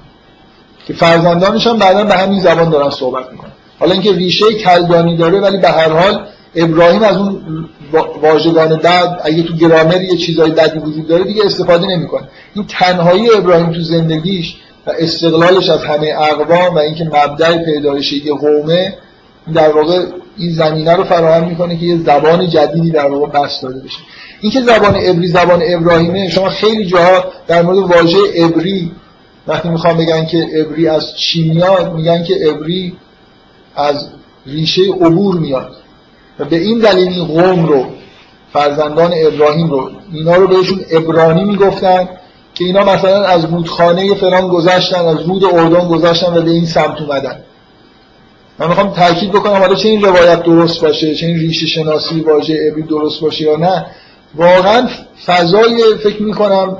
[0.88, 3.52] که فرزندانش هم بعدا به همین زبان دارن صحبت می‌کنن.
[3.80, 7.42] حالا اینکه ریشه کلدانی داره ولی به هر حال ابراهیم از اون
[8.22, 12.28] واژگان بد اگه تو گرامر یه چیزای بدی وجود داره دیگه استفاده نمی‌کنه.
[12.56, 14.56] این تنهایی ابراهیم تو زندگیش
[14.88, 18.94] و استقلالش از همه اقوام و اینکه مبدع پیدایش یه قومه
[19.54, 20.06] در واقع
[20.38, 23.98] این زمینه رو فراهم می‌کنه که یه زبان جدیدی در واقع بس داده بشه.
[24.42, 28.92] اینکه زبان ابری زبان ابراهیمه شما خیلی جاها در مورد واژه ابری
[29.48, 32.94] وقتی می‌خوام بگن که ابری از چی میاد میگن که ابری
[33.76, 34.08] از
[34.46, 35.72] ریشه عبور میاد.
[36.40, 37.86] و به این دلیل این قوم رو
[38.54, 42.10] فرزندان ابراهیم رو اینا رو بهشون ابرانی می‌گفتن
[42.54, 47.02] که اینا مثلا از رودخانه فلان گذشتن از رود اردن گذشتن و به این سمت
[47.02, 47.40] اومدن.
[48.60, 52.60] من می‌خوام تاکید بکنم حالا چه این روایت درست باشه چه این ریشه شناسی واژه
[52.72, 53.86] ابری درست باشه یا نه.
[54.36, 54.88] واقعا
[55.26, 56.78] فضای فکر می‌کنم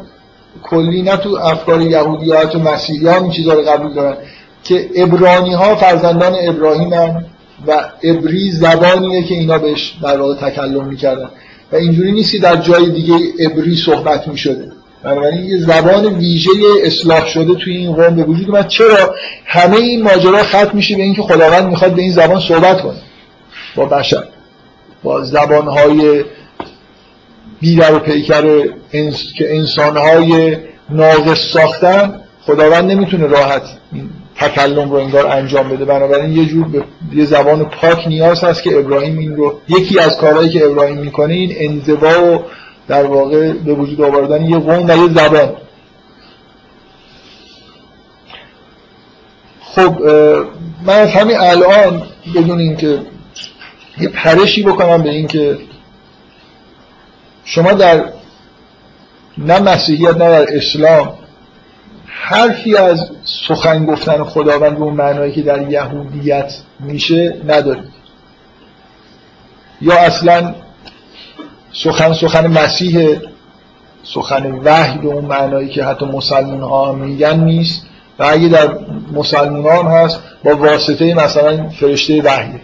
[0.64, 4.18] کلی نه تو افکار یهودیات و مسیحیان این چیزا رو قبول دارن.
[4.64, 6.94] که ابرانی ها فرزندان ابراهیم
[7.68, 11.30] و ابری زبانیه که اینا بهش در واقع تکلم می‌کردن.
[11.72, 14.72] و اینجوری نیستی در جای دیگه عبری صحبت می شده
[15.04, 16.52] بنابراین یه زبان ویژه
[16.84, 18.68] اصلاح شده توی این قوم به وجود اومد.
[18.68, 19.16] چرا؟
[19.46, 22.98] همه این ماجرا ختم میشه به اینکه خداوند می‌خواد به این زبان صحبت کنه.
[23.76, 24.24] با بشر.
[25.04, 26.24] با زبانهای
[27.60, 29.34] بیدر و پیکر انس...
[29.38, 30.58] که انسانهای
[30.90, 33.62] ناقص ساختن خداوند نمی‌تونه راحت
[34.36, 35.86] تکلم رو انگار انجام بده.
[35.86, 40.18] بنابراین یه جور به یه زبان پاک نیاز هست که ابراهیم این رو یکی از
[40.18, 42.44] کارهایی که ابراهیم می‌کنه این انزوا و
[42.88, 45.50] در واقع به وجود آوردن یه قوم و یه زبان.
[49.62, 50.02] خب
[50.86, 52.04] من از همین الان
[52.36, 53.00] بدون اینکه
[54.00, 55.58] یه پرشی بکنم به اینکه
[57.48, 58.04] شما در
[59.38, 61.14] نه مسیحیت نه در اسلام
[62.06, 63.10] حرفی از
[63.48, 67.90] سخن گفتن خداوند به اون معنایی که در یهودیت میشه ندارید.
[69.82, 70.56] یا اصلا
[71.74, 73.18] سخن سخن مسیح
[74.04, 77.86] سخن وحی به اون معنایی که حتی مسلمان ها میگن نیست
[78.20, 78.80] و اگه در
[79.14, 82.60] مسلمان هست با واسطه مثلا فرشته وحی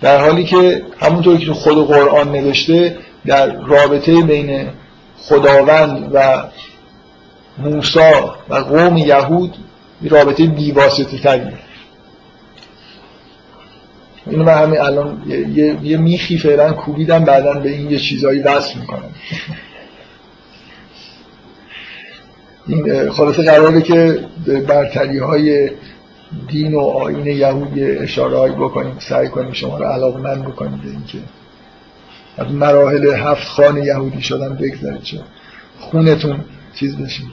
[0.00, 4.68] در حالی که همونطوری که خود قرآن نوشته در رابطه بین
[5.18, 6.44] خداوند و
[7.58, 9.54] موسا و قوم یهود
[10.02, 11.52] رابطه بیواسطه تریه
[14.26, 18.78] اینو من همین الان یه, یه میخی فعلا کوبیدم بعدا به این یه چیزایی وصل
[18.78, 19.10] می‌کنم.
[22.66, 24.24] این خلاصه قراره که
[24.68, 25.70] برتری های
[26.48, 31.18] دین و آین یهود اشاره بکنیم سعی کنیم شما رو علاقه من بکنیم به اینکه
[32.40, 35.20] از مراحل هفت خان یهودی شدن بگذارید چه؟
[35.80, 36.40] خونتون
[36.74, 37.26] چیز بشین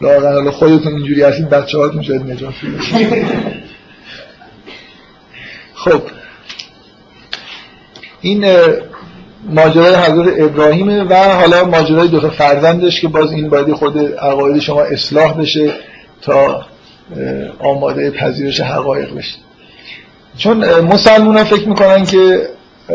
[0.00, 2.54] لاغر خودتون اینجوری هستید بچه هاتون شاید نجات
[5.84, 6.02] خب.
[8.20, 8.44] این
[9.48, 14.58] ماجرای حضرت ابراهیمه و حالا ماجرای دو تا فرزندش که باز این باید خود عقاید
[14.58, 15.72] شما اصلاح بشه
[16.22, 16.66] تا
[17.58, 19.36] آماده پذیرش حقایق بشه
[20.38, 22.48] چون مسلمان فکر می‌کنن که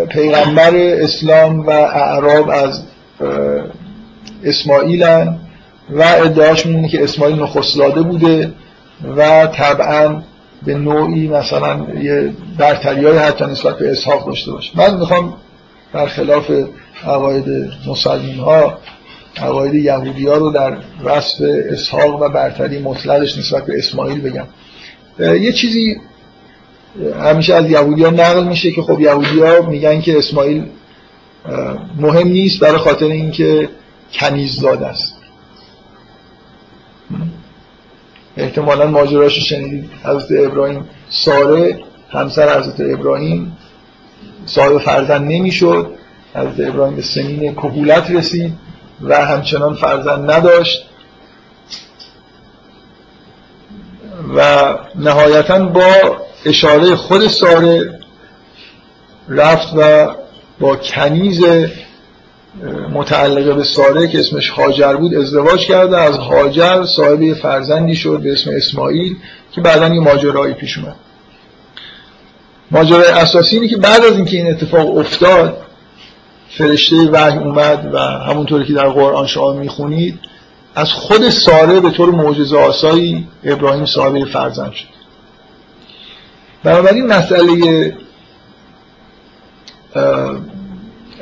[0.09, 2.83] پیغمبر اسلام و اعراب از
[4.43, 5.39] اسماعیلن
[5.89, 8.53] و ادعاش می‌دونه که اسماعیل نخستلاده بوده
[9.17, 10.21] و طبعا
[10.65, 14.71] به نوعی مثلا یه برتری های حتی نسبت به اسحاق داشته باشه.
[14.75, 15.33] من می‌خوام
[15.93, 16.51] برخلاف
[17.03, 17.45] عقاید
[17.87, 18.77] مسلمین ها
[19.37, 24.47] عقاید یهودی ها رو در وصف اسحاق و برتری مطلقش نسبت به اسماعیل بگم.
[25.19, 25.97] یه چیزی
[27.23, 30.65] همیشه از یهودی ها نقل میشه که خب یهودی ها میگن که اسماعیل
[31.97, 33.69] مهم نیست برای خاطر اینکه
[34.13, 35.15] کنیز زاد است.
[38.37, 39.89] احتمالا ماجراشو شنیدید.
[40.03, 43.57] حضرت ابراهیم ساره همسر حضرت ابراهیم
[44.45, 45.89] صاحب فرزند نمی‌شد.
[46.35, 48.53] حضرت ابراهیم به سنین کهولت رسید
[49.01, 50.85] و همچنان فرزند نداشت.
[54.35, 57.99] و نهایتا با اشاره خود ساره
[59.29, 60.07] رفت و
[60.59, 61.43] با کنیز
[62.93, 68.31] متعلقه به ساره که اسمش هاجر بود ازدواج کرده از هاجر صاحب فرزندی شد به
[68.33, 69.15] اسم اسماعیل
[69.51, 70.95] که بعدا یه ماجرایی پیش اومد.
[72.71, 75.57] ماجرای اساسی اینه که بعد از اینکه این اتفاق افتاد
[76.49, 80.19] فرشته وحی اومد و همونطوری که در قرآن شما می‌خونید
[80.75, 84.85] از خود ساره به طور معجزه آسایی ابراهیم صاحب فرزند شد.
[86.65, 87.93] بنابراین مسئله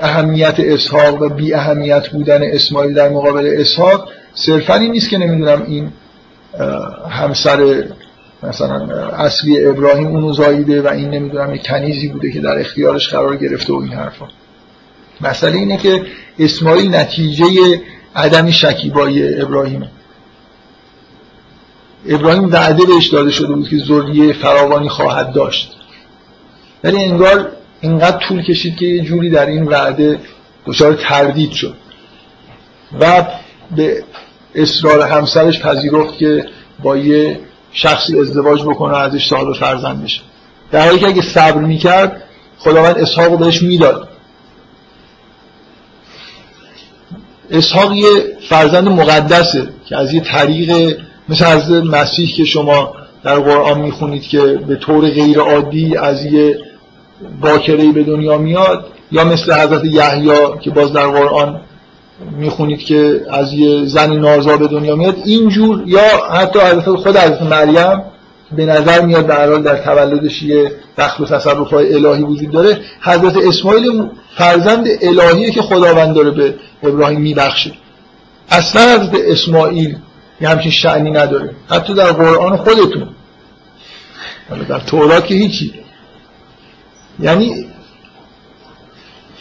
[0.01, 5.63] اهمیت اسحاق و بی اهمیت بودن اسماعیل در مقابل اسحاق صرفا این نیست که نمی‌دونم
[5.67, 5.91] این
[7.09, 7.83] همسر
[8.43, 13.37] مثلا اصلی ابراهیم اونو زاییده و این نمی‌دونم یک کنیزی بوده که در اختیارش قرار
[13.37, 14.27] گرفته و این حرفا.
[15.21, 16.05] مسئله اینه که
[16.39, 17.45] اسماعیل نتیجه
[18.15, 19.89] عدم شکیبایی ابراهیمه.
[22.05, 25.71] ابراهیم وعده بهش داده شده بود که ذریه فراوانی خواهد داشت.
[26.83, 27.51] ولی انگار
[27.81, 30.19] اینقدر طول کشید که یه جوری در این وعده
[30.65, 31.75] دچار تردید شد.
[32.99, 33.25] و
[33.75, 34.03] به
[34.55, 36.45] اصرار همسرش پذیرفت که
[36.83, 37.39] با یه
[37.71, 40.21] شخصی ازدواج بکنه و ازش صاحب فرزند بشه.
[40.71, 42.23] در حالی که اگه صبر می‌کرد
[42.57, 44.09] خداوند اسحاق رو بهش می‌داد.
[47.51, 50.97] اسحاق یه فرزند مقدسه که از یه طریق
[51.29, 52.93] مثل از مسیح که شما
[53.23, 56.59] در قرآن می‌خونید که به طور غیر عادی از یه
[57.41, 60.31] باکرهی به دنیا میاد یا مثل حضرت یحیی
[60.61, 61.61] که باز در قرآن
[62.37, 67.41] می‌خونید که از یه زن نازا به دنیا میاد اینجور یا حتی حضرت خود حضرت
[67.41, 68.01] مریم
[68.55, 72.79] به نظر میاد در حال در تولدش یه دخل و تصرف های الهی وجود داره.
[73.01, 74.03] حضرت اسماعیل
[74.37, 77.71] فرزند الهیه که خداوند داره به ابراهیم میبخشه.
[78.49, 79.95] اصلا حضرت اسماعیل
[80.41, 81.55] یه همچین شعنی نداره.
[81.69, 83.09] حتی در قرآن خودتون.
[84.69, 85.73] در تورات که هیچی.
[87.19, 87.65] یعنی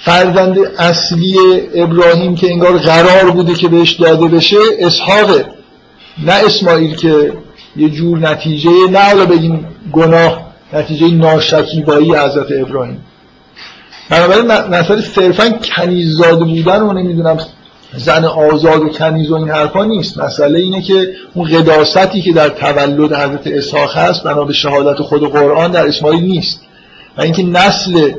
[0.04, 1.36] فرزند اصلی
[1.74, 5.46] ابراهیم که انگار قرار بوده که بهش داده بشه اسحاقه
[6.18, 7.32] نه اسماعیل که
[7.76, 13.04] یه جور نتیجه نه حالا بگیم گناه نتیجه ناشکیبایی حضرت ابراهیم.
[14.10, 17.38] بنابراین مسئله صرفا کنیززاده بودن رو نمی‌دونم
[17.96, 20.18] زن آزاد و کنیز و این حرفا نیست.
[20.18, 25.32] مسئله اینه که اون قداستی که در تولد حضرت اسحاق هست بنا به شهادت خود
[25.32, 26.60] قرآن در اسماعیل نیست.
[27.18, 28.12] و اینکه نسل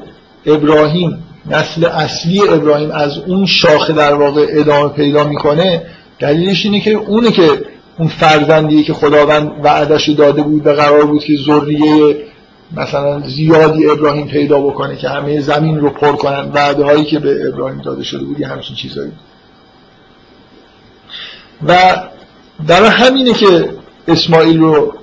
[0.45, 5.81] ابراهیم نسل اصلی ابراهیم از اون شاخه در واقع ادامه پیدا می‌کنه
[6.19, 7.49] دلیلش اینه که اونه که
[7.99, 12.15] اون فرزندی که خداوند وعدش داده بود و قرار بود که ذریه
[12.77, 17.47] مثلا زیادی ابراهیم پیدا بکنه که همه زمین رو پر کنن وعده هایی که به
[17.47, 19.11] ابراهیم داده شده بود همچین چیزایی
[21.67, 22.03] و
[22.67, 23.69] در همینه که
[24.07, 24.93] اسماعیل رو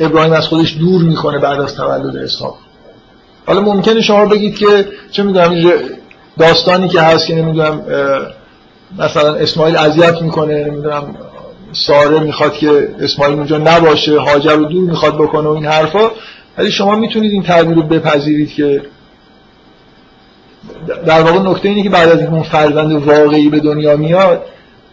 [0.00, 2.58] ابراهیم از خودش دور می‌کنه بعد از تولد اسحاق.
[3.46, 5.72] حالا ممکنه شما بگید که چه می‌دونم
[6.38, 7.82] داستانی که هست که نمی‌دونم
[8.98, 11.16] مثلا اسماعیل اذیت می‌کنه نمی‌دونم
[11.72, 16.10] ساره می‌خواد که اسماعیل اونجا نباشه هاجر رو دور می‌خواد بکنه و این حرفا.
[16.58, 18.82] ولی شما می‌تونید این تعبیر رو بپذیرید که
[21.06, 24.44] در واقع نکته اینه که بعد از اون فرزند واقعی به دنیا میاد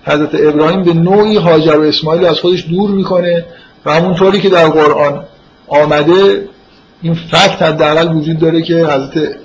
[0.05, 3.45] حضرت ابراهیم به نوعی هاجر و اسماعیل از خودش دور می‌کنه
[3.85, 5.23] و همونطوری که در قرآن
[5.67, 6.47] آمده
[7.01, 9.35] این فکت حداقل وجود داره که حضرت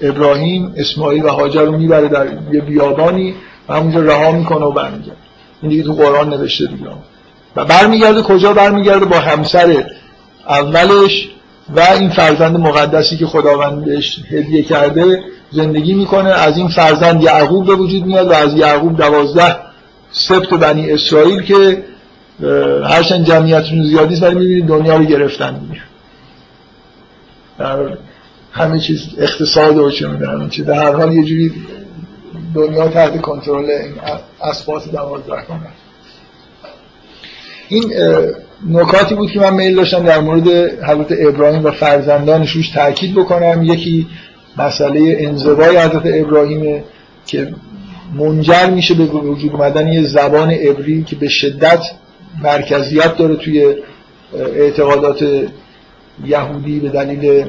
[0.00, 3.34] ابراهیم اسماعیل و هاجر رو می‌بره در یه بیابانی
[3.68, 5.16] و همونجا رها می‌کنه و برمیگرده.
[5.62, 6.90] این دیگه تو قرآن نوشته دیگه.
[7.56, 9.84] و برمیگرده کجا؟ برمیگرده با همسر
[10.48, 11.28] اولش
[11.76, 15.20] و این فرزند مقدسی که خداوند بهش هدیه کرده
[15.52, 16.30] زندگی می‌کنه.
[16.30, 19.56] از این فرزند یعقوب به وجود میاد و از یعقوب دوازده
[20.12, 21.84] سبت بنی اسرائیل که
[22.84, 25.58] هرچند جمعیتشون زیادی ولی می‌بینید دنیا رو گرفتن.
[25.58, 25.80] دیگه
[28.52, 31.52] همه چیز اقتصاد و چه می‌دونم چه در هر حال یه جوری
[32.54, 33.66] دنیا تحت کنترل
[34.42, 35.68] اسباط دوازده کنه.
[37.68, 37.92] این
[38.68, 40.48] نکاتی بود که من میل داشتم در مورد
[40.84, 43.62] حضرت ابراهیم و فرزندانش روش تاکید بکنم.
[43.62, 44.06] یکی
[44.58, 46.84] مسئله انزوای حضرت ابراهیم
[47.26, 47.54] که
[48.14, 51.82] منجر میشه به وجود اومدن یه زبان عبری که به شدت
[52.42, 53.74] مرکزیت داره توی
[54.34, 55.24] اعتقادات
[56.24, 57.44] یهودی به دلیل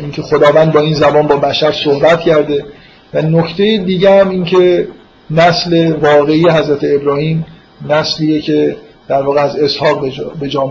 [0.00, 2.64] اینکه خداوند با این زبان با بشر صحبت کرده.
[3.14, 4.88] و نکته دیگه هم این که
[5.30, 7.46] نسل واقعی حضرت ابراهیم
[7.88, 8.76] نسلیه که
[9.08, 10.04] در واقع از اسحاق
[10.40, 10.66] به جا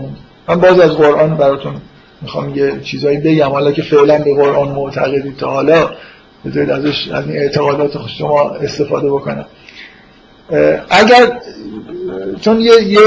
[0.48, 1.74] من باز از قرآن براتون
[2.22, 3.50] می‌خوام یه چیزایی بگم.
[3.50, 5.90] حالا که فعلا به قرآن معتقدید تا حالا
[6.46, 9.46] بذارید ازش از این اعتقادات شما استفاده بکنم.
[10.90, 11.40] اگر
[12.40, 13.00] چون یه, یه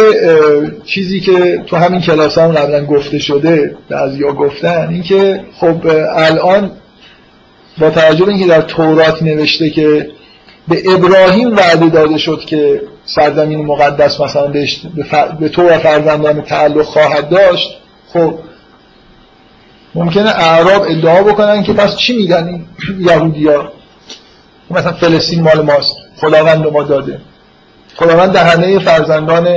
[0.86, 5.88] چیزی که تو همین کلاس هم قبلا گفته شده از یا گفتن این که خب
[6.16, 6.72] الان
[7.78, 10.10] با توجه به اینکه در تورات نوشته که
[10.68, 14.54] به ابراهیم وعده داده شد که سرزمین مقدس مثلا
[15.40, 17.80] به تو و فرزندان تعلق خواهد داشت
[18.14, 18.34] خب
[19.96, 22.66] ممکنه اعراب ادعا بکنن که پس چی میگن این
[23.00, 23.72] یهودی ها
[24.72, 25.96] مثلا فلسطین مال ماست.
[26.18, 27.20] خداوند ما داده.
[27.96, 29.48] خداوند دهنه فرزندان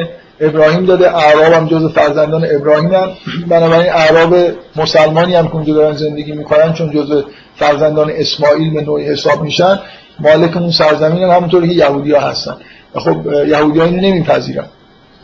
[0.41, 1.17] ابراهیم داده.
[1.17, 3.09] اعراب هم جز فرزندان ابراهیم هم.
[3.49, 4.37] بنابراین اعراب
[4.77, 7.25] مسلمانی هم که اونجا دارن زندگی می‌کنن چون جز
[7.57, 9.81] فرزندان اسماعیل به نوعی حساب میشن
[10.19, 12.57] مالک اون سرزمین هم همونطوری که یهودی ها هستن
[12.95, 14.67] خب یهودی ها نمیپذیرن.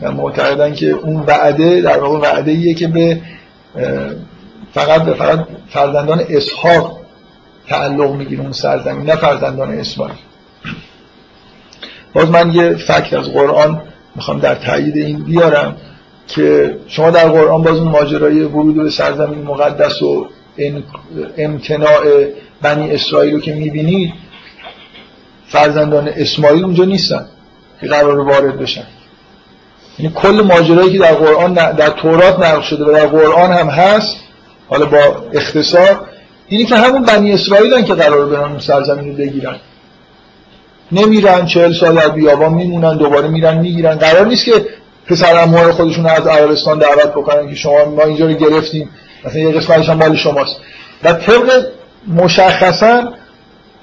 [0.01, 3.21] معتقدن که اون وعده در واقع وعده ایه که به
[4.73, 6.99] فقط به فقط فرزندان اسحاق
[7.67, 10.15] تعلق می‌گیره اون سرزمین نه فرزندان اسماعیل.
[12.13, 13.81] باز من یه فکت از قرآن
[14.15, 15.77] می‌خوام در تایید این بیارم
[16.27, 20.27] که شما در قرآن باز اون ماجرای ورود به سرزمین مقدس و
[21.37, 22.25] امتناع
[22.61, 24.13] بنی اسرائیل رو که می‌بینید
[25.47, 27.25] فرزندان اسماعیل اونجا نیستن
[27.81, 28.83] که قرار وارد بشن.
[29.99, 34.15] یعنی کل ماجرایی که در قرآن در تورات نقل شده و در قرآن هم هست
[34.69, 35.99] حالا با اختصار
[36.47, 39.55] اینی که همون بنی اسرائیل که قرار برن اون سرزمین رو بگیرن.
[40.91, 43.95] نمیرن چهل سال در بیابان میمونن دوباره میرن می‌گیرن.
[43.95, 44.65] قرار نیست که
[45.05, 48.89] پسر اموهای خودشون از عربستان دعوت بکنن که شما ما اینجا رو گرفتیم.
[49.25, 50.55] مثلا یه قسمتش هم مال شماست.
[51.03, 51.65] و طبق
[52.07, 53.13] مشخصا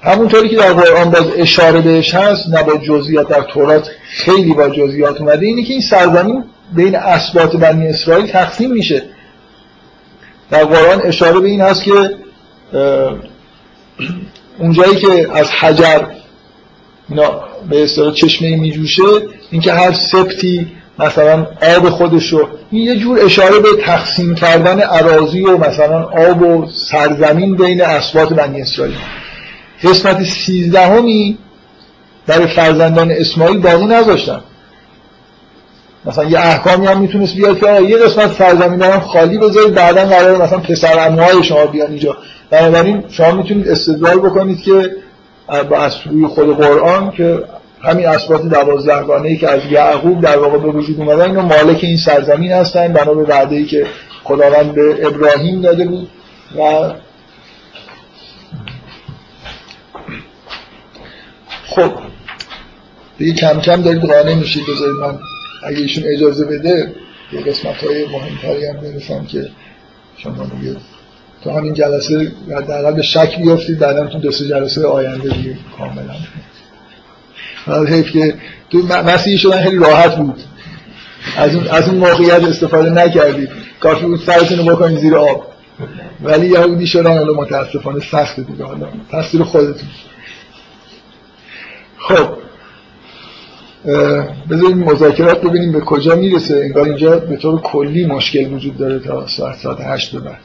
[0.02, 4.68] همونطوری که در قرآن باز اشاره بهش هست نه با جزئیات در تورات خیلی با
[4.68, 9.02] جزئیات اومده اینه که این سرزمین بین اسبات بنی اسرائیل تقسیم میشه.
[10.50, 12.10] در قرآن اشاره به این هست که
[14.58, 16.00] اونجایی که از حجر
[17.08, 17.40] اینا
[17.70, 19.02] به اصطلاح چشمه میجوشه
[19.50, 20.66] اینکه هر سبتی
[20.98, 21.46] مثلا
[21.76, 27.56] آب خودشو این یه جور اشاره به تقسیم کردن عراضی و مثلا آب و سرزمین
[27.56, 28.94] بین اسبات بنی اسرائیل.
[29.82, 31.38] قسمت سیزدهمی
[32.26, 34.40] برای فرزندان اسماعیل باقی نذاشتن.
[36.06, 40.42] مثلا یه احکامی هم می‌تونست بیاد که یه قسمت سرزمین هم خالی بذارید بعدا قرار
[40.42, 42.16] مثلا پسر عموهای شما بیان اینجا.
[42.50, 44.90] بنابراین شما می‌تونید استدلال بکنید که
[45.76, 47.38] از روی خود قرآن که
[47.80, 51.96] همین اسبات دوازدهگانه ای که از یعقوب در واقع به وجود اومدن اینو مالک این
[51.96, 53.86] سرزمین هستن بنا به وعده ای که
[54.24, 56.08] خداوند به ابراهیم داده بود.
[56.58, 56.90] و
[61.66, 61.92] خب
[63.18, 65.18] دیگه کم کم دارید قانع میشید بذارید من
[65.66, 66.94] اگه ایشون اجازه بده
[67.32, 69.50] یه قسمت های مهمتری هم برسم که
[70.16, 70.76] شما دیگه
[71.44, 76.14] تو همین جلسه حداقل به شک بیافتید بعدا تو دو سه جلسه آینده دیگه کاملا.
[77.86, 78.34] حیف که
[78.70, 80.42] تو مسیحی شدن خیلی راحت بود.
[81.36, 83.48] از اون, از اون موقعیت استفاده نکردید
[83.80, 85.46] کافی بود سرتون رو بکنید زیر آب.
[86.22, 89.88] ولی یهودی شدن حالا متاسفانه سخت دیگه حالا تاثیر خودتون.
[91.98, 92.45] خب
[94.50, 96.60] بذاریم مذاکرات ببینیم به کجا می‌رسه.
[96.64, 100.38] انگار اینجا به طور کلی مشکل وجود داره تا ساعت ساعت هشت بعد.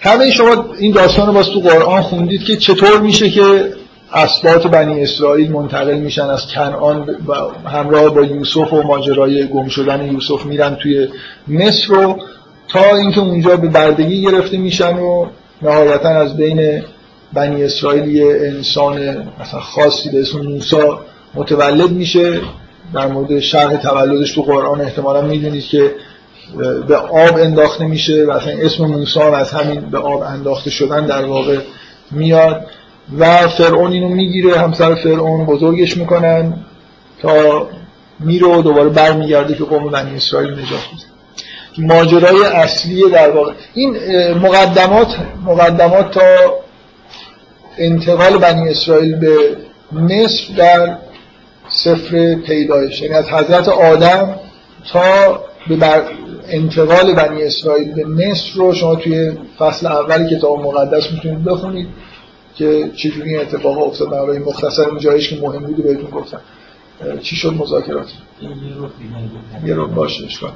[0.00, 3.72] همه شما این داستان رو تو قرآن خوندید که چطور میشه که
[4.12, 7.34] اسبات بنی اسرائیل منتقل میشن از کنعان و
[7.68, 11.08] همراه با یوسف و ماجرای گم شدن یوسف میرن توی
[11.48, 12.18] مصر رو
[12.68, 15.26] تا اینکه اونجا به بردگی گرفته میشن و
[15.62, 16.82] نهایتا از بین
[17.32, 18.98] بنی اسرائیل یه انسان
[19.40, 21.00] مثلا خاصی به اسم موسا
[21.34, 22.40] متولد میشه.
[22.94, 25.94] در مورد شرح تولدش تو قرآن احتمالا می‌دونید که
[26.88, 31.24] به آب انداخته میشه و اصلا اسم موسی از همین به آب انداخته شدن در
[31.24, 31.58] واقع
[32.10, 32.66] میاد
[33.18, 34.58] و فرعون اینو می‌گیره.
[34.58, 36.54] همسر فرعون بزرگش می‌کنن
[37.22, 37.68] تا
[38.20, 40.62] میره و دوباره برمیگرده که قوم بنی اسرائیل نجات
[40.92, 41.06] میده
[41.78, 43.96] ماجرای اصلی در واقع این
[44.32, 46.20] مقدمات مقدمات تا
[47.78, 49.56] انتقال بنی اسرائیل به
[49.92, 50.96] مصر در
[51.76, 53.00] سفر پیدایش.
[53.00, 54.34] یعنی از حضرت آدم
[54.92, 56.02] تا به بر
[56.48, 61.88] انتقال بنی اسرائیل به مصر رو شما توی فصل اول کتاب مقدس می‌تونید بخونید
[62.54, 64.10] که چجوری این اتفاق افتاد.
[64.10, 66.40] برای مختصر اون جایش که مهم بود بهتون گفتم.
[67.22, 68.06] چی شد مذاکرات؟
[69.66, 70.50] یه رو باشه اشکال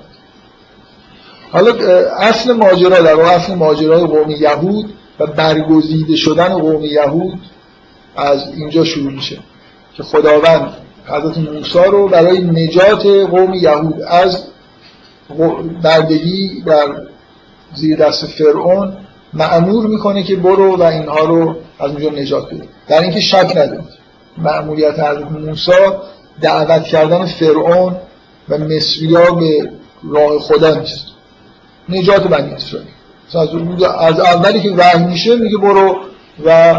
[1.52, 1.74] حالا
[2.18, 7.40] اصل ماجرا در واقع اصل ماجرای قوم یهود و برگزیده شدن قوم یهود
[8.16, 9.38] از اینجا شروع میشه
[9.94, 10.76] که خداوند
[11.06, 14.44] حضرت موسی رو برای نجات قوم یهود از
[15.82, 16.86] بردگی در
[17.74, 18.96] زیر دست فرعون
[19.32, 22.68] معمور می‌کنه که برو و اینها رو از اونجا نجات بده.
[22.88, 24.00] در اینکه شک ندارید.
[24.38, 25.72] معمولیت حضرت موسی
[26.40, 27.96] دعوت کردن فرعون
[28.48, 29.70] و مصریا به
[30.10, 31.06] راه خدا نیست.
[31.88, 32.88] نجات بنی اسرائیل.
[33.98, 35.96] از اولی که وحی میشه میگه برو
[36.44, 36.74] و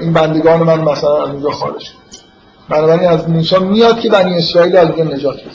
[0.00, 1.90] این بندگان من مثلا از اونجا خارج
[2.68, 5.50] بنابراین از موسی میاد که بنی اسرائیل از اونجا نجات بده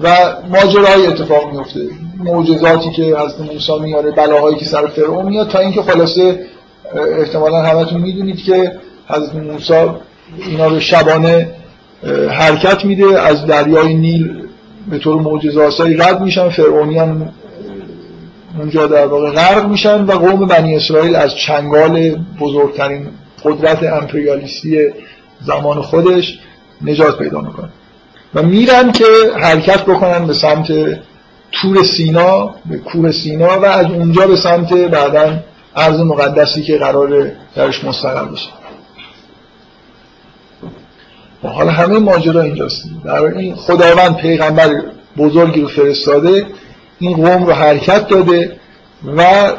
[0.00, 1.88] و ماجرای اتفاق میفته
[2.18, 6.46] معجزاتی که از موسی میاره بلاهایی که سر فرعون میاد تا اینکه خلاصه
[7.18, 8.72] احتمالا همتون می‌دونید که
[9.08, 9.86] حضرت موسی
[10.38, 11.50] اینا رو شبانه
[12.30, 13.20] حرکت میده.
[13.20, 14.42] از دریای نیل
[14.90, 16.48] به طور معجزه‌آسایی رد میشن.
[16.48, 17.32] فرعونیان
[18.58, 23.06] اونجا در واقع غرق میشن و قوم بنی اسرائیل از چنگال بزرگترین
[23.44, 24.78] قدرت امپریالیستی
[25.40, 26.38] زمان خودش
[26.82, 27.68] نجات پیدا می‌کنه.
[28.34, 29.04] و میرن که
[29.40, 30.72] حرکت بکنن به سمت
[31.52, 35.38] تور سینا به کوه سینا و از اونجا به سمت بعدا
[35.76, 38.48] عرض مقدسی که قرار درش مستقر بشه.
[41.42, 42.84] حالا همه ماجرا اینجاست.
[43.04, 44.82] در این خداوند پیغمبر
[45.16, 46.46] بزرگی رو فرستاده
[46.98, 48.56] این قوم رو حرکت داده
[49.16, 49.52] و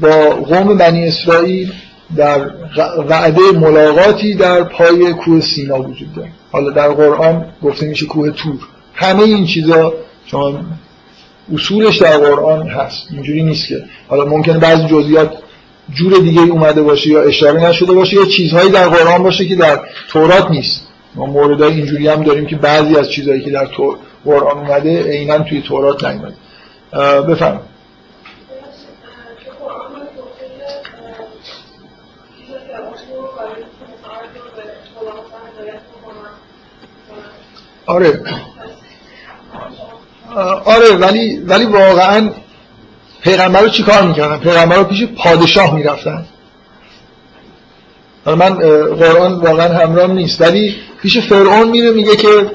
[0.00, 1.72] با قوم بنی اسرائیل
[2.16, 2.50] در
[3.08, 6.30] وعده ملاقاتی در پای کوه سینا وجود داره.
[6.52, 8.58] حالا در قرآن گفته میشه کوه تور.
[8.94, 9.92] همه این چیزا
[10.26, 10.60] شما
[11.54, 13.06] اصولش در قرآن هست.
[13.10, 13.84] اینجوری نیست که.
[14.08, 15.32] حالا ممکنه بعضی جزئیات
[15.92, 19.80] جور دیگه اومده باشه یا اشاره نشده باشه یا چیزهایی در قرآن باشه که در
[20.08, 20.86] تورات نیست.
[21.14, 23.68] ما موردهای اینجوری هم داریم که بعضی از چیزهایی که در
[24.24, 26.34] قرآن اومده عینا توی تورات نیومده.
[27.22, 27.60] بفهم
[37.86, 38.20] آره.
[40.64, 42.30] آره ولی ولی واقعا
[43.22, 46.26] پیغمبر رو چیکار می‌کردن؟ پیغمبر رو پیش پادشاه می‌رفتن.
[48.26, 48.54] من
[48.94, 52.50] قرآن واقعا همراه نیست ولی پیش فرعون میره میگه که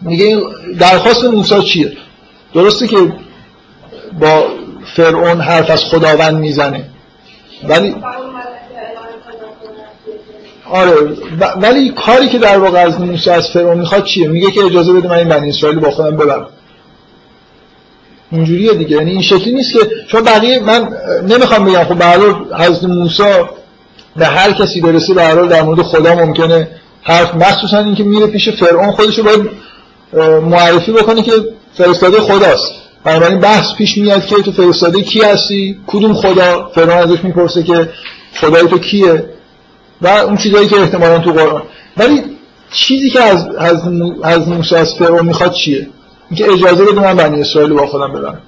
[0.00, 0.40] میگه
[0.78, 1.92] درخواست موسی چیه؟
[2.54, 3.12] درسته که
[4.20, 4.46] با
[4.96, 6.84] فرعون حرف از خداوند می‌زنه
[7.68, 7.94] ولی
[10.70, 10.92] آره
[11.60, 15.08] ولی کاری که در واقع از موسی از فرعون می‌خواد چیه؟ میگه که اجازه بده
[15.08, 16.46] من این بنی اسرائیل با خودم ببرم.
[18.32, 18.96] اینجوریه دیگه.
[18.96, 19.78] یعنی این شکلی نیست که
[20.08, 20.88] چون بقیه من
[21.28, 23.22] نمی‌خوام بگم خب به حضرت موسی
[24.16, 26.68] به هر کسی برسه هر در مورد خدا ممکنه
[27.02, 29.50] حرف مخصوصا اینکه میره پیش فرعون خودش رو باید
[30.42, 31.32] معرفی بکنه که
[31.74, 32.72] فرستاده خداست.
[33.04, 37.88] بنابراین بحث پیش میاد که تو فرستاده کی هستی؟ کدوم خدا؟ فرعون ازش می‌پرسه که
[38.34, 39.24] خدای تو کیه؟
[40.02, 41.62] و اون چیزایی که احتمالا تو قرآن.
[41.96, 42.22] ولی
[42.72, 43.80] چیزی که از از
[44.22, 45.88] از موسی از فرعون می‌خواد چیه؟
[46.30, 48.40] اینکه اجازه بده من بنی اسرائیل با خودم ببرم.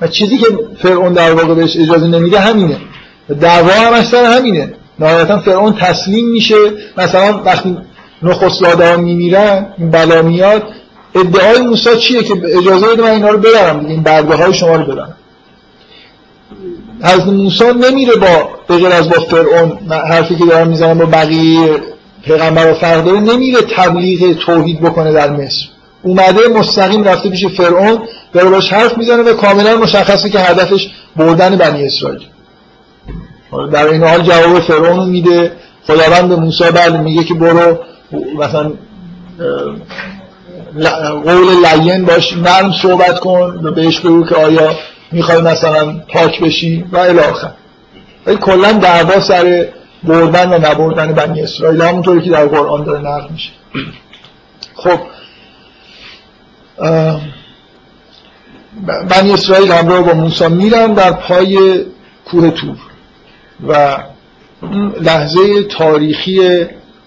[0.00, 0.46] و چیزی که
[0.78, 2.76] فرعون در واقع بهش اجازه نمیده همینه.
[3.40, 4.74] دعوا هم اصلا همینه.
[4.98, 6.56] نهایتا فرعون تسلیم میشه.
[6.96, 7.76] مثلا وقتی
[8.22, 10.62] نخست ها میمیرن این بلا میاد
[11.14, 14.76] ادعای موسی چیه که اجازه بده من اینا رو ببرم؟ دیگه این برده های شما
[14.76, 15.14] رو ببرم.
[17.04, 21.82] از موسی نمیره با به از با فرعون حرفی که دارم می‌زنم با بقیه
[22.22, 25.66] پیغمبر و فرق داره نمیره تبلیغ توحید بکنه در مصر.
[26.02, 27.98] اومده مستقیم رفته پیش فرعون
[28.32, 32.20] داره باش حرف می‌زنه و کاملا مشخصه که هدفش بردن بنی اسرائیل.
[33.72, 35.52] در این حال جواب فرعون میده.
[35.86, 37.78] خداوند به موسی بله میگه که برو
[38.38, 38.72] مثلا
[41.24, 44.70] قول لین باش نرم صحبت کن و بهش بگو که آیا
[45.14, 47.50] می‌خوای مثلا پاک بشی و الاخر
[48.26, 49.68] ولی کلا دعوا سر
[50.04, 53.50] بردن و نبردن بنی اسرائیل همونطوری که در قرآن داره نقل میشه.
[54.74, 55.00] خب
[59.08, 61.84] بنی اسرائیل همراه با موسی میرن در پای
[62.24, 62.76] کوه تور
[63.68, 63.98] و
[65.00, 66.38] لحظه تاریخی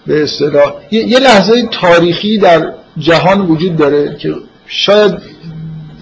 [0.06, 4.34] به اصطلاح یه لحظه تاریخی در جهان وجود داره که
[4.66, 5.37] شاید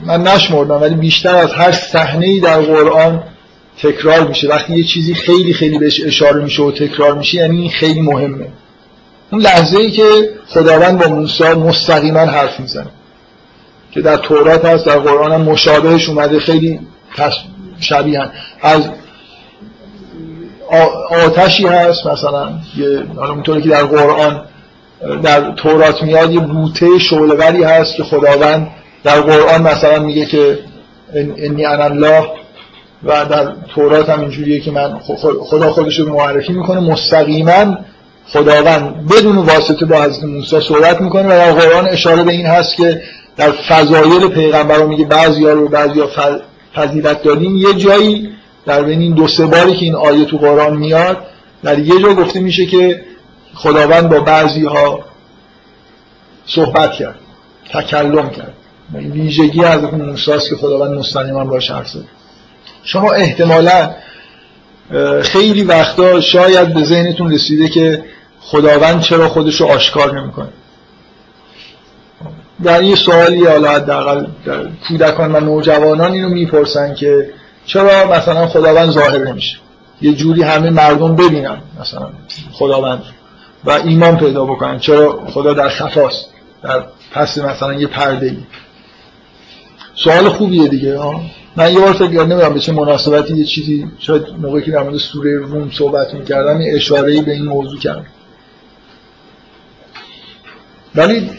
[0.06, 3.22] من نشمردم ولی بیشتر از هر صحنه در قرآن
[3.82, 4.48] تکرار میشه.
[4.48, 8.46] وقتی یه چیزی خیلی خیلی بهش اشاره میشه و تکرار میشه یعنی این خیلی مهمه.
[9.32, 12.90] اون لحظه ای که خداوند با موسی مستقیما حرف می‌زنه
[13.92, 16.80] که در تورات هست در قرآن هم مشابهش اومده خیلی
[17.80, 18.30] شبیه
[18.62, 18.88] از
[21.10, 24.42] آتشی هست مثلا یه اونطوری که در قرآن
[25.22, 28.68] در تورات میاد یه بوته شعله‌وری هست که خداوند
[29.06, 30.58] در قرآن مثلا میگه که
[31.14, 32.26] انی انا الله
[33.04, 34.98] و در تورات هم اینجوریه که من
[35.50, 37.78] خدا خودش رو معرفی می‌کنه مستقیما
[38.28, 42.76] خداوند بدون واسطه با حضرت موسی صحبت می‌کنه و در قرآن اشاره به این هست
[42.76, 43.02] که
[43.36, 46.08] در فضایل پیغمبر میگه بعضی ها رو بعضی ها
[46.74, 47.56] فضیلت دادیم.
[47.56, 48.30] یه جایی
[48.66, 51.18] در بین این دو سه باری که این آیه تو قرآن میاد
[51.62, 53.00] در یه جا گفته میشه که
[53.54, 55.00] خداوند با بعضی ها
[56.46, 57.18] صحبت کرد
[57.72, 58.52] تکلم کرد.
[58.94, 61.96] ویژگی از موسی که خداوند مستقیما باش حرف
[62.84, 63.90] شما احتمالا
[65.22, 68.04] خیلی وقتا شاید به ذهنتون رسیده که
[68.40, 70.48] خداوند چرا خودش رو آشکار نمی‌کنه.
[72.64, 74.26] در یه سوالی حالا حداقل
[74.88, 77.30] کودکان و نوجوانان اینو می‌پرسن که
[77.66, 79.56] چرا مثلا خداوند ظاهر نمیشه؟
[80.02, 82.08] یه جوری همه مردم ببینن مثلا
[82.52, 83.02] خداوند
[83.64, 86.26] و ایمان پیدا بکنن چرا خدا در خفاست
[86.62, 88.38] در پس مثلا یه پرده ای
[90.04, 91.20] سوال خوبیه دیگه ها
[91.56, 94.96] من یه بار فکر نمی‌دونم به چه مناسبتی یه چیزی شاید موقعی که در مورد
[94.96, 98.06] سوره روم صحبت می‌کردم یه اشاره به این موضوع کردم.
[100.94, 101.30] ولی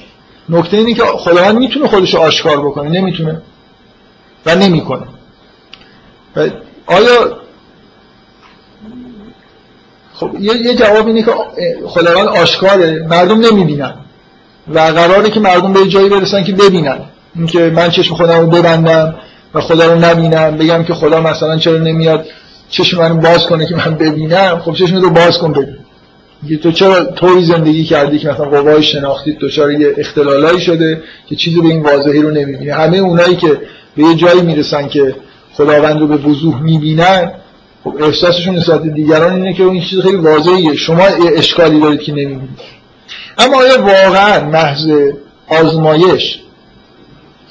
[0.49, 3.41] نکته اینه که خداوند می‌تونه خودش آشکار بکنه نمی‌تونه
[4.45, 5.07] و نمی‌کنه.
[6.85, 7.37] آیا
[10.13, 11.31] خب یه جواب اینه که
[11.85, 13.93] خداوند آشکاره مردم نمی‌بینن
[14.67, 16.99] و قراره که مردم به جایی برسن که ببینن.
[17.37, 19.15] اینکه من چشم خودم رو ببندم
[19.53, 22.25] و خدا رو نبینم بگم که خدا مثلا چرا نمیاد
[22.69, 25.77] چشم منو باز کنه که من ببینم خب چشم رو باز کن ببین.
[26.63, 31.61] تو چرا طوری زندگی کردی که مثلا قوای شناختی چرا یه اختلالایی شده که چیزی
[31.61, 33.61] به این واضحی رو نمی‌بینی؟ همه اونایی که
[33.95, 35.15] به یه جایی می‌رسن که
[35.53, 37.31] خداوند رو به وضوح می‌بینن
[37.83, 40.75] خب احساسشون نسبت دیگران اینه که اون چیز خیلی واضحیه.
[40.75, 41.03] شما
[41.35, 42.59] اشکالی دارید که نمی‌بینید.
[43.37, 44.87] اما آیا واقعا محض
[45.47, 46.39] آزمایش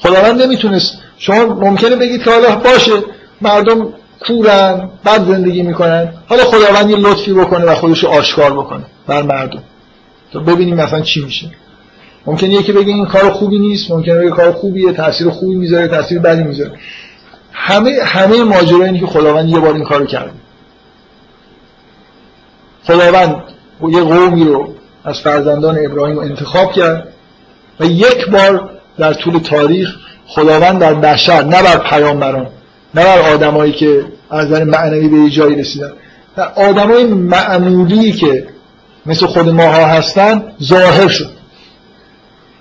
[0.06, 0.98] خداوند نمی‌تونست.
[1.18, 2.92] شما ممکنه بگید که حالا باشه
[3.40, 3.88] مردم
[4.26, 6.12] کورن بد زندگی می‌کنن.
[6.28, 9.62] حالا خداوند یه لطفی بکنه و خودش رو آشکار بکنه بر مردم.
[10.32, 11.50] تا ببینیم مثلا چی میشه.
[12.26, 16.18] ممکنه یکی بگه این کار خوبی نیست ممکنه بگه کار خوبیه تاثیر خوبی می‌ذاره تاثیر
[16.18, 16.72] بدی می‌ذاره.
[17.52, 20.32] همه همه ماجرا اینه که خداوند یه بار این کارو کرده.
[22.84, 23.36] خداوند
[23.88, 24.74] یه قومی رو
[25.04, 27.08] از فرزندان ابراهیم انتخاب کرد
[27.80, 29.96] و یک بار در طول تاریخ
[30.26, 32.46] خداوند در بشر نه بر پیامبران
[32.94, 35.92] نه بر آدمایی که از نظر معنوی به جایی رسیدن.
[36.36, 38.46] در آدمای معمولی که
[39.06, 41.30] مثل خود ماها هستن ظاهر شد.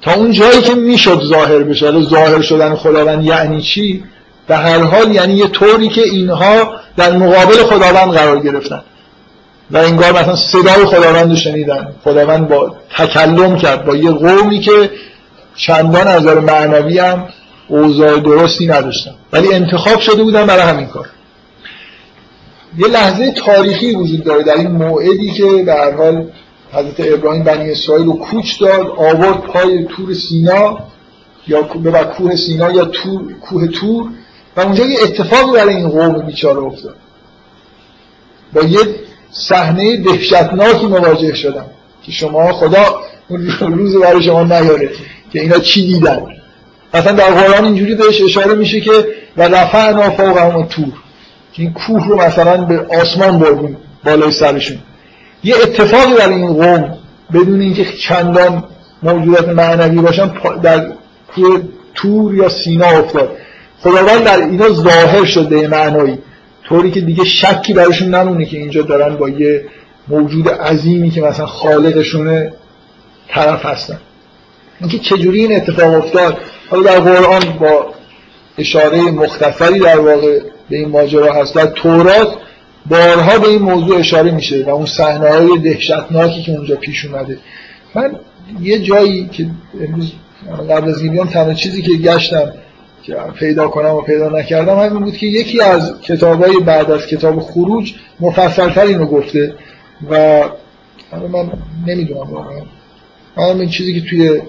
[0.01, 4.03] تا اون جایی که می‌شد ظاهر بشه ظاهر شدن خداوند یعنی چی؟
[4.47, 8.81] به هر حال یعنی یه طوری که اینها در مقابل خداوند قرار گرفتن.
[9.71, 11.87] و انگار مثلا صدای خداوند رو شنیدن.
[12.03, 14.89] خداوند با تکلم کرد با یه قومی که
[15.55, 17.27] چندان از نظر معنوی هم
[17.67, 21.09] اوضاع درستی نداشتن ولی انتخاب شده بودن برای همین کار.
[22.77, 26.27] یه لحظه تاریخی وجود داره در این موعدی که به هر حال
[26.71, 30.77] حضرت ابراهیم بنی اسرائیل رو کوچ داد آورد پای تور سینا
[31.47, 34.09] یا به کوه سینا یا تور، کوه تور
[34.57, 36.95] و اونجا یه اتفاقی برای این قوم بیچاره افتاد.
[38.53, 38.79] با یه
[39.31, 41.65] صحنه دهشتناکی مواجه شدم
[42.03, 43.01] که شما خدا
[43.59, 44.89] روز برای شما نیاره.
[45.35, 46.21] که اینا چی دیدن؟
[46.93, 48.91] مثلا در قرآن اینجوری بهش اشاره میشه که
[49.37, 50.93] و رفعنا فوقهم تور
[51.53, 54.77] که این کوه رو مثلا به آسمان بردیم بالای سرشون.
[55.43, 56.97] یه اتفاقی در این قوم
[57.33, 58.63] بدون اینکه چندان
[59.03, 60.31] موجودات معنوی باشن
[60.63, 60.87] در
[61.35, 61.61] کوه
[61.93, 63.31] تور یا سینا افتاد.
[63.79, 66.17] خداوند در اینا ظاهر شده معنایی.
[66.63, 69.65] طوری که دیگه شکی براشون نمونه که اینجا دارن با یه
[70.07, 72.53] موجود عظیمی که مثلا خالقشونه
[73.29, 73.97] طرف هستن.
[74.79, 76.37] اینکه چجوری این اتفاق افتاد؟
[76.69, 77.93] حالا در قرآن با
[78.57, 80.39] اشاره مختصری در واقع
[80.69, 81.55] به این ماجرا هست.
[81.55, 82.37] در تورات
[82.85, 87.37] بارها به این موضوع اشاره میشه و اون صحنه های دهشتناکی که اونجا پیش اومده.
[87.95, 88.15] من
[88.61, 89.47] یه جایی که
[89.81, 90.11] امروز
[90.69, 92.53] قبل از این تنها چیزی که گشتم
[93.03, 97.39] که پیدا کنم و پیدا نکردم همین بود که یکی از کتابای بعد از کتاب
[97.39, 99.55] خروج مفصلتر اینو گفته
[100.09, 100.43] و
[101.31, 101.51] من
[101.87, 102.61] نمی‌دونم واقعا.
[103.37, 104.41] من این چیزی که توی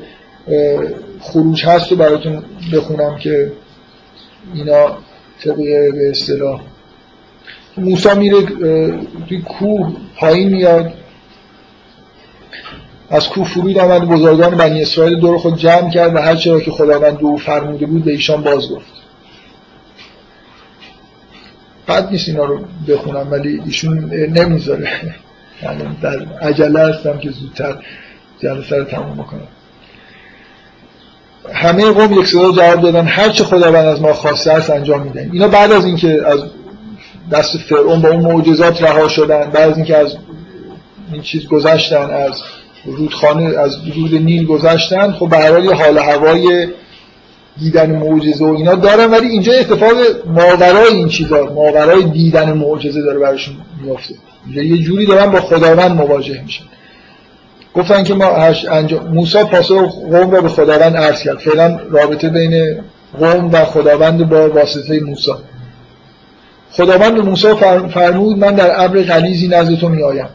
[1.21, 2.43] خروج هست رو براتون
[2.73, 3.53] بخونم که
[4.55, 4.99] اینا
[5.45, 6.61] طبقه به اصطلاح.
[7.77, 8.43] موسا میره
[9.29, 10.93] توی کوه پایین میاد.
[13.11, 16.71] از کوه فرود آمد بزرگان بنی اسرائیل دور خود جمع کرد و هر چرا که
[16.71, 18.87] خداوند او فرموده بود به ایشان باز گفت
[21.89, 24.89] بد نیست اینا رو بخونم ولی ایشون نمی‌ذاره.
[25.63, 27.79] یعنی در عجله هستم که زودتر
[28.39, 29.49] جلسه رو تموم بکنم.
[31.53, 33.07] همه قوم یک صدا جواب دادن.
[33.07, 36.41] هر چه خداوند از ما خواسته است انجام می‌دهیم اینا بعد از اینکه از
[37.33, 40.17] دست فرعون با اون معجزات رها شدن بعد از اینکه از
[41.13, 42.43] این چیز گذشتن از
[42.85, 46.69] رودخانه از رود نیل گذشتن خب به هر حال هوای
[47.59, 49.93] دیدن معجزه و اینا دارن ولی اینجا اتفاق
[50.27, 54.15] ماورای این چیزا ماورای دیدن معجزه داره براشون میافته.
[54.55, 56.65] یه جوری دارن با خداوند مواجه میشن.
[57.77, 58.27] گفتن که ما
[58.71, 61.39] انجام موسی پاسخ قوم را به خداوند عرض کرد.
[61.39, 62.81] فعلا رابطه بین
[63.19, 65.33] قوم و خداوند با واسطه موسی.
[66.71, 67.49] خداوند به موسی
[67.95, 70.29] فرمود من در ابر غلیظی نزد تو میآیم.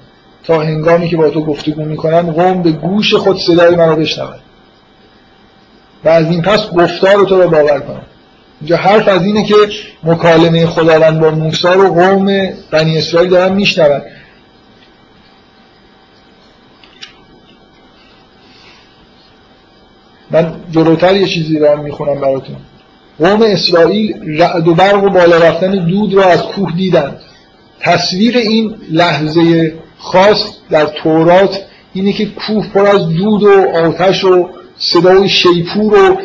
[0.43, 4.39] تا هنگامی که با تو گفتگو می‌کنم قوم به گوش خود صدای منو بشنود.
[6.05, 8.01] و از این پس گفتار تو رو باور کنم.
[8.61, 9.55] اینجا حرف از اینه که
[10.03, 14.01] مکالمه خداوند با موسی رو قوم بنی اسرائیل دارن میشنون.
[20.31, 22.55] من جلوتر یه چیزی رو می‌خونم براتون.
[23.19, 27.19] قوم اسرائیل رعد و برق و بالا رفتن دود را از کوه دیدند.
[27.79, 31.59] تصویر این لحظه خاص در تورات
[31.93, 36.17] اینه که کوه پر از دود و آتش و صدای شیپور و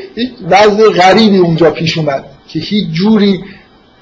[0.51, 3.45] وضع غریبی اونجا پیش اومد که هیچ جوری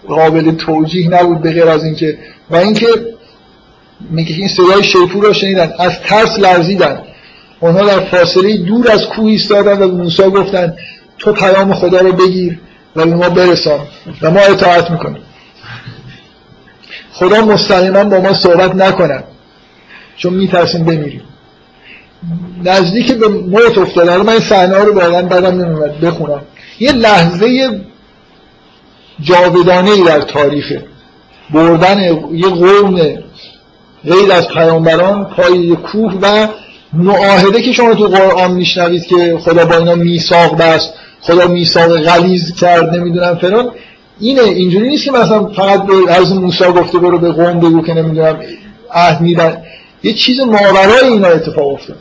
[0.08, 2.18] قابل توجیه نبود به غیر از اینکه
[2.50, 2.86] و اینکه
[4.10, 5.72] میگه این صدای شیپور رو شنیدن.
[5.78, 7.02] از ترس لرزیدن.
[7.60, 10.76] اونها در فاصله دور از کوه ایستادن و موسی گفتن
[11.18, 12.60] تو پیام خدا رو بگیر
[12.96, 13.80] و ما برسان
[14.22, 15.22] و ما اطاعت می‌کنیم.
[17.12, 19.24] خدا مستقیما با ما صحبت نکنن
[20.16, 21.22] چون میترسیم بمیریم.
[22.64, 24.16] نزدیک به موت افتاده.
[24.16, 26.40] من این صحنه رو واقعا بعدم نمیاد بخونم.
[26.80, 27.80] یه لحظه
[29.20, 30.72] جاودانه ای در تاریخ
[31.50, 32.02] بردن
[32.32, 32.96] یه قوم
[34.04, 36.48] غیر از پیامبران پای کوه و
[36.96, 42.52] معاهده که شما تو قرآن میشنوید که خدا با اینا میثاق بست خدا میثاق غلیظ
[42.52, 43.70] کرد نمی‌دونم فلان
[44.20, 47.94] اینه اینجوری نیست که مثلا فقط به از موسی گفته برو به قوم بگو که
[47.94, 48.40] نمی‌دونم
[48.92, 49.62] عهد میدن
[50.02, 51.96] یه چیز ماورای اینا اتفاق افتاد.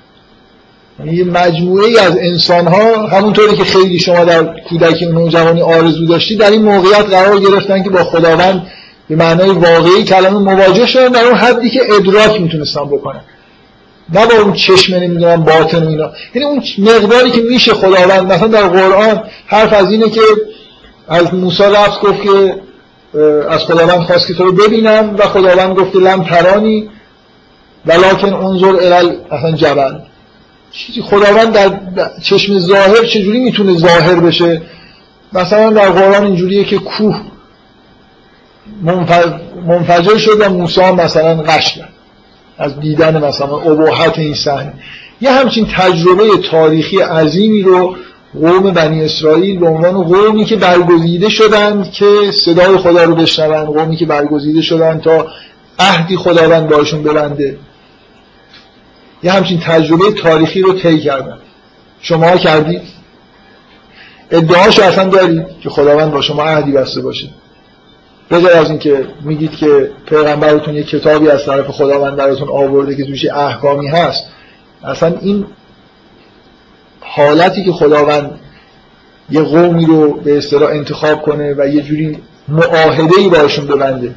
[1.00, 6.06] یعنی یه مجموعه ای از انسان ها همونطوری که خیلی شما در کودکی نوجوانی آرزو
[6.06, 8.68] داشتی در این موقعیت قرار گرفتن که با خداوند
[9.10, 13.22] به معنای واقعی کلمه مواجه شدن در اون حدی که ادراک می‌تونستن بکنن.
[14.10, 16.12] نه با اون چشم نمی‌دونم باطن اینا.
[16.36, 20.22] یعنی اون مقداری که میشه خداوند مثلا در قرآن حرف از اینه که
[21.08, 22.56] از موسی رفت گفت که
[23.50, 26.90] از خداوند خواست که تو رو ببینم و خداوند گفت که لم ترانی
[27.86, 29.94] ولکن انظر الال اصلا جبل.
[30.72, 31.72] چیزی خداوند در
[32.22, 34.62] چشم ظاهر چجوری می‌تونه ظاهر بشه؟
[35.34, 37.22] مثلا در قرآن اینجوریه که کوه
[39.68, 41.93] منفجر شد و موسی مثلا قش کرد.
[42.58, 44.74] از دیدن مثلا ابهت این صحنه
[45.22, 47.96] یه همچین تجربه تاریخی عظیمی رو
[48.34, 53.96] قوم بنی اسرائیل به عنوان قومی که برگزیده شدند که صدای خدا رو بشنون قومی
[53.96, 55.28] که برگزیده شدند تا
[55.80, 57.58] عهدی خداوند باشون ببنده.
[59.24, 61.38] یه همچین تجربه تاریخی رو طی کردن.
[62.02, 62.82] شما کردید
[64.32, 67.30] ادعاشو اصلا دارید که خداوند با شما عهدی بسته باشه.
[68.32, 73.26] بجای از اینکه میگید که پیغمبرتون یه کتابی از طرف خداوند براتون آورده که توش
[73.26, 74.24] احکامی هست.
[74.84, 75.46] اصلا این
[77.00, 78.40] حالتی که خداوند
[79.30, 82.18] یه قومی رو به اصطلاح انتخاب کنه و یه جوری
[82.48, 84.16] معاهده ای باشون ببنده.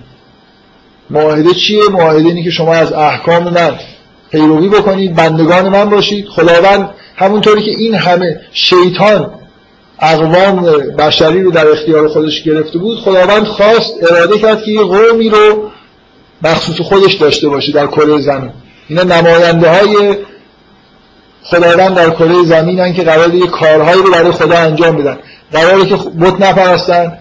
[1.11, 3.75] معاهده چیه؟ معاهده اینه که شما از احکام من
[4.31, 6.29] پیروی بکنید بندگان من باشید.
[6.29, 9.31] خداوند همونطوری که این همه شیطان
[10.01, 10.63] اقوام
[10.99, 15.71] بشری رو در اختیار خودش گرفته بود خداوند خواست اراده کرد که یه قومی رو
[16.43, 18.51] مخصوص خودش داشته باشه در کره زمین.
[18.89, 20.17] اینا نماینده های
[21.43, 25.19] خداوند در کره زمین که قرار یه کارهایی رو برای خدا انجام بدن.
[25.53, 27.19] قراره که بت نپرستن.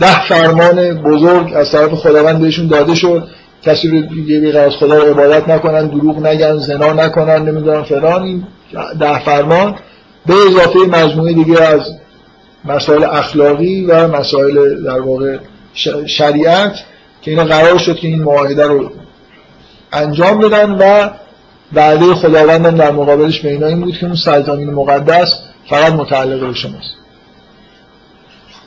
[0.00, 3.28] ده فرمان بزرگ از طرف خداوند بهشون داده شد.
[3.62, 8.46] کسی رو دیگه از خدا رو عبادت نکنن دروغ نگن زنا نکنن نمی‌دونم فلان.
[9.00, 9.74] ده فرمان.
[10.26, 11.80] به اضافه مجموعه دیگه از
[12.64, 15.38] مسائل اخلاقی و مسائل در واقع
[16.06, 16.84] شریعت
[17.22, 18.90] که اینا قرار شد که این معاهده رو
[19.92, 21.10] انجام بدن و
[21.72, 25.38] وعده خداوندم در مقابلش به اینا این بود که اون سلطانین مقدس
[25.68, 26.94] فقط متعلق به شماست.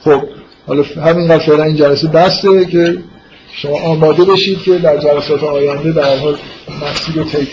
[0.04, 0.24] خب
[0.68, 2.98] حالا همین فعلا این جلسه بسته که
[3.52, 6.38] شما آماده بشید که در جلسات آینده در حال
[6.82, 7.48] مسیر رو طی